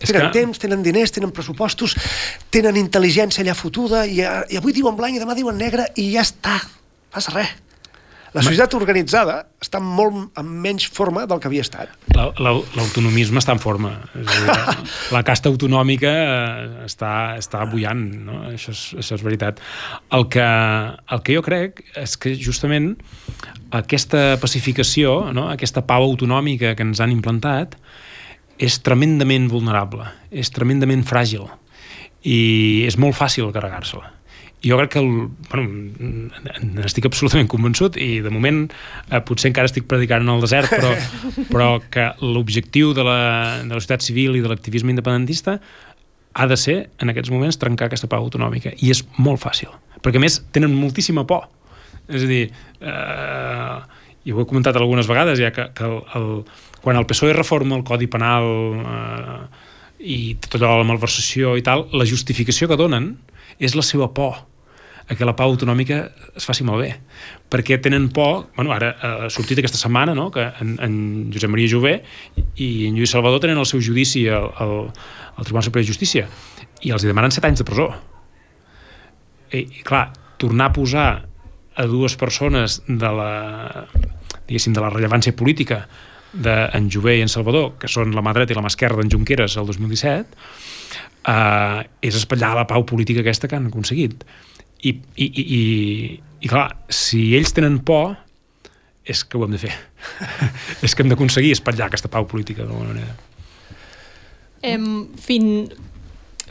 És 0.00 0.08
tenen 0.08 0.30
que... 0.30 0.38
temps, 0.38 0.60
tenen 0.62 0.84
diners, 0.84 1.12
tenen 1.12 1.32
pressupostos, 1.36 1.96
tenen 2.54 2.78
intel·ligència 2.80 3.42
allà 3.44 3.56
fotuda, 3.58 4.06
i, 4.08 4.22
i 4.22 4.60
avui 4.60 4.72
diuen 4.76 4.96
blanc 4.96 5.18
i 5.18 5.20
demà 5.20 5.36
diuen 5.36 5.58
negre, 5.60 5.90
i 6.00 6.06
ja 6.14 6.24
està, 6.24 6.56
passa 7.12 7.34
res. 7.34 7.52
La 8.30 8.42
societat 8.46 8.74
organitzada 8.78 9.36
està 9.58 9.80
molt 9.82 10.38
en 10.38 10.50
menys 10.62 10.84
forma 10.94 11.24
del 11.26 11.40
que 11.42 11.48
havia 11.50 11.64
estat. 11.64 11.90
L'autonomisme 12.14 13.40
està 13.42 13.56
en 13.56 13.62
forma. 13.62 13.90
És 14.14 14.28
dir, 14.28 14.44
la, 14.46 14.74
la 15.16 15.22
casta 15.26 15.50
autonòmica 15.50 16.12
eh, 16.12 16.68
està, 16.86 17.14
està 17.40 17.64
bullant, 17.70 18.04
no? 18.28 18.42
això, 18.52 18.74
és, 18.76 18.84
això 19.02 19.18
és 19.18 19.24
veritat. 19.26 19.58
El 20.14 20.28
que, 20.30 20.46
el 20.46 21.24
que 21.26 21.38
jo 21.38 21.42
crec 21.46 21.82
és 21.98 22.14
que 22.20 22.36
justament 22.38 22.92
aquesta 23.74 24.36
pacificació, 24.42 25.32
no? 25.34 25.48
aquesta 25.50 25.82
pau 25.86 26.06
autonòmica 26.06 26.76
que 26.78 26.86
ens 26.86 27.02
han 27.02 27.14
implantat, 27.14 27.74
és 28.60 28.78
tremendament 28.84 29.48
vulnerable, 29.50 30.06
és 30.30 30.52
tremendament 30.54 31.02
fràgil 31.08 31.48
i 32.22 32.84
és 32.86 32.98
molt 33.00 33.16
fàcil 33.16 33.48
carregar-se-la. 33.54 34.19
Jo 34.64 34.76
crec 34.76 34.90
que, 34.92 35.00
el, 35.00 35.28
bueno, 35.48 36.32
n'estic 36.76 37.06
absolutament 37.08 37.48
convençut 37.48 37.96
i 37.96 38.18
de 38.20 38.32
moment 38.32 38.66
eh, 38.66 39.20
potser 39.24 39.48
encara 39.48 39.70
estic 39.70 39.86
predicant 39.88 40.26
en 40.26 40.34
el 40.34 40.42
desert, 40.44 40.74
però, 40.74 40.90
però 41.52 41.68
que 41.92 42.10
l'objectiu 42.20 42.92
de, 42.96 43.06
la, 43.06 43.20
de 43.62 43.72
la 43.72 43.80
societat 43.80 44.04
civil 44.04 44.36
i 44.36 44.42
de 44.44 44.50
l'activisme 44.52 44.92
independentista 44.92 45.56
ha 46.32 46.46
de 46.46 46.58
ser, 46.60 46.76
en 47.00 47.10
aquests 47.10 47.32
moments, 47.32 47.58
trencar 47.58 47.88
aquesta 47.88 48.10
pau 48.10 48.26
autonòmica. 48.28 48.74
I 48.84 48.92
és 48.92 49.00
molt 49.18 49.40
fàcil. 49.42 49.72
Perquè, 50.04 50.20
més, 50.22 50.38
tenen 50.54 50.76
moltíssima 50.76 51.24
por. 51.28 51.48
És 52.10 52.26
a 52.26 52.28
dir, 52.28 52.44
eh, 52.84 53.78
i 54.28 54.34
ho 54.34 54.42
he 54.42 54.46
comentat 54.48 54.76
algunes 54.76 55.08
vegades 55.08 55.40
ja, 55.40 55.50
que, 55.54 55.70
que 55.76 55.88
el, 55.88 55.96
el, 56.18 56.28
quan 56.84 57.00
el 57.00 57.08
PSOE 57.08 57.32
reforma 57.36 57.78
el 57.78 57.86
Codi 57.88 58.10
Penal 58.12 58.46
eh, 58.84 59.40
i 60.00 60.20
tot 60.40 60.58
allò 60.60 60.76
de 60.76 60.84
la 60.84 60.90
malversació 60.92 61.56
i 61.56 61.64
tal, 61.64 61.86
la 61.96 62.08
justificació 62.08 62.68
que 62.68 62.78
donen 62.80 63.14
és 63.60 63.76
la 63.76 63.84
seva 63.84 64.10
por 64.16 64.38
a 65.10 65.16
que 65.18 65.26
la 65.26 65.34
pau 65.34 65.50
autonòmica 65.50 65.98
es 66.38 66.46
faci 66.46 66.62
malbé. 66.66 66.92
Perquè 67.50 67.80
tenen 67.82 68.08
por, 68.14 68.44
bueno, 68.54 68.70
ara 68.70 68.92
ha 68.94 69.30
sortit 69.32 69.58
aquesta 69.58 69.80
setmana, 69.80 70.14
no?, 70.14 70.28
que 70.30 70.44
en, 70.62 70.76
en 70.78 70.94
Josep 71.34 71.50
Maria 71.50 71.70
Jové 71.72 71.96
i 72.62 72.86
en 72.86 72.98
Lluís 72.98 73.10
Salvador 73.10 73.42
tenen 73.42 73.58
el 73.58 73.66
seu 73.66 73.82
judici 73.82 74.28
al, 74.30 74.46
al, 74.62 74.76
al 75.34 75.48
Tribunal 75.48 75.66
Superior 75.66 75.88
de 75.88 75.90
Justícia 75.90 76.28
i 76.86 76.94
els 76.94 77.02
demanen 77.04 77.34
set 77.34 77.48
anys 77.48 77.60
de 77.60 77.66
presó. 77.66 77.88
I, 79.50 79.64
i 79.64 79.82
clar, 79.82 80.06
tornar 80.38 80.70
a 80.70 80.74
posar 80.78 81.08
a 81.74 81.86
dues 81.90 82.14
persones 82.20 82.78
de 82.86 83.10
la, 83.18 83.32
diguéssim, 84.46 84.76
de 84.76 84.84
la 84.84 84.92
rellevància 84.94 85.34
política 85.34 85.82
d'en 86.30 86.86
Jové 86.92 87.16
i 87.18 87.24
en 87.24 87.32
Salvador, 87.32 87.72
que 87.82 87.90
són 87.90 88.14
la 88.14 88.22
mà 88.22 88.34
dreta 88.36 88.54
i 88.54 88.58
la 88.58 88.62
mà 88.62 88.70
esquerra 88.70 89.00
d'en 89.00 89.10
Junqueras 89.10 89.56
el 89.58 89.66
2017, 89.66 90.38
eh, 91.34 91.82
és 92.06 92.18
espatllar 92.20 92.54
la 92.54 92.68
pau 92.70 92.86
política 92.86 93.24
aquesta 93.24 93.50
que 93.50 93.58
han 93.58 93.66
aconseguit. 93.70 94.22
I, 94.82 94.94
i, 95.16 95.26
i, 95.26 95.44
i, 95.44 95.60
i 96.40 96.50
clar, 96.50 96.68
si 96.88 97.30
ells 97.36 97.52
tenen 97.56 97.80
por, 97.84 98.14
és 99.04 99.24
que 99.24 99.38
ho 99.38 99.44
hem 99.44 99.56
de 99.56 99.60
fer. 99.60 99.72
és 100.84 100.94
que 100.94 101.04
hem 101.04 101.12
d'aconseguir 101.12 101.52
espatllar 101.56 101.90
aquesta 101.90 102.10
pau 102.12 102.28
política 102.30 102.64
d'alguna 102.64 102.94
manera. 102.94 103.16
Em, 104.62 104.86
fin, 105.16 105.68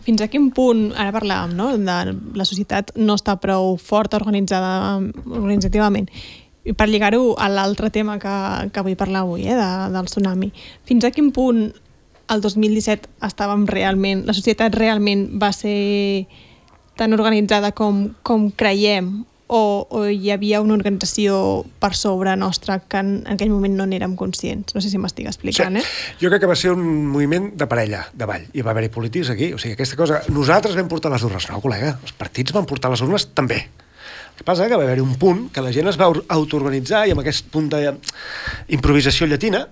fins 0.06 0.22
a 0.22 0.30
quin 0.32 0.50
punt, 0.56 0.90
ara 0.98 1.14
parlàvem, 1.14 1.56
no? 1.58 1.72
de 1.78 1.98
la 2.38 2.46
societat 2.46 2.94
no 2.98 3.18
està 3.20 3.38
prou 3.42 3.76
forta 3.78 4.18
organitzada 4.18 4.98
organitzativament 5.00 6.10
i 6.70 6.74
per 6.78 6.90
lligar-ho 6.90 7.34
a 7.40 7.48
l'altre 7.50 7.90
tema 7.94 8.18
que, 8.22 8.34
que 8.74 8.84
vull 8.86 8.98
parlar 9.00 9.24
avui, 9.24 9.46
eh, 9.48 9.56
de, 9.56 9.70
del 9.94 10.10
tsunami, 10.10 10.52
fins 10.86 11.08
a 11.08 11.14
quin 11.16 11.32
punt 11.36 11.70
el 12.30 12.44
2017 12.44 13.10
estàvem 13.26 13.66
realment, 13.70 14.26
la 14.28 14.36
societat 14.38 14.76
realment 14.78 15.26
va 15.42 15.50
ser 15.56 16.28
tan 17.00 17.16
organitzada 17.16 17.72
com, 17.76 18.10
com 18.28 18.50
creiem 18.52 19.22
o, 19.50 19.88
o 19.90 20.04
hi 20.06 20.30
havia 20.30 20.60
una 20.62 20.76
organització 20.78 21.40
per 21.82 21.96
sobre 21.98 22.36
nostra 22.38 22.78
que 22.86 23.02
en, 23.02 23.16
en 23.24 23.34
aquell 23.34 23.50
moment 23.50 23.74
no 23.80 23.88
n'érem 23.90 24.14
conscients. 24.20 24.76
No 24.76 24.84
sé 24.84 24.92
si 24.92 25.02
m'estic 25.02 25.26
explicant, 25.32 25.80
sí. 25.80 25.82
eh? 25.82 26.18
Jo 26.22 26.30
crec 26.30 26.44
que 26.44 26.52
va 26.52 26.58
ser 26.60 26.76
un 26.76 26.84
moviment 27.10 27.50
de 27.58 27.68
parella, 27.72 28.04
de 28.14 28.30
ball. 28.30 28.46
Hi 28.54 28.66
va 28.66 28.76
haver-hi 28.76 28.92
polítics 28.94 29.34
aquí. 29.34 29.50
O 29.56 29.62
sigui, 29.62 29.74
aquesta 29.74 29.98
cosa... 29.98 30.22
Nosaltres 30.30 30.78
vam 30.78 30.92
portar 30.92 31.12
les 31.16 31.26
urnes. 31.26 31.50
No, 31.50 31.64
col·lega, 31.64 31.96
els 31.98 32.14
partits 32.20 32.54
van 32.54 32.70
portar 32.70 32.94
les 32.94 33.02
urnes 33.06 33.32
també 33.34 33.64
que 34.40 34.46
passa 34.48 34.70
que 34.72 34.78
va 34.80 34.86
haver 34.86 35.02
un 35.04 35.18
punt 35.20 35.50
que 35.52 35.60
la 35.60 35.74
gent 35.76 35.90
es 35.92 35.98
va 36.00 36.08
autoorganitzar 36.32 37.02
i 37.10 37.12
amb 37.12 37.20
aquest 37.20 37.50
punt 37.52 37.66
d'improvisació 37.74 39.28
llatina 39.28 39.66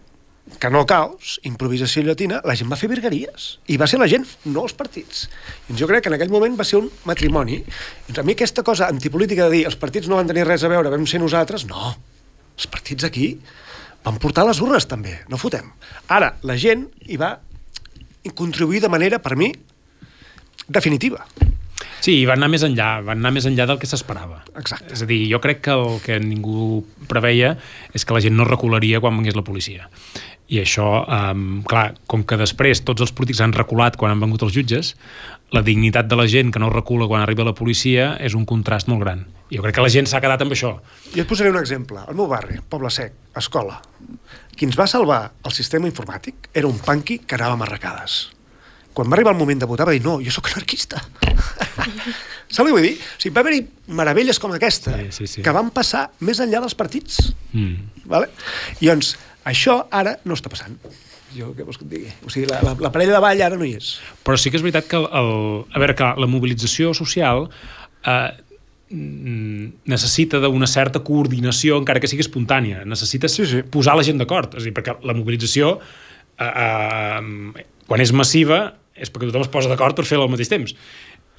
que 0.60 0.70
no 0.72 0.86
caos, 0.88 1.38
improvisació 1.44 2.02
llatina, 2.06 2.40
la 2.48 2.56
gent 2.58 2.72
va 2.72 2.80
fer 2.80 2.90
virgueries. 2.90 3.48
I 3.68 3.78
va 3.78 3.88
ser 3.90 4.00
la 4.02 4.08
gent, 4.10 4.26
no 4.48 4.64
els 4.66 4.76
partits. 4.78 5.28
I 5.70 5.76
jo 5.78 5.90
crec 5.90 6.06
que 6.06 6.12
en 6.12 6.18
aquell 6.18 6.34
moment 6.34 6.56
va 6.58 6.66
ser 6.68 6.80
un 6.80 6.90
matrimoni. 7.10 7.60
I 8.08 8.18
a 8.18 8.26
mi 8.26 8.38
aquesta 8.38 8.64
cosa 8.64 8.88
antipolítica 8.88 9.48
de 9.48 9.58
dir 9.58 9.66
els 9.70 9.78
partits 9.80 10.08
no 10.10 10.18
van 10.18 10.30
tenir 10.30 10.48
res 10.48 10.64
a 10.64 10.72
veure, 10.72 10.94
vam 10.94 11.06
ser 11.10 11.22
nosaltres, 11.22 11.68
no. 11.70 11.94
Els 12.58 12.70
partits 12.72 13.06
aquí 13.06 13.34
van 14.08 14.18
portar 14.24 14.48
les 14.48 14.62
urnes 14.64 14.88
també, 14.88 15.20
no 15.30 15.38
fotem. 15.42 15.70
Ara, 16.08 16.34
la 16.48 16.56
gent 16.58 16.88
hi 17.06 17.20
va 17.20 17.36
contribuir 18.36 18.82
de 18.84 18.90
manera, 18.92 19.20
per 19.24 19.38
mi, 19.40 19.52
definitiva. 20.68 21.26
Sí, 22.04 22.22
i 22.22 22.26
van 22.30 22.40
anar 22.40 22.50
més 22.54 22.64
enllà, 22.64 22.90
van 23.04 23.20
anar 23.20 23.34
més 23.36 23.48
enllà 23.50 23.66
del 23.70 23.80
que 23.82 23.88
s'esperava. 23.90 24.44
Exacte. 24.60 24.94
És 24.96 25.02
a 25.04 25.08
dir, 25.10 25.20
jo 25.32 25.40
crec 25.44 25.64
que 25.66 25.74
el 25.74 25.98
que 26.04 26.20
ningú 26.24 26.84
preveia 27.10 27.56
és 27.96 28.06
que 28.06 28.16
la 28.16 28.22
gent 28.24 28.38
no 28.38 28.46
recularia 28.48 29.02
quan 29.04 29.18
vengués 29.18 29.36
la 29.36 29.46
policia. 29.48 29.90
I 30.48 30.62
això, 30.62 30.86
um, 31.04 31.62
clar, 31.68 31.90
com 32.08 32.22
que 32.24 32.38
després 32.40 32.80
tots 32.88 33.04
els 33.04 33.12
polítics 33.12 33.42
han 33.44 33.52
reculat 33.56 33.98
quan 34.00 34.14
han 34.14 34.22
vengut 34.24 34.46
els 34.48 34.54
jutges, 34.56 34.94
la 35.52 35.64
dignitat 35.64 36.08
de 36.08 36.16
la 36.20 36.28
gent 36.28 36.54
que 36.56 36.62
no 36.64 36.70
recula 36.72 37.08
quan 37.08 37.24
arriba 37.24 37.44
la 37.48 37.56
policia 37.56 38.14
és 38.24 38.36
un 38.36 38.46
contrast 38.48 38.88
molt 38.88 39.04
gran. 39.04 39.26
Jo 39.52 39.64
crec 39.64 39.76
que 39.76 39.84
la 39.84 39.92
gent 39.92 40.08
s'ha 40.08 40.22
quedat 40.24 40.44
amb 40.44 40.56
això. 40.56 40.74
I 41.16 41.24
et 41.24 41.28
posaré 41.28 41.52
un 41.52 41.60
exemple. 41.60 42.00
Al 42.00 42.16
meu 42.16 42.28
barri, 42.32 42.62
Poble 42.70 42.92
Sec, 42.92 43.14
escola, 43.40 43.82
qui 44.56 44.68
ens 44.68 44.80
va 44.80 44.88
salvar 44.88 45.22
el 45.44 45.56
sistema 45.56 45.88
informàtic 45.88 46.50
era 46.54 46.68
un 46.68 46.80
panqui 46.84 47.20
que 47.24 47.36
anava 47.36 47.56
a 47.56 47.62
marracades. 47.64 48.18
Quan 48.98 49.12
va 49.12 49.20
arribar 49.20 49.36
el 49.36 49.40
moment 49.40 49.60
de 49.62 49.68
votar 49.70 49.86
va 49.86 49.94
dir 49.94 50.02
no, 50.02 50.18
jo 50.24 50.32
sóc 50.34 50.48
anarquista. 50.50 51.04
Saps 52.48 52.64
què 52.64 52.72
vull 52.72 52.82
dir? 52.82 52.96
O 52.98 53.20
sigui, 53.22 53.34
va 53.36 53.44
haver-hi 53.44 53.60
meravelles 54.00 54.40
com 54.40 54.54
aquesta 54.56 54.96
Sí, 54.96 55.12
sí, 55.12 55.28
sí. 55.28 55.44
que 55.46 55.54
van 55.54 55.70
passar 55.76 56.08
més 56.24 56.40
enllà 56.42 56.64
dels 56.64 56.76
partits. 56.80 57.20
Mm. 57.52 58.08
Vale? 58.10 58.32
I 58.82 58.90
doncs, 58.90 59.14
això 59.48 59.80
ara 59.92 60.18
no 60.28 60.36
està 60.38 60.52
passant. 60.54 60.76
Jo 61.36 61.52
què 61.56 61.66
vols 61.68 61.78
que 61.80 61.84
et 61.88 61.92
digui? 61.92 62.12
O 62.24 62.32
sigui, 62.32 62.48
la, 62.50 62.62
la, 62.64 62.74
la 62.88 62.92
parella 62.94 63.18
de 63.18 63.24
ball 63.24 63.42
ara 63.44 63.58
no 63.60 63.66
hi 63.68 63.74
és. 63.78 63.98
Però 64.24 64.38
sí 64.40 64.52
que 64.52 64.60
és 64.60 64.64
veritat 64.64 64.88
que 64.88 65.00
el, 65.00 65.08
el, 65.20 65.32
a 65.76 65.82
veure, 65.84 65.96
que 66.00 66.12
la 66.24 66.30
mobilització 66.32 66.94
social 66.96 67.50
eh, 68.08 68.30
mm, 68.90 69.68
necessita 69.92 70.40
d'una 70.44 70.70
certa 70.72 71.02
coordinació, 71.04 71.82
encara 71.82 72.00
que 72.04 72.10
sigui 72.12 72.24
espontània. 72.26 72.86
Necessites 72.88 73.36
Sí, 73.36 73.46
sí. 73.50 73.64
posar 73.72 73.98
la 74.00 74.06
gent 74.08 74.22
d'acord. 74.24 74.56
És 74.56 74.64
a 74.64 74.70
dir, 74.70 74.74
perquè 74.78 74.96
la 75.04 75.16
mobilització, 75.18 75.76
eh, 76.40 76.48
eh, 76.48 77.68
quan 77.88 78.04
és 78.04 78.16
massiva, 78.16 78.62
és 78.96 79.12
perquè 79.14 79.28
tothom 79.30 79.46
es 79.46 79.52
posa 79.54 79.70
d'acord 79.70 80.00
per 80.00 80.08
fer-la 80.08 80.26
al 80.26 80.34
mateix 80.34 80.50
temps. 80.50 80.74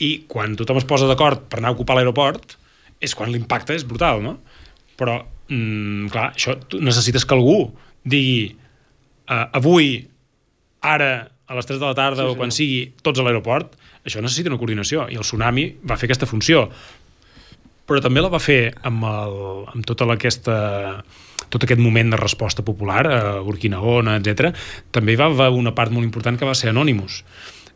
I 0.05 0.13
quan 0.31 0.53
tothom 0.55 0.79
es 0.79 0.87
posa 0.87 1.09
d'acord 1.11 1.49
per 1.51 1.59
anar 1.63 1.73
a 1.73 1.79
ocupar 1.79 1.97
l'aeroport, 1.99 2.59
és 3.03 3.15
quan 3.19 3.33
l'impacte 3.33 3.75
és 3.75 3.87
brutal, 3.89 4.21
no? 4.23 4.37
Però, 4.99 5.17
mm, 5.49 6.13
clar, 6.13 6.33
això 6.37 6.59
necessites 6.79 7.25
que 7.25 7.35
algú 7.35 7.73
digui 8.09 8.55
uh, 9.29 9.45
avui, 9.59 10.01
ara, 10.81 11.13
a 11.49 11.57
les 11.57 11.69
3 11.69 11.81
de 11.81 11.87
la 11.87 11.97
tarda 11.97 12.23
sí, 12.23 12.29
sí. 12.29 12.33
o 12.33 12.39
quan 12.39 12.55
sigui, 12.55 12.81
tots 13.05 13.21
a 13.21 13.27
l'aeroport, 13.27 13.77
això 14.05 14.23
necessita 14.25 14.53
una 14.53 14.61
coordinació. 14.61 15.07
I 15.13 15.21
el 15.21 15.27
Tsunami 15.27 15.69
va 15.89 15.97
fer 16.01 16.09
aquesta 16.09 16.29
funció. 16.29 16.67
Però 17.89 18.03
també 18.05 18.21
la 18.21 18.29
va 18.33 18.41
fer 18.43 18.75
amb, 18.89 19.05
el, 19.09 19.39
amb 19.73 19.87
tota 19.89 20.09
aquesta 20.13 20.59
tot 21.49 21.65
aquest 21.65 21.81
moment 21.81 22.11
de 22.13 22.19
resposta 22.21 22.65
popular, 22.65 23.05
eh, 23.09 23.21
Urquinaona, 23.53 24.19
etc. 24.19 24.53
També 24.93 25.15
hi 25.15 25.21
va 25.21 25.31
haver 25.31 25.49
una 25.57 25.73
part 25.77 25.95
molt 25.95 26.05
important 26.05 26.37
que 26.37 26.49
va 26.49 26.57
ser 26.59 26.75
Anonymous, 26.75 27.23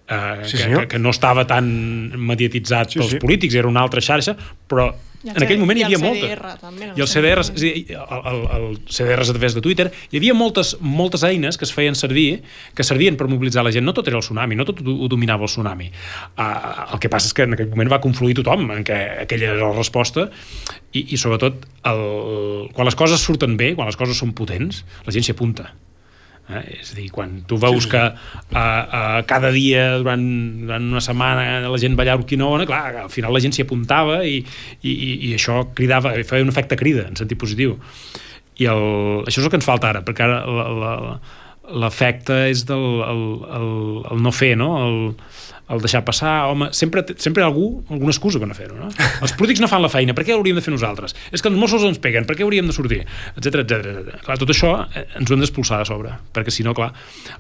eh, 0.09 0.43
Sí, 0.45 0.59
que, 0.59 0.63
senyor. 0.65 0.81
que, 0.83 0.89
que 0.89 0.99
no 0.99 1.11
estava 1.11 1.47
tan 1.47 2.13
mediatitzat 2.19 2.93
Sí, 2.93 3.01
pels 3.01 3.15
sí. 3.17 3.23
polítics, 3.23 3.55
era 3.55 3.69
una 3.69 3.81
altra 3.81 4.01
xarxa, 4.05 4.37
però 4.69 4.91
en 5.31 5.45
aquell 5.47 5.61
moment 5.61 5.79
hi 5.79 5.85
i 5.85 5.87
el 5.87 5.95
havia 5.95 6.01
CDR 6.01 6.43
moltes. 6.43 6.61
també, 6.63 6.89
no? 6.89 6.97
I 6.99 7.05
el 7.05 7.11
CDR, 7.11 7.45
és 7.45 7.51
a 7.53 7.59
dir, 7.63 7.73
el, 7.99 8.25
el, 8.33 8.41
el 8.57 8.67
CDR 8.87 9.23
a 9.23 9.29
través 9.29 9.57
de 9.57 9.63
Twitter, 9.65 9.89
hi 10.11 10.21
havia 10.21 10.35
moltes, 10.39 10.75
moltes 10.81 11.25
eines 11.29 11.59
que 11.61 11.67
es 11.69 11.75
feien 11.75 11.99
servir, 11.99 12.43
que 12.75 12.87
servien 12.87 13.19
per 13.21 13.29
mobilitzar 13.31 13.65
la 13.67 13.73
gent. 13.75 13.87
No 13.87 13.95
tot 13.97 14.11
era 14.11 14.19
el 14.21 14.27
tsunami, 14.27 14.59
no 14.59 14.67
tot 14.69 14.83
ho, 14.83 14.97
ho 15.05 15.11
dominava 15.13 15.47
el 15.47 15.53
tsunami. 15.53 15.91
Uh, 16.35 16.49
el 16.97 17.03
que 17.03 17.13
passa 17.13 17.31
és 17.31 17.37
que 17.37 17.47
en 17.47 17.57
aquell 17.57 17.71
moment 17.73 17.93
va 17.93 18.03
confluir 18.03 18.39
tothom 18.41 18.71
en 18.75 18.85
què 18.87 18.99
aquella 19.27 19.53
era 19.53 19.63
la 19.63 19.77
resposta 19.77 20.29
i, 20.93 21.07
i 21.15 21.21
sobretot 21.21 21.65
el, 21.89 22.05
quan 22.75 22.89
les 22.89 22.99
coses 22.99 23.23
surten 23.23 23.57
bé, 23.61 23.73
quan 23.79 23.91
les 23.91 23.99
coses 23.99 24.19
són 24.19 24.35
potents, 24.37 24.85
la 25.07 25.15
gent 25.15 25.27
s'hi 25.27 25.37
apunta. 25.37 25.71
Eh? 26.51 26.63
És 26.81 26.93
a 26.93 26.97
dir, 26.99 27.07
quan 27.15 27.37
tu 27.49 27.57
veus 27.61 27.85
sí, 27.85 27.89
sí. 27.89 27.93
que 27.93 28.03
uh, 28.03 28.57
uh, 28.59 29.21
cada 29.29 29.53
dia 29.55 29.99
durant, 30.03 30.25
durant 30.65 30.89
una 30.97 31.03
setmana 31.05 31.69
la 31.71 31.81
gent 31.81 31.95
ballava 31.99 32.25
Urquinaona, 32.25 32.67
clar, 32.69 33.05
al 33.05 33.13
final 33.13 33.35
la 33.35 33.43
gent 33.45 33.55
s'hi 33.55 33.65
apuntava 33.67 34.23
i, 34.27 34.41
i, 34.83 34.93
i, 34.93 35.31
això 35.37 35.63
cridava, 35.77 36.17
feia 36.27 36.45
un 36.45 36.53
efecte 36.53 36.79
crida 36.81 37.07
en 37.09 37.19
sentit 37.19 37.41
positiu. 37.41 37.79
I 38.61 38.69
el, 38.69 38.83
això 39.23 39.39
és 39.41 39.47
el 39.47 39.53
que 39.53 39.61
ens 39.63 39.69
falta 39.69 39.93
ara, 39.93 40.03
perquè 40.05 40.27
ara 40.27 40.43
l'efecte 41.73 42.35
és 42.51 42.65
del 42.69 42.85
el, 43.07 43.23
el, 43.59 43.71
el 44.13 44.23
no 44.25 44.33
fer, 44.35 44.57
no? 44.59 44.73
El, 44.83 44.99
el 45.71 45.81
deixar 45.81 46.03
passar, 46.05 46.49
home, 46.51 46.69
sempre, 46.75 47.05
sempre 47.23 47.43
hi 47.43 47.45
ha 47.45 47.49
algú, 47.49 47.85
alguna 47.89 48.13
excusa 48.13 48.41
per 48.43 48.49
no 48.51 48.57
fer-ho, 48.57 48.75
no? 48.77 48.89
Els 49.23 49.35
polítics 49.39 49.63
no 49.63 49.69
fan 49.71 49.83
la 49.85 49.91
feina, 49.93 50.15
per 50.17 50.25
què 50.27 50.35
hauríem 50.35 50.59
de 50.59 50.65
fer 50.65 50.75
nosaltres? 50.75 51.15
És 51.33 51.43
que 51.43 51.49
els 51.49 51.59
Mossos 51.59 51.85
ens 51.87 52.01
peguen, 52.03 52.27
per 52.29 52.37
què 52.37 52.45
hauríem 52.45 52.69
de 52.69 52.75
sortir? 52.77 53.03
Etc 53.39 53.63
etc. 53.63 54.19
Clar, 54.27 54.37
tot 54.43 54.53
això 54.53 54.73
eh, 54.85 55.07
ens 55.21 55.31
ho 55.31 55.37
hem 55.37 55.45
d'expulsar 55.45 55.81
de 55.83 55.89
sobre, 55.89 56.17
perquè 56.35 56.53
si 56.55 56.67
no, 56.67 56.75
clar, 56.77 56.91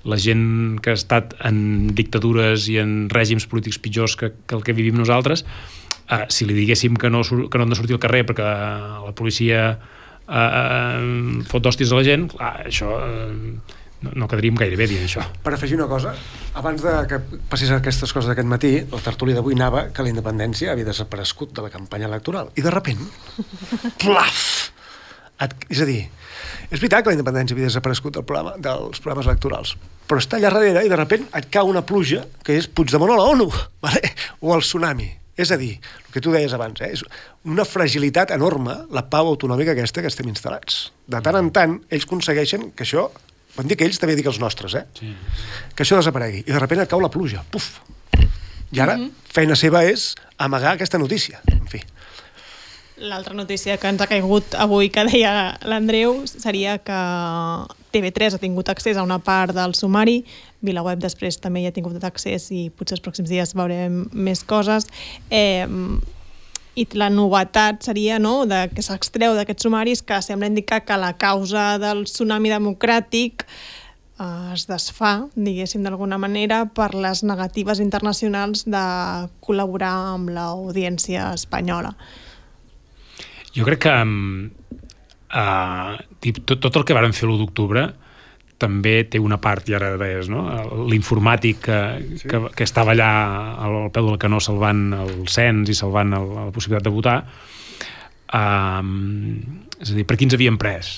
la 0.09 0.19
gent 0.23 0.79
que 0.85 0.95
ha 0.95 0.99
estat 0.99 1.35
en 1.49 1.93
dictadures 1.99 2.71
i 2.73 2.79
en 2.83 3.11
règims 3.13 3.49
polítics 3.51 3.81
pitjors 3.83 4.17
que, 4.17 4.33
que 4.47 4.59
el 4.59 4.65
que 4.65 4.77
vivim 4.77 4.97
nosaltres, 5.01 5.45
eh, 6.09 6.25
si 6.33 6.49
li 6.49 6.57
diguéssim 6.57 6.97
que 6.97 7.11
no, 7.11 7.25
que 7.27 7.59
no 7.59 7.67
han 7.67 7.75
de 7.75 7.79
sortir 7.79 7.99
al 7.99 8.03
carrer 8.07 8.25
perquè 8.31 8.49
la 9.03 9.15
policia 9.19 9.67
eh, 9.75 10.33
eh, 10.33 11.45
fot 11.51 11.67
d'hòsties 11.67 11.93
a 11.93 12.01
la 12.01 12.07
gent, 12.07 12.31
clar, 12.33 12.55
això 12.71 12.97
eh, 13.03 13.81
no, 14.03 14.13
no 14.15 14.29
quedaríem 14.31 14.59
gaire 14.59 14.77
bé 14.79 14.89
dient 14.91 15.07
això. 15.07 15.25
Per 15.45 15.55
afegir 15.55 15.79
una 15.79 15.89
cosa, 15.91 16.15
abans 16.59 16.83
de 16.85 16.95
que 17.11 17.21
passés 17.51 17.71
aquestes 17.75 18.13
coses 18.13 18.31
d'aquest 18.31 18.49
matí, 18.51 18.75
el 18.83 19.05
tertuli 19.05 19.37
d'avui 19.37 19.57
anava 19.59 19.87
que 19.95 20.05
la 20.05 20.13
independència 20.13 20.73
havia 20.73 20.89
desaparegut 20.89 21.55
de 21.57 21.65
la 21.67 21.73
campanya 21.73 22.11
electoral. 22.11 22.53
I 22.59 22.67
de 22.67 22.75
repent, 22.75 23.07
plaf! 24.03 24.45
Et, 25.43 25.55
és 25.75 25.81
a 25.83 25.87
dir, 25.89 26.03
és 26.69 26.79
veritat 26.79 27.03
que 27.03 27.11
la 27.11 27.17
independència 27.17 27.57
havia 27.57 27.71
desaparegut 27.71 28.15
del 28.19 28.27
programa, 28.29 28.55
dels 28.63 29.03
programes 29.03 29.27
electorals, 29.27 29.75
però 30.07 30.21
està 30.23 30.39
allà 30.39 30.53
darrere 30.53 30.85
i 30.87 30.93
de 30.93 30.99
repent 30.99 31.27
et 31.39 31.49
cau 31.53 31.71
una 31.71 31.83
pluja 31.87 32.27
que 32.47 32.59
és 32.61 32.69
Puigdemont 32.69 33.15
a 33.15 33.19
la 33.19 33.27
ONU, 33.33 33.49
vale? 33.85 34.15
o 34.41 34.55
el 34.55 34.65
tsunami. 34.65 35.09
És 35.43 35.49
a 35.51 35.57
dir, 35.57 35.79
el 35.81 36.13
que 36.13 36.21
tu 36.21 36.31
deies 36.31 36.53
abans, 36.53 36.83
eh? 36.85 36.91
és 36.93 37.03
una 37.49 37.65
fragilitat 37.65 38.35
enorme 38.37 38.75
la 38.93 39.07
pau 39.09 39.31
autonòmica 39.31 39.73
aquesta 39.73 40.05
que 40.05 40.11
estem 40.13 40.29
instal·lats. 40.29 40.91
De 41.09 41.23
tant 41.25 41.39
en 41.39 41.49
tant, 41.57 41.79
ells 41.89 42.05
aconsegueixen 42.05 42.69
que 42.77 42.85
això, 42.85 43.07
dir 43.69 43.77
que 43.77 43.85
ells, 43.85 44.01
també 44.01 44.17
dic 44.17 44.29
els 44.31 44.41
nostres, 44.41 44.75
eh? 44.75 44.87
Sí. 44.99 45.13
que 45.77 45.85
això 45.85 45.99
desaparegui. 45.99 46.45
I 46.47 46.53
de 46.53 46.61
sobte 46.61 46.87
cau 46.89 47.03
la 47.03 47.11
pluja. 47.13 47.45
Puf! 47.53 47.81
I 48.73 48.81
ara, 48.81 48.97
feina 49.29 49.57
seva 49.59 49.83
és 49.85 50.15
amagar 50.41 50.73
aquesta 50.73 50.99
notícia. 50.99 51.43
En 51.53 51.67
fi. 51.69 51.83
L'altra 53.03 53.35
notícia 53.35 53.77
que 53.81 53.91
ens 53.91 54.01
ha 54.01 54.07
caigut 54.07 54.55
avui 54.55 54.89
que 54.93 55.05
deia 55.09 55.59
l'Andreu 55.67 56.23
seria 56.29 56.79
que 56.79 56.99
TV3 57.93 58.37
ha 58.37 58.41
tingut 58.41 58.71
accés 58.73 58.97
a 58.97 59.05
una 59.05 59.19
part 59.19 59.53
del 59.57 59.75
sumari, 59.75 60.23
VilaWeb 60.63 61.03
després 61.03 61.41
també 61.43 61.65
hi 61.65 61.69
ha 61.69 61.75
tingut 61.75 62.05
accés 62.05 62.49
i 62.55 62.69
potser 62.71 62.97
els 62.97 63.05
pròxims 63.05 63.33
dies 63.33 63.57
veurem 63.59 64.07
més 64.13 64.45
coses. 64.47 64.87
Eh, 65.29 65.67
i 66.75 66.87
la 66.97 67.11
novetat 67.13 67.85
seria 67.85 68.19
no, 68.23 68.47
de 68.49 68.65
que 68.73 68.85
s'extreu 68.85 69.37
d'aquests 69.37 69.67
sumaris 69.67 70.03
que 70.07 70.21
sembla 70.25 70.49
indicar 70.49 70.83
que 70.87 70.97
la 70.97 71.13
causa 71.21 71.77
del 71.83 72.05
tsunami 72.09 72.53
democràtic 72.53 73.45
eh, 73.45 74.53
es 74.55 74.65
desfà, 74.71 75.13
diguéssim 75.37 75.85
d'alguna 75.85 76.19
manera, 76.21 76.65
per 76.67 76.93
les 76.97 77.25
negatives 77.29 77.83
internacionals 77.85 78.65
de 78.65 78.85
col·laborar 79.45 79.95
amb 80.15 80.33
l'audiència 80.33 81.33
espanyola. 81.37 81.93
Jo 83.53 83.67
crec 83.69 83.83
que 83.85 83.97
um, 84.01 84.49
uh, 85.29 85.99
tot, 86.25 86.57
tot 86.57 86.79
el 86.81 86.87
que 86.89 86.97
varen 86.97 87.13
fer 87.13 87.29
l'1 87.29 87.43
d'octubre 87.43 87.91
també 88.63 89.03
té 89.11 89.21
una 89.21 89.39
part, 89.43 89.69
i 89.69 89.77
ara 89.77 89.93
deies, 90.01 90.31
no? 90.33 90.45
l'informàtic 90.91 91.63
que, 91.67 91.79
sí. 92.21 92.29
que, 92.31 92.41
que 92.57 92.67
estava 92.67 92.95
allà 92.95 93.11
al, 93.67 93.79
peu 93.95 94.11
del 94.11 94.21
canó 94.23 94.41
salvant 94.43 94.85
el 94.97 95.27
cens 95.31 95.73
i 95.73 95.77
salvant 95.77 96.15
el, 96.19 96.29
la 96.39 96.51
possibilitat 96.55 96.87
de 96.87 96.95
votar, 96.95 97.17
um, 98.39 98.93
és 99.81 99.91
a 99.91 99.99
dir, 99.99 100.07
per 100.07 100.19
qui 100.19 100.29
ens 100.29 100.39
havien 100.39 100.61
pres? 100.61 100.95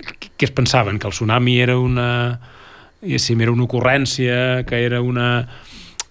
Què, 0.00 0.34
què 0.34 0.48
es 0.48 0.56
pensaven? 0.56 0.98
Que 0.98 1.08
el 1.08 1.14
tsunami 1.14 1.60
era 1.62 1.78
una, 1.78 2.10
diguéssim, 3.00 3.40
era 3.40 3.54
una 3.54 3.68
ocurrència, 3.68 4.66
que 4.68 4.84
era 4.84 5.00
una... 5.04 5.30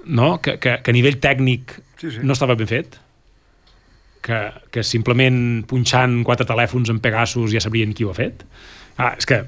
No? 0.10 0.38
Que, 0.42 0.56
que, 0.64 0.80
que 0.82 0.92
a 0.92 0.96
nivell 0.96 1.20
tècnic 1.22 1.78
Sí, 2.00 2.14
sí. 2.16 2.22
no 2.24 2.32
estava 2.32 2.56
ben 2.56 2.70
fet? 2.70 2.96
que, 4.22 4.40
que 4.72 4.84
simplement 4.86 5.64
punxant 5.70 6.22
quatre 6.28 6.48
telèfons 6.48 6.92
en 6.94 7.00
Pegasus 7.04 7.54
ja 7.54 7.64
sabrien 7.64 7.96
qui 7.96 8.06
ho 8.06 8.14
ha 8.14 8.18
fet? 8.18 8.44
Ah, 9.00 9.14
és 9.16 9.28
que 9.30 9.44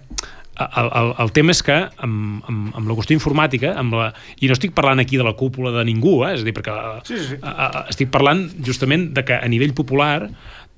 el, 0.82 0.90
el, 1.00 1.12
el 1.24 1.32
tema 1.36 1.54
és 1.56 1.62
que 1.66 1.78
amb, 2.06 2.42
amb, 2.50 2.72
amb 2.80 2.90
la 2.90 2.98
qüestió 2.98 3.18
informàtica 3.18 3.76
amb 3.80 3.96
la, 3.98 4.10
i 4.40 4.50
no 4.50 4.58
estic 4.58 4.74
parlant 4.78 5.04
aquí 5.04 5.20
de 5.20 5.28
la 5.28 5.36
cúpula 5.40 5.74
de 5.76 5.86
ningú 5.88 6.22
eh? 6.26 6.34
és 6.36 6.44
a 6.44 6.48
dir, 6.48 6.56
perquè 6.58 6.76
Sí, 7.08 7.20
sí, 7.20 7.38
a, 7.42 7.52
a, 7.52 7.86
estic 7.92 8.12
parlant 8.14 8.48
justament 8.66 9.10
de 9.16 9.24
que 9.28 9.38
a 9.38 9.48
nivell 9.52 9.76
popular 9.78 10.30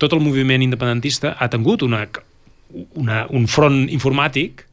tot 0.01 0.13
el 0.15 0.23
moviment 0.23 0.63
independentista 0.65 1.36
ha 1.39 1.49
tingut 1.53 1.86
una, 1.86 2.05
una, 2.99 3.23
un 3.31 3.47
front 3.51 3.86
informàtic 3.89 4.65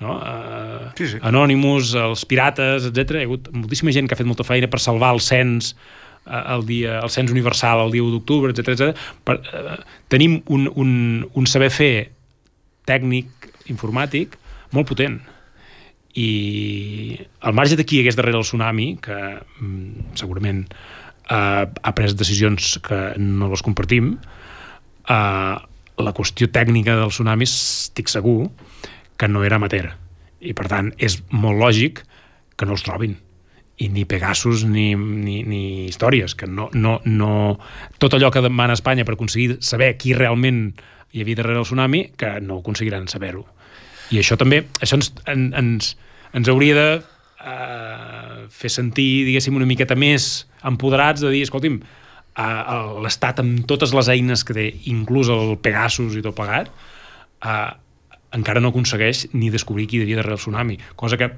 no? 0.00 0.16
Uh, 0.16 0.90
Sí, 0.96 1.06
sí. 1.12 1.18
Anonymous, 1.22 1.94
els 1.94 2.24
pirates, 2.28 2.88
etc. 2.88 3.20
Hi 3.20 3.24
ha 3.24 3.28
hagut 3.28 3.50
moltíssima 3.54 3.92
gent 3.94 4.08
que 4.08 4.16
ha 4.16 4.18
fet 4.18 4.28
molta 4.28 4.46
feina 4.48 4.68
per 4.70 4.80
salvar 4.82 5.12
el 5.14 5.20
cens 5.24 5.74
eh, 5.74 6.40
el, 6.40 6.64
dia, 6.68 6.98
el 7.04 7.12
cens 7.12 7.30
universal 7.32 7.84
el 7.84 7.94
dia 7.94 8.04
1 8.04 8.16
d'octubre, 8.16 8.52
etc 8.52 8.74
etc. 8.74 9.04
Uh, 9.28 9.76
tenim 10.12 10.40
un, 10.48 10.66
un, 10.74 10.92
un 11.36 11.48
saber 11.48 11.70
fer 11.72 11.94
tècnic, 12.88 13.50
informàtic, 13.70 14.39
molt 14.76 14.88
potent. 14.90 15.20
I 16.18 17.20
al 17.46 17.54
marge 17.54 17.78
de 17.78 17.86
qui 17.86 18.00
hagués 18.00 18.18
darrere 18.18 18.40
el 18.40 18.46
tsunami, 18.46 18.92
que 19.02 19.16
mm, 19.38 20.10
segurament 20.18 20.64
eh, 20.66 21.64
ha 21.66 21.94
pres 21.94 22.16
decisions 22.18 22.76
que 22.82 23.00
no 23.18 23.50
les 23.52 23.62
compartim, 23.66 24.16
eh, 25.06 25.56
la 26.00 26.14
qüestió 26.16 26.50
tècnica 26.50 26.96
del 26.98 27.14
tsunami 27.14 27.46
estic 27.46 28.10
segur 28.10 28.50
que 29.20 29.28
no 29.28 29.44
era 29.44 29.60
amateur. 29.60 29.92
I, 30.40 30.54
per 30.56 30.70
tant, 30.72 30.94
és 30.98 31.20
molt 31.30 31.60
lògic 31.60 32.04
que 32.56 32.66
no 32.66 32.78
els 32.78 32.86
trobin 32.86 33.18
i 33.80 33.88
ni 33.88 34.04
Pegasus 34.04 34.66
ni, 34.68 34.92
ni, 34.94 35.40
ni 35.42 35.62
històries, 35.88 36.36
que 36.36 36.46
no, 36.46 36.68
no, 36.76 36.98
no... 37.08 37.56
Tot 37.98 38.14
allò 38.16 38.28
que 38.32 38.42
demana 38.44 38.76
Espanya 38.76 39.06
per 39.08 39.16
aconseguir 39.16 39.56
saber 39.64 39.94
qui 39.96 40.12
realment 40.16 40.74
hi 41.16 41.24
havia 41.24 41.40
darrere 41.40 41.62
el 41.62 41.66
tsunami, 41.66 42.02
que 42.20 42.34
no 42.44 42.60
aconseguiran 42.60 43.08
saber-ho. 43.08 43.46
I 44.10 44.20
això 44.20 44.36
també, 44.38 44.64
això 44.82 44.98
ens, 44.98 45.12
en, 45.30 45.50
ens, 45.58 45.94
ens 46.36 46.50
hauria 46.50 46.76
de 46.76 46.86
uh, 47.00 48.46
fer 48.50 48.70
sentir, 48.72 49.26
diguéssim, 49.28 49.56
una 49.56 49.68
miqueta 49.68 49.96
més 49.98 50.46
empoderats 50.66 51.22
de 51.22 51.30
dir, 51.34 51.44
escolti'm, 51.46 51.78
uh, 51.80 52.98
l'Estat 53.04 53.42
amb 53.44 53.62
totes 53.70 53.94
les 53.96 54.10
eines 54.16 54.42
que 54.46 54.56
té, 54.56 54.66
inclús 54.90 55.30
el 55.32 55.54
Pegasus 55.62 56.18
i 56.18 56.24
tot 56.26 56.36
plegat, 56.38 56.72
uh, 57.46 57.70
encara 58.34 58.62
no 58.62 58.70
aconsegueix 58.74 59.28
ni 59.34 59.50
descobrir 59.50 59.88
qui 59.90 60.02
havia 60.02 60.20
darrere 60.20 60.38
el 60.38 60.42
tsunami, 60.42 60.78
cosa 60.98 61.18
que 61.18 61.30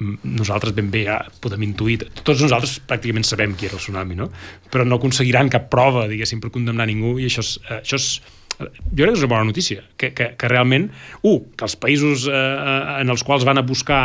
nosaltres 0.00 0.72
ben 0.74 0.88
bé 0.90 1.04
ja 1.04 1.18
podem 1.44 1.66
intuir, 1.66 1.98
tots 2.24 2.40
nosaltres 2.40 2.78
pràcticament 2.88 3.26
sabem 3.26 3.52
qui 3.58 3.68
era 3.68 3.76
el 3.76 3.82
tsunami, 3.82 4.16
no? 4.16 4.30
però 4.72 4.86
no 4.86 4.96
aconseguiran 4.96 5.50
cap 5.52 5.68
prova, 5.72 6.06
diguéssim, 6.08 6.40
per 6.40 6.52
condemnar 6.54 6.88
ningú 6.88 7.18
i 7.20 7.28
això 7.28 7.44
és, 7.44 7.56
eh, 7.68 7.80
això 7.82 8.00
és 8.00 8.08
jo 8.60 9.00
crec 9.02 9.14
que 9.14 9.18
és 9.18 9.24
una 9.24 9.32
bona 9.34 9.48
notícia, 9.50 9.84
que, 9.96 10.12
que, 10.16 10.32
que 10.38 10.52
realment, 10.52 10.90
un, 11.22 11.40
que 11.56 11.66
els 11.66 11.76
països 11.80 12.28
eh, 12.30 13.00
en 13.00 13.12
els 13.12 13.24
quals 13.26 13.48
van 13.48 13.62
a 13.62 13.66
buscar 13.66 14.04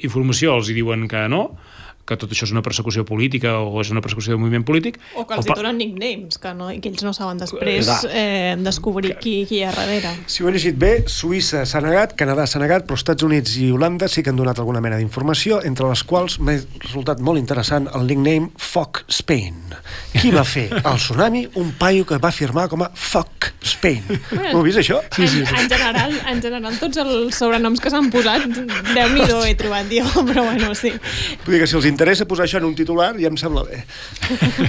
informació 0.00 0.56
els 0.56 0.70
hi 0.70 0.78
diuen 0.78 1.08
que 1.10 1.26
no, 1.28 1.48
que 2.04 2.16
tot 2.20 2.32
això 2.32 2.44
és 2.44 2.52
una 2.52 2.62
persecució 2.64 3.04
política 3.08 3.54
o 3.64 3.80
és 3.80 3.90
una 3.92 4.02
persecució 4.04 4.34
del 4.34 4.40
moviment 4.42 4.64
polític. 4.66 4.98
O 5.16 5.24
que 5.28 5.38
els 5.38 5.46
o 5.46 5.52
hi 5.52 5.56
donen 5.56 5.78
nicknames, 5.80 6.38
que, 6.40 6.52
no, 6.56 6.68
i 6.72 6.80
que 6.82 6.90
ells 6.92 7.04
no 7.06 7.14
saben 7.16 7.40
després 7.40 7.88
eh, 8.10 8.54
descobrir 8.60 9.14
qui, 9.22 9.36
qui 9.48 9.60
hi 9.60 9.64
ha 9.64 9.72
darrere. 9.74 10.12
Si 10.28 10.44
ho 10.44 10.50
he 10.50 10.54
llegit 10.54 10.76
bé, 10.80 10.92
Suïssa 11.10 11.64
s'ha 11.68 11.80
negat, 11.84 12.14
Canadà 12.20 12.46
s'ha 12.50 12.60
negat, 12.62 12.84
però 12.88 12.98
Estats 13.00 13.24
Units 13.26 13.56
i 13.62 13.70
Holanda 13.72 14.08
sí 14.12 14.24
que 14.24 14.32
han 14.34 14.40
donat 14.40 14.60
alguna 14.60 14.84
mena 14.84 15.00
d'informació, 15.00 15.62
entre 15.64 15.88
les 15.88 16.04
quals 16.08 16.38
m'ha 16.44 16.58
resultat 16.84 17.24
molt 17.24 17.40
interessant 17.40 17.88
el 17.96 18.06
nickname 18.10 18.52
Fuck 18.60 19.04
Spain. 19.08 19.62
Qui 20.12 20.34
va 20.34 20.44
fer 20.44 20.68
el 20.76 21.00
tsunami? 21.00 21.46
Un 21.60 21.72
paio 21.80 22.04
que 22.08 22.20
va 22.20 22.34
firmar 22.34 22.68
com 22.72 22.84
a 22.84 22.92
Fuck 22.92 23.54
Spain. 23.64 24.02
Ho 24.52 24.58
heu 24.58 24.62
vist, 24.66 24.76
això? 24.82 24.98
Sí, 25.16 25.24
sí, 25.26 25.38
sí. 25.40 25.44
En, 25.48 25.62
en, 25.64 25.70
general, 25.72 26.12
en 26.30 26.42
general, 26.44 26.76
tots 26.80 26.98
els 27.00 27.38
sobrenoms 27.38 27.80
que 27.80 27.88
s'han 27.92 28.10
posat, 28.12 28.44
déu-n'hi-do 28.92 29.40
he 29.48 29.54
trobat 29.56 29.88
jo, 29.88 30.04
però 30.28 30.44
bueno, 30.44 30.74
sí. 30.76 30.92
Vull 31.46 31.56
dir 31.56 31.62
que 31.64 31.68
si 31.70 31.78
els 31.78 31.88
interessa 31.88 32.26
posar 32.28 32.44
això 32.44 32.60
en 32.60 32.68
un 32.68 32.76
titular, 32.76 33.14
ja 33.20 33.30
em 33.32 33.38
sembla 33.40 33.64
bé. 33.68 33.82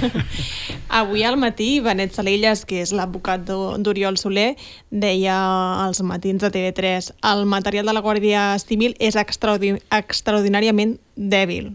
Avui 0.88 1.24
al 1.24 1.36
matí, 1.36 1.80
Benet 1.84 2.14
Salelles, 2.14 2.64
que 2.64 2.80
és 2.84 2.92
l'advocat 2.94 3.42
d'O- 3.48 3.76
d'Oriol 3.82 4.16
Soler, 4.20 4.54
deia 4.90 5.36
als 5.84 6.00
matins 6.06 6.40
de 6.44 6.50
TV3 6.54 7.10
el 7.32 7.44
material 7.50 7.86
de 7.90 7.92
la 7.96 8.02
Guàrdia 8.04 8.48
Civil 8.62 8.94
és 9.02 9.16
extraordi 9.18 9.74
extraordinàriament 9.92 10.96
dèbil. 11.16 11.72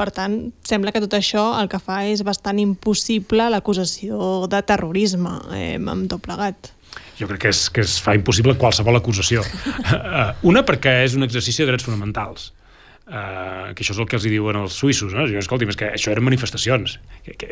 Per 0.00 0.08
tant, 0.16 0.36
sembla 0.64 0.94
que 0.96 1.02
tot 1.04 1.12
això 1.18 1.42
el 1.60 1.68
que 1.68 1.80
fa 1.82 1.98
és 2.08 2.22
bastant 2.24 2.56
impossible 2.62 3.50
l'acusació 3.52 4.46
de 4.48 4.60
terrorisme 4.64 5.34
eh, 5.52 5.74
amb 5.76 6.06
tot 6.08 6.22
plegat. 6.24 6.70
Jo 7.18 7.28
crec 7.28 7.42
que 7.42 7.50
es, 7.52 7.66
que 7.68 7.84
es 7.84 7.98
fa 8.00 8.14
impossible 8.16 8.56
qualsevol 8.60 8.96
acusació. 8.96 9.44
Eh, 9.90 10.30
Una, 10.48 10.62
perquè 10.66 11.02
és 11.04 11.14
un 11.18 11.26
exercici 11.26 11.62
de 11.62 11.68
drets 11.70 11.84
fonamentals. 11.84 12.50
Uh, 13.10 13.72
que 13.74 13.82
això 13.82 13.90
és 13.90 13.98
el 13.98 14.06
que 14.06 14.14
els 14.14 14.24
hi 14.28 14.30
diuen 14.30 14.54
els 14.60 14.76
suïssos, 14.78 15.10
no? 15.16 15.24
Diuen, 15.26 15.42
escolti, 15.42 15.66
és 15.66 15.78
que 15.78 15.88
això 15.96 16.12
eren 16.12 16.22
manifestacions. 16.22 16.92
Què, 17.26 17.34
què, 17.40 17.48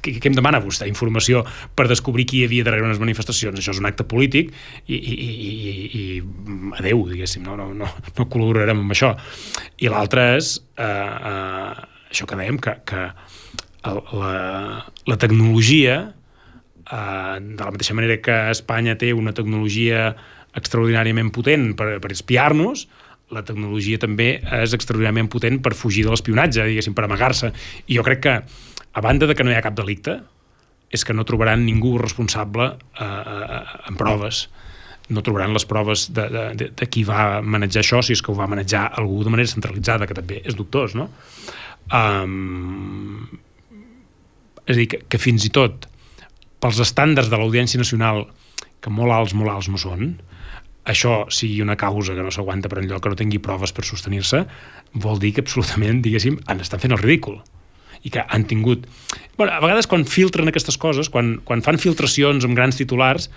què, 0.00 0.14
què 0.16 0.30
em 0.30 0.38
demana 0.38 0.62
vostè? 0.64 0.88
Informació 0.88 1.42
per 1.76 1.84
descobrir 1.90 2.24
qui 2.30 2.40
hi 2.40 2.46
havia 2.46 2.64
darrere 2.64 2.86
unes 2.88 3.00
manifestacions. 3.02 3.60
Això 3.60 3.74
és 3.74 3.82
un 3.82 3.90
acte 3.90 4.06
polític 4.08 4.54
i, 4.86 4.96
i, 4.96 5.12
i, 5.12 5.28
i, 5.28 5.74
i 6.00 6.06
adeu, 6.80 7.04
diguéssim, 7.10 7.44
no, 7.44 7.58
no, 7.60 7.68
no, 7.76 7.90
no 8.16 8.28
col·laborarem 8.32 8.80
amb 8.86 8.96
això. 8.96 9.12
I 9.84 9.92
l'altre 9.92 10.30
és 10.38 10.54
uh, 10.80 10.88
uh, 10.88 11.91
això 12.12 12.28
que 12.28 12.38
dèiem, 12.38 12.60
que, 12.62 12.76
que 12.88 13.06
el, 13.90 14.02
la, 14.16 14.34
la 15.10 15.20
tecnologia 15.20 16.02
Uh, 16.92 17.38
de 17.38 17.62
la 17.62 17.70
mateixa 17.70 17.94
manera 17.94 18.16
que 18.20 18.34
Espanya 18.50 18.96
té 18.98 19.12
una 19.14 19.30
tecnologia 19.32 20.10
extraordinàriament 20.58 21.30
potent 21.32 21.70
per, 21.78 21.86
per 22.02 22.10
espiar-nos, 22.12 22.82
la 23.32 23.44
tecnologia 23.46 24.00
també 24.02 24.26
és 24.58 24.74
extraordinàriament 24.76 25.30
potent 25.32 25.60
per 25.64 25.72
fugir 25.78 26.02
de 26.04 26.12
l'espionatge, 26.12 26.66
diguéssim, 26.68 26.92
per 26.92 27.06
amagar-se. 27.06 27.52
I 27.86 27.96
jo 27.96 28.04
crec 28.04 28.20
que, 28.26 28.34
a 28.92 29.04
banda 29.04 29.28
de 29.30 29.36
que 29.38 29.46
no 29.46 29.54
hi 29.54 29.56
ha 29.56 29.64
cap 29.64 29.78
delicte, 29.78 30.18
és 30.92 31.06
que 31.06 31.16
no 31.16 31.24
trobaran 31.24 31.62
ningú 31.64 31.94
responsable 32.02 32.66
uh, 32.74 33.06
uh, 33.06 33.62
en 33.88 33.96
proves 33.96 34.48
no 35.12 35.22
trobaran 35.24 35.52
les 35.52 35.64
proves 35.68 36.06
de, 36.14 36.28
de, 36.30 36.42
de, 36.56 36.68
de 36.76 36.86
qui 36.88 37.02
va 37.04 37.42
manejar 37.42 37.82
això, 37.82 37.98
si 38.04 38.14
és 38.14 38.22
que 38.22 38.30
ho 38.32 38.36
va 38.38 38.46
manejar 38.48 38.86
algú 39.00 39.22
de 39.24 39.32
manera 39.32 39.50
centralitzada, 39.50 40.06
que 40.08 40.16
també 40.16 40.38
és 40.46 40.56
dubtós, 40.56 40.94
no? 40.96 41.08
Um, 41.90 43.26
és 44.66 44.76
a 44.76 44.78
dir, 44.78 44.88
que, 44.92 45.02
que 45.10 45.20
fins 45.20 45.44
i 45.48 45.50
tot 45.52 45.88
pels 46.62 46.78
estàndards 46.84 47.30
de 47.32 47.38
l'Audiència 47.40 47.80
Nacional, 47.80 48.26
que 48.82 48.90
molt 48.90 49.14
alts, 49.14 49.34
molt 49.34 49.50
alts 49.50 49.70
no 49.72 49.80
són, 49.80 50.12
això 50.86 51.22
sigui 51.30 51.60
una 51.62 51.76
causa 51.78 52.14
que 52.14 52.22
no 52.22 52.30
s'aguanta 52.34 52.70
per 52.70 52.80
enlloc, 52.82 53.02
que 53.02 53.12
no 53.12 53.18
tingui 53.18 53.40
proves 53.42 53.74
per 53.74 53.84
sostenir-se, 53.86 54.44
vol 55.02 55.18
dir 55.22 55.32
que 55.34 55.44
absolutament, 55.44 56.02
diguéssim, 56.04 56.38
han 56.50 56.62
estan 56.62 56.82
fent 56.82 56.94
el 56.94 57.02
ridícul 57.02 57.40
i 58.02 58.10
que 58.10 58.22
han 58.22 58.46
tingut... 58.50 58.88
Bueno, 59.38 59.52
a 59.54 59.60
vegades 59.62 59.86
quan 59.86 60.02
filtren 60.10 60.50
aquestes 60.50 60.78
coses, 60.78 61.10
quan, 61.10 61.36
quan 61.46 61.62
fan 61.62 61.78
filtracions 61.78 62.42
amb 62.46 62.58
grans 62.58 62.78
titulars, 62.78 63.28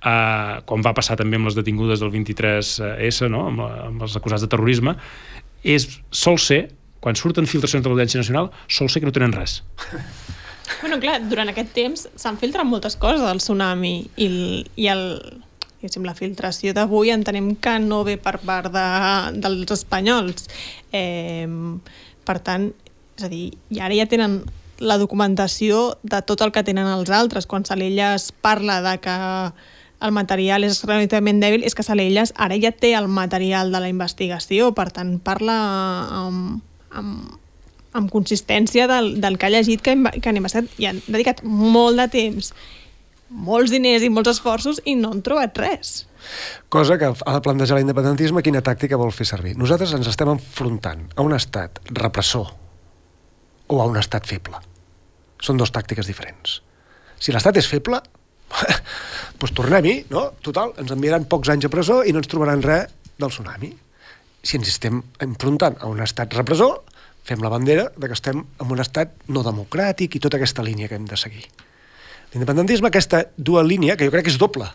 eh, 0.00 0.54
com 0.68 0.84
va 0.84 0.94
passar 0.96 1.18
també 1.20 1.36
amb 1.36 1.50
les 1.50 1.58
detingudes 1.58 2.00
del 2.00 2.12
23S, 2.14 3.28
no? 3.32 3.44
amb, 3.50 3.60
amb 3.90 4.06
els 4.06 4.16
acusats 4.16 4.46
de 4.46 4.48
terrorisme, 4.52 4.96
és, 5.60 5.88
sol 6.08 6.40
ser, 6.40 6.62
quan 7.04 7.18
surten 7.20 7.44
filtracions 7.44 7.84
de 7.84 7.90
l'Audiència 7.90 8.22
Nacional, 8.22 8.48
sol 8.64 8.88
ser 8.88 9.02
que 9.02 9.10
no 9.10 9.12
tenen 9.12 9.34
res. 9.36 9.60
Bueno, 10.80 10.96
clar, 10.96 11.18
durant 11.28 11.50
aquest 11.52 11.74
temps 11.76 12.06
s'han 12.16 12.38
filtrat 12.40 12.64
moltes 12.64 12.96
coses 12.96 13.20
del 13.20 13.42
tsunami 13.42 13.98
i, 14.16 14.26
el, 14.26 14.38
i 14.80 14.88
el, 14.88 15.02
diguéssim, 15.76 16.06
la 16.08 16.16
filtració 16.16 16.72
d'avui 16.72 17.12
entenem 17.12 17.52
que 17.60 17.76
no 17.84 18.00
ve 18.08 18.16
per 18.16 18.38
part 18.40 18.72
de, 18.72 18.86
dels 19.44 19.76
espanyols. 19.76 20.48
Eh, 20.96 21.44
per 22.24 22.38
tant, 22.40 22.70
és 23.18 23.28
a 23.28 23.32
dir, 23.32 23.50
i 23.68 23.84
ara 23.84 24.00
ja 24.00 24.08
tenen 24.08 24.40
la 24.80 24.96
documentació 24.98 25.98
de 26.02 26.24
tot 26.24 26.40
el 26.42 26.52
que 26.56 26.64
tenen 26.64 26.88
els 26.88 27.12
altres. 27.12 27.46
Quan 27.46 27.68
Salelles 27.68 28.30
parla 28.32 28.80
de 28.84 28.96
que 29.04 29.16
el 30.04 30.12
material 30.16 30.64
és 30.64 30.80
relativament 30.88 31.44
dèbil, 31.44 31.64
és 31.68 31.76
que 31.76 31.84
Salelles 31.84 32.32
ara 32.40 32.56
ja 32.60 32.72
té 32.72 32.94
el 32.96 33.08
material 33.08 33.72
de 33.72 33.84
la 33.84 33.92
investigació, 33.92 34.72
per 34.76 34.88
tant, 34.96 35.18
parla 35.22 35.58
amb, 36.24 36.62
amb, 36.94 37.34
amb 37.94 38.10
consistència 38.12 38.88
del, 38.90 39.14
del 39.22 39.38
que 39.38 39.48
ha 39.48 39.52
llegit 39.54 39.84
que, 39.84 39.94
hem, 39.94 40.08
que 40.18 40.30
han 40.30 40.40
investigat 40.40 40.80
i 40.82 40.88
han 40.90 41.02
dedicat 41.06 41.44
molt 41.44 42.00
de 42.00 42.08
temps 42.14 42.54
molts 43.34 43.72
diners 43.72 44.04
i 44.04 44.10
molts 44.12 44.30
esforços 44.34 44.80
i 44.86 44.94
no 44.98 45.10
han 45.12 45.22
trobat 45.24 45.58
res. 45.58 45.94
Cosa 46.72 46.96
que 47.00 47.10
ha 47.10 47.34
de 47.36 47.42
plantejar 47.44 47.78
l'independentisme 47.78 48.42
quina 48.44 48.62
tàctica 48.64 48.98
vol 49.00 49.12
fer 49.12 49.26
servir. 49.28 49.56
Nosaltres 49.58 49.94
ens 49.96 50.08
estem 50.10 50.30
enfrontant 50.30 51.08
a 51.16 51.24
un 51.26 51.34
estat 51.36 51.80
repressor 51.90 52.52
o 53.66 53.80
a 53.80 53.86
un 53.88 53.98
estat 54.00 54.28
feble. 54.28 54.60
Són 55.42 55.58
dues 55.60 55.72
tàctiques 55.74 56.08
diferents. 56.08 56.60
Si 57.18 57.32
l'estat 57.32 57.58
és 57.60 57.68
feble, 57.68 58.00
doncs 59.40 59.56
tornem-hi, 59.56 59.96
no? 60.12 60.28
Total, 60.44 60.74
ens 60.80 60.92
enviaran 60.94 61.28
pocs 61.30 61.52
anys 61.52 61.68
a 61.68 61.72
presó 61.72 62.02
i 62.04 62.12
no 62.12 62.22
ens 62.22 62.30
trobaran 62.30 62.62
res 62.64 62.92
del 63.18 63.32
tsunami. 63.32 63.72
Si 64.44 64.58
ens 64.60 64.68
estem 64.68 65.00
enfrontant 65.24 65.78
a 65.80 65.88
un 65.88 66.02
estat 66.04 66.32
repressor, 66.36 66.82
fem 67.24 67.40
la 67.40 67.48
bandera 67.52 67.86
de 67.96 68.08
que 68.10 68.16
estem 68.16 68.42
en 68.60 68.70
un 68.74 68.82
estat 68.84 69.14
no 69.32 69.42
democràtic 69.46 70.18
i 70.18 70.20
tota 70.20 70.36
aquesta 70.36 70.62
línia 70.66 70.88
que 70.90 70.98
hem 70.98 71.06
de 71.08 71.16
seguir. 71.16 71.46
L'independentisme, 72.34 72.90
aquesta 72.90 73.22
dual 73.36 73.68
línia, 73.70 73.96
que 73.96 74.04
jo 74.08 74.12
crec 74.12 74.26
que 74.28 74.32
és 74.34 74.38
doble. 74.40 74.66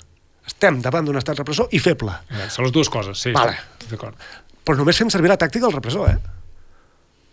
Estem 0.49 0.80
davant 0.82 1.05
d'un 1.05 1.17
estat 1.20 1.38
repressor 1.38 1.70
i 1.76 1.80
feble. 1.84 2.15
Eh, 2.32 2.47
Són 2.49 2.65
les 2.65 2.74
dues 2.74 2.89
coses, 2.89 3.20
sí. 3.22 3.34
Vale. 3.36 3.57
D'acord. 3.91 4.15
Però 4.65 4.78
només 4.80 4.97
fem 4.97 5.09
servir 5.13 5.30
la 5.30 5.38
tàctica 5.38 5.67
del 5.67 5.76
repressor, 5.76 6.09
eh? 6.09 6.17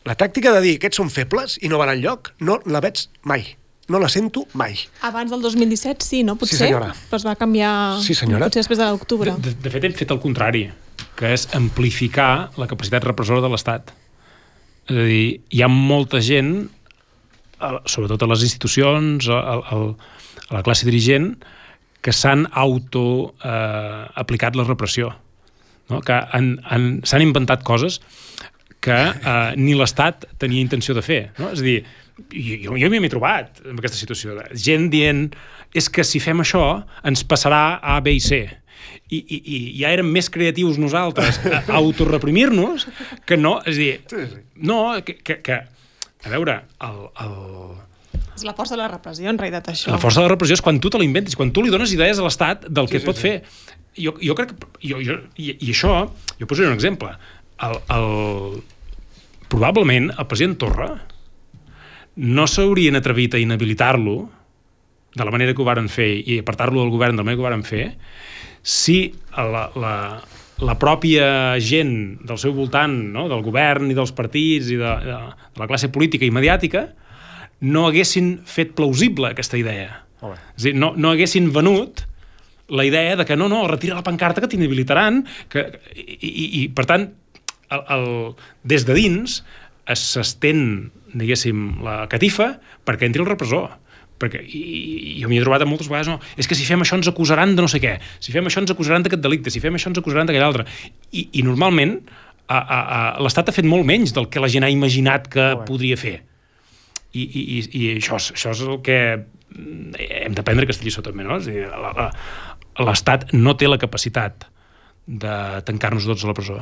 La 0.07 0.15
tàctica 0.19 0.53
de 0.55 0.61
dir 0.63 0.75
aquests 0.79 1.01
són 1.01 1.09
febles 1.11 1.57
i 1.65 1.71
no 1.73 1.79
van 1.81 1.91
enlloc, 1.97 2.35
no 2.47 2.61
la 2.71 2.83
veig 2.85 3.07
mai. 3.27 3.47
No 3.89 4.01
la 4.03 4.09
sento 4.11 4.45
mai. 4.59 4.75
Abans 5.07 5.31
del 5.31 5.41
2017 5.43 6.05
sí, 6.05 6.25
no? 6.27 6.35
Potser? 6.37 6.59
senyora. 6.59 6.91
Però 7.09 7.21
es 7.21 7.27
va 7.27 7.37
canviar 7.39 8.01
Sí, 8.03 8.15
senyora. 8.19 8.47
potser 8.51 8.61
després 8.65 8.79
de 8.83 8.89
l'octubre. 8.91 9.35
De, 9.39 9.53
de, 9.55 9.55
de 9.63 9.71
fet, 9.71 9.85
hem 9.87 9.95
fet 9.95 10.11
el 10.11 10.21
contrari. 10.23 10.65
Que 11.17 11.33
és 11.33 11.47
amplificar 11.57 12.51
la 12.61 12.69
capacitat 12.71 13.05
repressora 13.09 13.43
de 13.45 13.51
l'Estat. 13.53 13.93
És 14.87 14.97
a 14.97 15.07
dir, 15.09 15.41
hi 15.51 15.63
ha 15.65 15.71
molta 15.73 16.21
gent, 16.23 16.69
sobretot 17.89 18.23
a 18.23 18.31
les 18.31 18.45
institucions, 18.47 19.29
a, 19.33 19.41
a, 19.57 19.79
a 20.49 20.59
la 20.59 20.65
classe 20.67 20.87
dirigent, 20.89 21.33
que 22.05 22.13
s'han 22.15 22.47
auto-aplicat 22.53 24.55
eh, 24.55 24.59
la 24.61 24.69
repressió. 24.69 25.11
No? 25.91 26.03
Que 26.07 26.21
s'han 26.31 27.25
inventat 27.25 27.65
coses 27.67 28.01
que 28.87 28.95
eh, 28.95 29.53
ni 29.59 29.75
l'Estat 29.75 30.29
tenia 30.39 30.63
intenció 30.63 30.95
de 30.95 31.03
fer. 31.03 31.23
No? 31.41 31.51
És 31.55 31.65
a 31.65 31.67
dir, 31.67 31.81
jo, 32.31 32.77
jo 32.79 32.93
m'hi 32.93 33.03
he 33.03 33.13
trobat 33.13 33.65
en 33.65 33.81
aquesta 33.81 33.99
situació. 33.99 34.37
Gent 34.55 34.91
dient, 34.93 35.27
és 35.75 35.91
que 35.91 36.07
si 36.07 36.23
fem 36.23 36.45
això 36.45 36.85
ens 37.07 37.27
passarà 37.27 37.81
A, 37.83 37.99
B 38.05 38.15
i 38.21 38.23
C. 38.23 38.45
I, 39.09 39.19
i, 39.19 39.39
i 39.41 39.59
ja 39.81 39.93
érem 39.95 40.09
més 40.13 40.29
creatius 40.33 40.81
nosaltres 40.83 41.41
a 41.47 41.63
autorreprimir-nos 41.81 42.87
que 43.27 43.39
no, 43.39 43.59
és 43.65 43.77
a 43.77 43.81
dir, 43.81 43.93
sí, 44.11 44.29
sí. 44.33 44.45
no, 44.69 44.81
que, 45.07 45.19
que, 45.23 45.41
que, 45.47 45.61
a 46.27 46.33
veure, 46.33 46.61
el, 46.87 47.01
el, 47.23 47.37
és 48.37 48.45
la 48.45 48.53
força 48.57 48.77
de 48.77 48.83
la 48.83 48.91
repressió, 48.93 49.31
en 49.31 49.39
realitat, 49.41 49.71
això. 49.73 49.95
La 49.95 50.01
força 50.03 50.21
de 50.21 50.27
la 50.27 50.35
repressió 50.35 50.59
és 50.59 50.65
quan 50.65 50.81
tu 50.83 50.93
te 50.93 51.01
l'inventes, 51.01 51.37
quan 51.39 51.53
tu 51.57 51.65
li 51.65 51.73
dones 51.73 51.93
idees 51.95 52.21
a 52.21 52.27
l'Estat 52.27 52.67
del 52.69 52.91
sí, 52.91 52.97
que 52.97 53.01
sí, 53.01 53.09
pot 53.09 53.17
sí. 53.17 53.25
fer. 53.25 53.35
Jo, 53.97 54.13
jo 54.21 54.37
crec 54.37 54.53
que... 54.53 54.71
Jo, 54.91 55.01
jo, 55.01 55.17
i, 55.41 55.55
I 55.55 55.73
això, 55.73 56.03
jo 56.37 56.49
posaré 56.49 56.69
un 56.69 56.77
exemple. 56.77 57.15
El, 57.65 57.79
el, 57.97 58.59
probablement 59.49 60.11
el 60.13 60.29
president 60.29 60.59
Torra 60.61 60.91
no 62.17 62.47
s'haurien 62.49 62.97
atrevit 62.99 63.37
a 63.37 63.41
inhabilitar-lo 63.41 64.19
de 65.17 65.25
la 65.25 65.33
manera 65.33 65.55
que 65.55 65.65
ho 65.65 65.69
varen 65.69 65.89
fer 65.89 66.11
i 66.21 66.41
apartar-lo 66.43 66.83
del 66.83 66.93
govern 66.93 67.17
de 67.17 67.23
la 67.23 67.29
manera 67.29 67.39
que 67.39 67.45
ho 67.45 67.49
varen 67.49 67.65
fer 67.65 67.85
si 68.67 68.99
la, 69.37 69.69
la, 69.79 69.95
la 70.67 70.75
pròpia 70.81 71.29
gent 71.63 72.19
del 72.27 72.39
seu 72.43 72.55
voltant, 72.57 72.97
no? 73.15 73.29
del 73.31 73.45
govern 73.47 73.93
i 73.93 73.97
dels 73.97 74.11
partits 74.17 74.73
i 74.75 74.79
de, 74.81 74.95
de, 75.05 75.19
de 75.55 75.63
la 75.63 75.69
classe 75.71 75.93
política 75.95 76.27
i 76.27 76.33
mediàtica, 76.35 76.89
no 77.71 77.87
haguessin 77.87 78.35
fet 78.49 78.75
plausible 78.77 79.31
aquesta 79.31 79.61
idea. 79.61 80.03
És 80.57 80.67
dir, 80.67 80.75
no, 80.75 80.91
no 80.99 81.13
haguessin 81.15 81.53
venut 81.55 82.03
la 82.75 82.83
idea 82.85 83.15
de 83.15 83.25
que 83.25 83.37
no, 83.39 83.47
no, 83.49 83.63
retira 83.71 83.95
la 83.95 84.03
pancarta 84.03 84.43
que 84.43 84.51
t'inhabilitaran, 84.51 85.23
que, 85.53 85.69
i, 85.95 86.17
i, 86.19 86.47
i 86.63 86.67
per 86.75 86.89
tant, 86.91 87.07
el, 87.71 87.85
el, 87.95 88.09
des 88.67 88.87
de 88.89 88.97
dins 88.99 89.41
s'estén, 89.87 90.91
diguéssim, 91.15 91.85
la 91.87 92.01
catifa 92.11 92.57
perquè 92.87 93.07
entri 93.07 93.23
el 93.23 93.31
repressor 93.31 93.77
perquè 94.21 94.41
i, 94.41 94.61
i 95.17 95.17
jo 95.21 95.29
m'hi 95.29 95.41
he 95.41 95.45
trobat 95.45 95.65
moltes 95.69 95.91
vegades 95.91 96.09
no, 96.09 96.19
és 96.41 96.49
que 96.49 96.57
si 96.57 96.65
fem 96.69 96.81
això 96.83 96.97
ens 96.97 97.09
acusaran 97.11 97.53
de 97.57 97.65
no 97.65 97.69
sé 97.69 97.81
què 97.83 97.97
si 98.23 98.33
fem 98.35 98.49
això 98.49 98.63
ens 98.63 98.73
acusaran 98.73 99.05
d'aquest 99.05 99.23
delicte 99.25 99.53
si 99.53 99.61
fem 99.61 99.77
això 99.77 99.91
ens 99.93 100.01
acusaran 100.01 100.29
d'aquell 100.29 100.47
altre. 100.47 100.65
I, 101.13 101.29
i 101.41 101.45
normalment 101.45 101.99
a, 102.47 102.57
a, 102.57 102.79
a, 102.79 102.99
l'Estat 103.25 103.51
ha 103.51 103.55
fet 103.57 103.69
molt 103.69 103.87
menys 103.89 104.15
del 104.17 104.31
que 104.33 104.43
la 104.43 104.51
gent 104.53 104.65
ha 104.65 104.73
imaginat 104.73 105.29
que 105.33 105.47
oh, 105.53 105.63
podria 105.69 105.99
fer. 106.01 106.17
I, 107.13 107.23
i, 107.23 107.43
i, 107.43 107.61
i 107.81 107.85
això, 107.97 108.19
això 108.19 108.53
és 108.55 108.63
el 108.65 108.81
que 108.87 108.99
hem 109.57 110.37
d'aprendre 110.37 110.67
aquesta 110.67 110.85
lliçó 110.85 111.05
també 111.05 111.25
no? 111.25 111.39
l'Estat 112.85 113.31
no 113.33 113.55
té 113.57 113.71
la 113.71 113.81
capacitat 113.81 114.49
de 115.07 115.37
tancar-nos 115.69 116.09
tots 116.09 116.25
a 116.25 116.31
la 116.31 116.37
presó. 116.37 116.59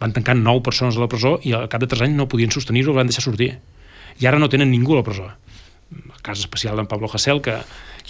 Van 0.00 0.14
tancar 0.16 0.36
nou 0.38 0.62
persones 0.64 0.96
a 0.96 1.02
la 1.02 1.10
presó 1.10 1.36
i 1.44 1.52
al 1.56 1.68
cap 1.72 1.82
de 1.82 1.88
tres 1.90 2.06
anys 2.06 2.16
no 2.16 2.28
podien 2.30 2.52
sostenir-ho, 2.54 2.94
van 2.96 3.10
deixar 3.10 3.24
sortir. 3.24 3.54
I 4.20 4.28
ara 4.28 4.40
no 4.40 4.48
tenen 4.52 4.70
ningú 4.72 4.96
a 4.96 5.00
la 5.00 5.06
presó 5.06 5.28
el 5.90 6.22
cas 6.22 6.38
especial 6.38 6.76
d'en 6.78 6.88
Pablo 6.90 7.10
Hasél, 7.12 7.40
que, 7.42 7.56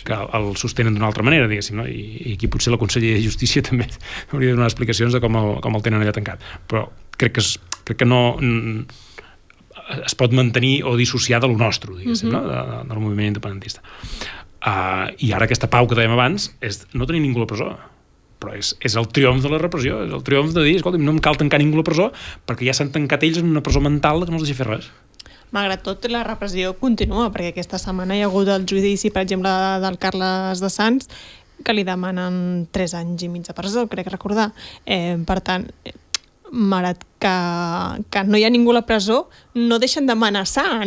que 0.05 0.16
el 0.37 0.51
sostenen 0.61 0.97
d'una 0.97 1.09
altra 1.09 1.24
manera, 1.26 1.49
diguéssim, 1.49 1.78
no? 1.81 1.87
I, 1.89 2.33
i 2.33 2.35
aquí 2.37 2.51
potser 2.53 2.74
la 2.74 2.81
Conselleria 2.81 3.18
de 3.18 3.24
Justícia 3.24 3.64
també 3.68 3.89
hauria 4.33 4.53
de 4.53 4.57
donar 4.59 4.70
explicacions 4.70 5.16
de 5.16 5.22
com 5.22 5.39
el, 5.41 5.55
com 5.64 5.78
el 5.78 5.87
tenen 5.87 6.05
allà 6.05 6.14
tancat. 6.16 6.45
Però 6.70 6.89
crec 7.20 7.39
que, 7.39 7.45
es, 7.45 7.57
crec 7.89 8.03
que 8.03 8.09
no 8.09 8.22
es 10.01 10.14
pot 10.14 10.35
mantenir 10.37 10.81
o 10.87 10.97
dissociar 10.97 11.41
de 11.43 11.49
lo 11.51 11.59
nostre, 11.59 11.95
diguéssim, 11.97 12.28
uh 12.28 12.35
-huh. 12.35 12.43
no? 12.43 12.49
de, 12.49 12.59
de, 12.70 12.89
del 12.89 13.01
moviment 13.01 13.33
independentista. 13.35 13.83
Uh, 14.61 15.09
I 15.16 15.33
ara 15.33 15.47
aquesta 15.49 15.70
pau 15.72 15.89
que 15.89 15.97
dèiem 15.97 16.12
abans 16.12 16.55
és 16.61 16.87
no 16.93 17.07
tenir 17.07 17.22
ningú 17.22 17.39
a 17.39 17.41
la 17.41 17.47
presó 17.47 17.78
però 18.41 18.57
és, 18.57 18.72
és 18.81 18.97
el 18.97 19.07
triomf 19.12 19.43
de 19.45 19.53
la 19.53 19.61
repressió, 19.61 20.01
és 20.07 20.12
el 20.12 20.22
triomf 20.24 20.55
de 20.57 20.64
dir, 20.64 20.76
escolta, 20.76 20.99
no 20.99 21.12
em 21.12 21.18
cal 21.18 21.37
tancar 21.37 21.61
ningú 21.61 21.76
a 21.76 21.83
la 21.83 21.85
presó 21.85 22.12
perquè 22.49 22.66
ja 22.66 22.72
s'han 22.72 22.93
tancat 22.95 23.22
ells 23.22 23.39
en 23.39 23.51
una 23.53 23.62
presó 23.62 23.81
mental 23.85 24.24
que 24.24 24.33
no 24.33 24.41
els 24.41 24.49
deixa 24.49 24.57
fer 24.62 24.68
res. 24.70 24.91
Malgrat 25.51 25.82
tot, 25.82 26.07
la 26.12 26.22
repressió 26.26 26.74
continua, 26.78 27.28
perquè 27.34 27.51
aquesta 27.55 27.80
setmana 27.82 28.16
hi 28.16 28.22
ha 28.24 28.28
hagut 28.30 28.48
el 28.53 28.66
judici, 28.70 29.11
per 29.11 29.24
exemple, 29.26 29.51
del 29.82 29.98
Carles 29.98 30.62
de 30.62 30.70
Sants, 30.70 31.11
que 31.64 31.74
li 31.74 31.84
demanen 31.84 32.68
3 32.72 32.94
anys 33.03 33.26
i 33.26 33.28
mig 33.28 33.48
de 33.48 33.57
presó, 33.57 33.86
crec 33.90 34.09
recordar. 34.12 34.51
Eh, 34.86 35.18
per 35.26 35.40
tant, 35.44 35.66
malgrat 36.51 37.05
que, 37.22 37.36
que 38.11 38.24
no 38.26 38.38
hi 38.38 38.46
ha 38.46 38.51
ningú 38.51 38.72
a 38.72 38.80
la 38.80 38.86
presó, 38.86 39.24
no 39.55 39.78
deixen 39.82 40.09
d'amenaçar, 40.09 40.82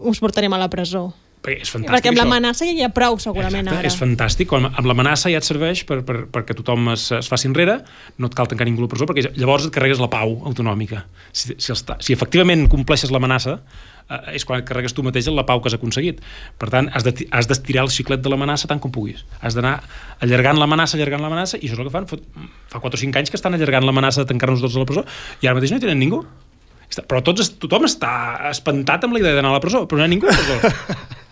us 0.00 0.20
portarem 0.20 0.52
a 0.52 0.60
la 0.60 0.70
presó. 0.72 1.08
Perquè 1.38 1.62
és 1.62 1.70
fantàstic, 1.70 1.92
Perquè 1.94 2.10
amb 2.10 2.18
l'amenaça 2.18 2.66
ja 2.66 2.72
hi 2.74 2.82
ha 2.82 2.88
prou, 2.90 3.16
segurament, 3.22 3.68
Exacte, 3.68 3.78
ara. 3.78 3.90
És 3.92 3.96
fantàstic. 3.98 4.52
Amb 4.58 4.88
l'amenaça 4.90 5.30
ja 5.30 5.38
et 5.38 5.46
serveix 5.46 5.84
per, 5.86 6.00
per, 6.06 6.16
perquè 6.34 6.56
tothom 6.58 6.90
es, 6.96 7.06
es 7.14 7.28
faci 7.30 7.46
enrere, 7.48 7.78
no 8.18 8.30
et 8.30 8.34
cal 8.36 8.50
tancar 8.50 8.66
ningú 8.66 8.82
a 8.82 8.88
la 8.88 8.92
presó, 8.92 9.06
perquè 9.08 9.30
llavors 9.36 9.68
et 9.68 9.74
carregues 9.74 10.02
la 10.02 10.10
pau 10.12 10.34
autonòmica. 10.50 11.04
Si, 11.30 11.54
si, 11.54 11.70
els, 11.74 11.84
si 12.04 12.16
efectivament 12.16 12.66
compleixes 12.72 13.14
l'amenaça, 13.14 13.60
eh, 14.10 14.36
és 14.38 14.46
quan 14.48 14.64
carregues 14.66 14.94
tu 14.96 15.04
mateix 15.06 15.28
la 15.32 15.44
pau 15.48 15.62
que 15.62 15.70
has 15.70 15.76
aconseguit. 15.78 16.20
Per 16.58 16.70
tant, 16.72 16.90
has 16.92 17.06
de, 17.06 17.12
d'estirar 17.28 17.84
el 17.86 17.92
xiclet 17.94 18.24
de 18.24 18.32
l'amenaça 18.32 18.70
tant 18.70 18.80
com 18.82 18.92
puguis. 18.94 19.24
Has 19.40 19.58
d'anar 19.58 19.78
allargant 20.24 20.58
l'amenaça, 20.60 20.98
allargant 20.98 21.24
l'amenaça, 21.24 21.60
i 21.60 21.68
això 21.68 21.78
és 21.78 21.84
el 21.84 21.90
que 21.90 21.94
fan. 21.94 22.08
Fa 22.72 22.82
4 22.82 23.00
o 23.00 23.04
5 23.04 23.22
anys 23.22 23.32
que 23.32 23.40
estan 23.40 23.56
allargant 23.56 23.86
l'amenaça 23.86 24.24
de 24.24 24.32
tancar-nos 24.32 24.64
tots 24.64 24.76
a 24.76 24.84
la 24.84 24.88
presó, 24.90 25.06
i 25.42 25.48
ara 25.48 25.58
mateix 25.60 25.74
no 25.74 25.80
hi 25.80 25.86
tenen 25.86 26.02
ningú. 26.02 26.24
Però 27.04 27.20
tots, 27.22 27.52
tothom 27.60 27.84
està 27.84 28.10
espantat 28.48 29.04
amb 29.04 29.16
la 29.16 29.20
idea 29.22 29.36
d'anar 29.36 29.52
a 29.52 29.58
la 29.58 29.64
presó, 29.64 29.84
però 29.86 30.00
no 30.00 30.06
hi 30.06 30.08
ha 30.08 30.14
ningú 30.16 30.30
a 30.30 30.36
la 30.36 30.44
presó. 30.44 30.76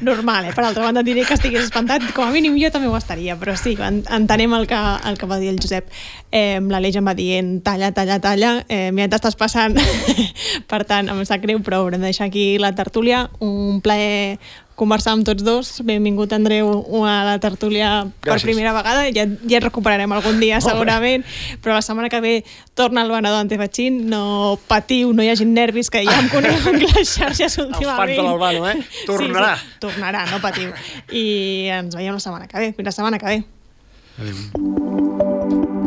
normal, 0.00 0.46
eh? 0.46 0.54
Per 0.54 0.64
altra 0.64 0.84
banda, 0.84 1.02
diré 1.06 1.24
que 1.26 1.34
estigués 1.34 1.66
espantat, 1.66 2.04
com 2.16 2.26
a 2.26 2.34
mínim 2.34 2.56
jo 2.60 2.70
també 2.72 2.88
ho 2.90 2.96
estaria, 2.98 3.36
però 3.40 3.56
sí, 3.58 3.76
entenem 3.80 4.54
el 4.56 4.66
que, 4.70 4.78
el 5.08 5.18
que 5.18 5.28
va 5.30 5.40
dir 5.40 5.50
el 5.52 5.60
Josep. 5.62 5.90
Eh, 6.30 6.60
l'Aleix 6.60 6.96
em 7.00 7.06
va 7.06 7.14
dient, 7.18 7.58
talla, 7.66 7.92
talla, 7.96 8.20
talla, 8.22 8.54
eh, 8.68 8.90
ja 8.96 9.10
t'estàs 9.12 9.38
passant. 9.38 9.76
per 10.70 10.84
tant, 10.88 11.10
em 11.10 11.22
sap 11.28 11.44
greu, 11.44 11.62
però 11.64 11.84
haurem 11.84 12.00
de 12.00 12.10
deixar 12.10 12.30
aquí 12.30 12.58
la 12.58 12.74
tertúlia. 12.74 13.28
Un 13.40 13.80
plaer 13.84 14.38
conversar 14.80 15.12
amb 15.12 15.26
tots 15.28 15.44
dos. 15.44 15.72
Benvingut, 15.86 16.32
Andreu, 16.32 16.70
a 17.04 17.18
la 17.28 17.36
tertúlia 17.42 18.06
per 18.20 18.32
Gràcies. 18.32 18.46
primera 18.48 18.72
vegada. 18.76 19.04
Ja, 19.12 19.26
ja 19.28 19.60
et 19.60 19.66
recuperarem 19.66 20.12
algun 20.16 20.40
dia, 20.40 20.60
segurament, 20.64 21.24
però 21.60 21.76
la 21.76 21.84
setmana 21.84 22.08
que 22.12 22.20
ve 22.24 22.34
torna 22.74 23.04
el 23.04 23.12
venedor 23.12 23.40
Antefachín. 23.44 24.06
No 24.10 24.58
patiu, 24.70 25.12
no 25.12 25.22
hi 25.22 25.30
hagi 25.32 25.44
nervis, 25.48 25.90
que 25.92 26.04
ja 26.06 26.16
em 26.22 26.30
conec 26.34 26.66
amb 26.72 26.80
les 26.86 27.14
xarxes 27.16 27.58
últimament. 27.60 27.84
Els 27.84 28.00
fans 28.00 28.16
de 28.16 28.26
l'Albano, 28.26 28.66
eh? 28.72 28.78
Tornarà. 29.06 29.54
Sí, 29.56 29.68
sí, 29.68 29.80
tornarà, 29.86 30.24
no 30.32 30.40
patiu. 30.42 30.72
I 31.12 31.26
ens 31.80 31.94
veiem 31.98 32.16
la 32.16 32.24
setmana 32.24 32.48
que 32.48 32.58
ve. 32.64 32.72
Fins 32.76 32.92
la 32.92 32.96
setmana 32.96 33.20
que 33.20 33.36
ve. 33.36 33.42
Adéu. 34.20 35.79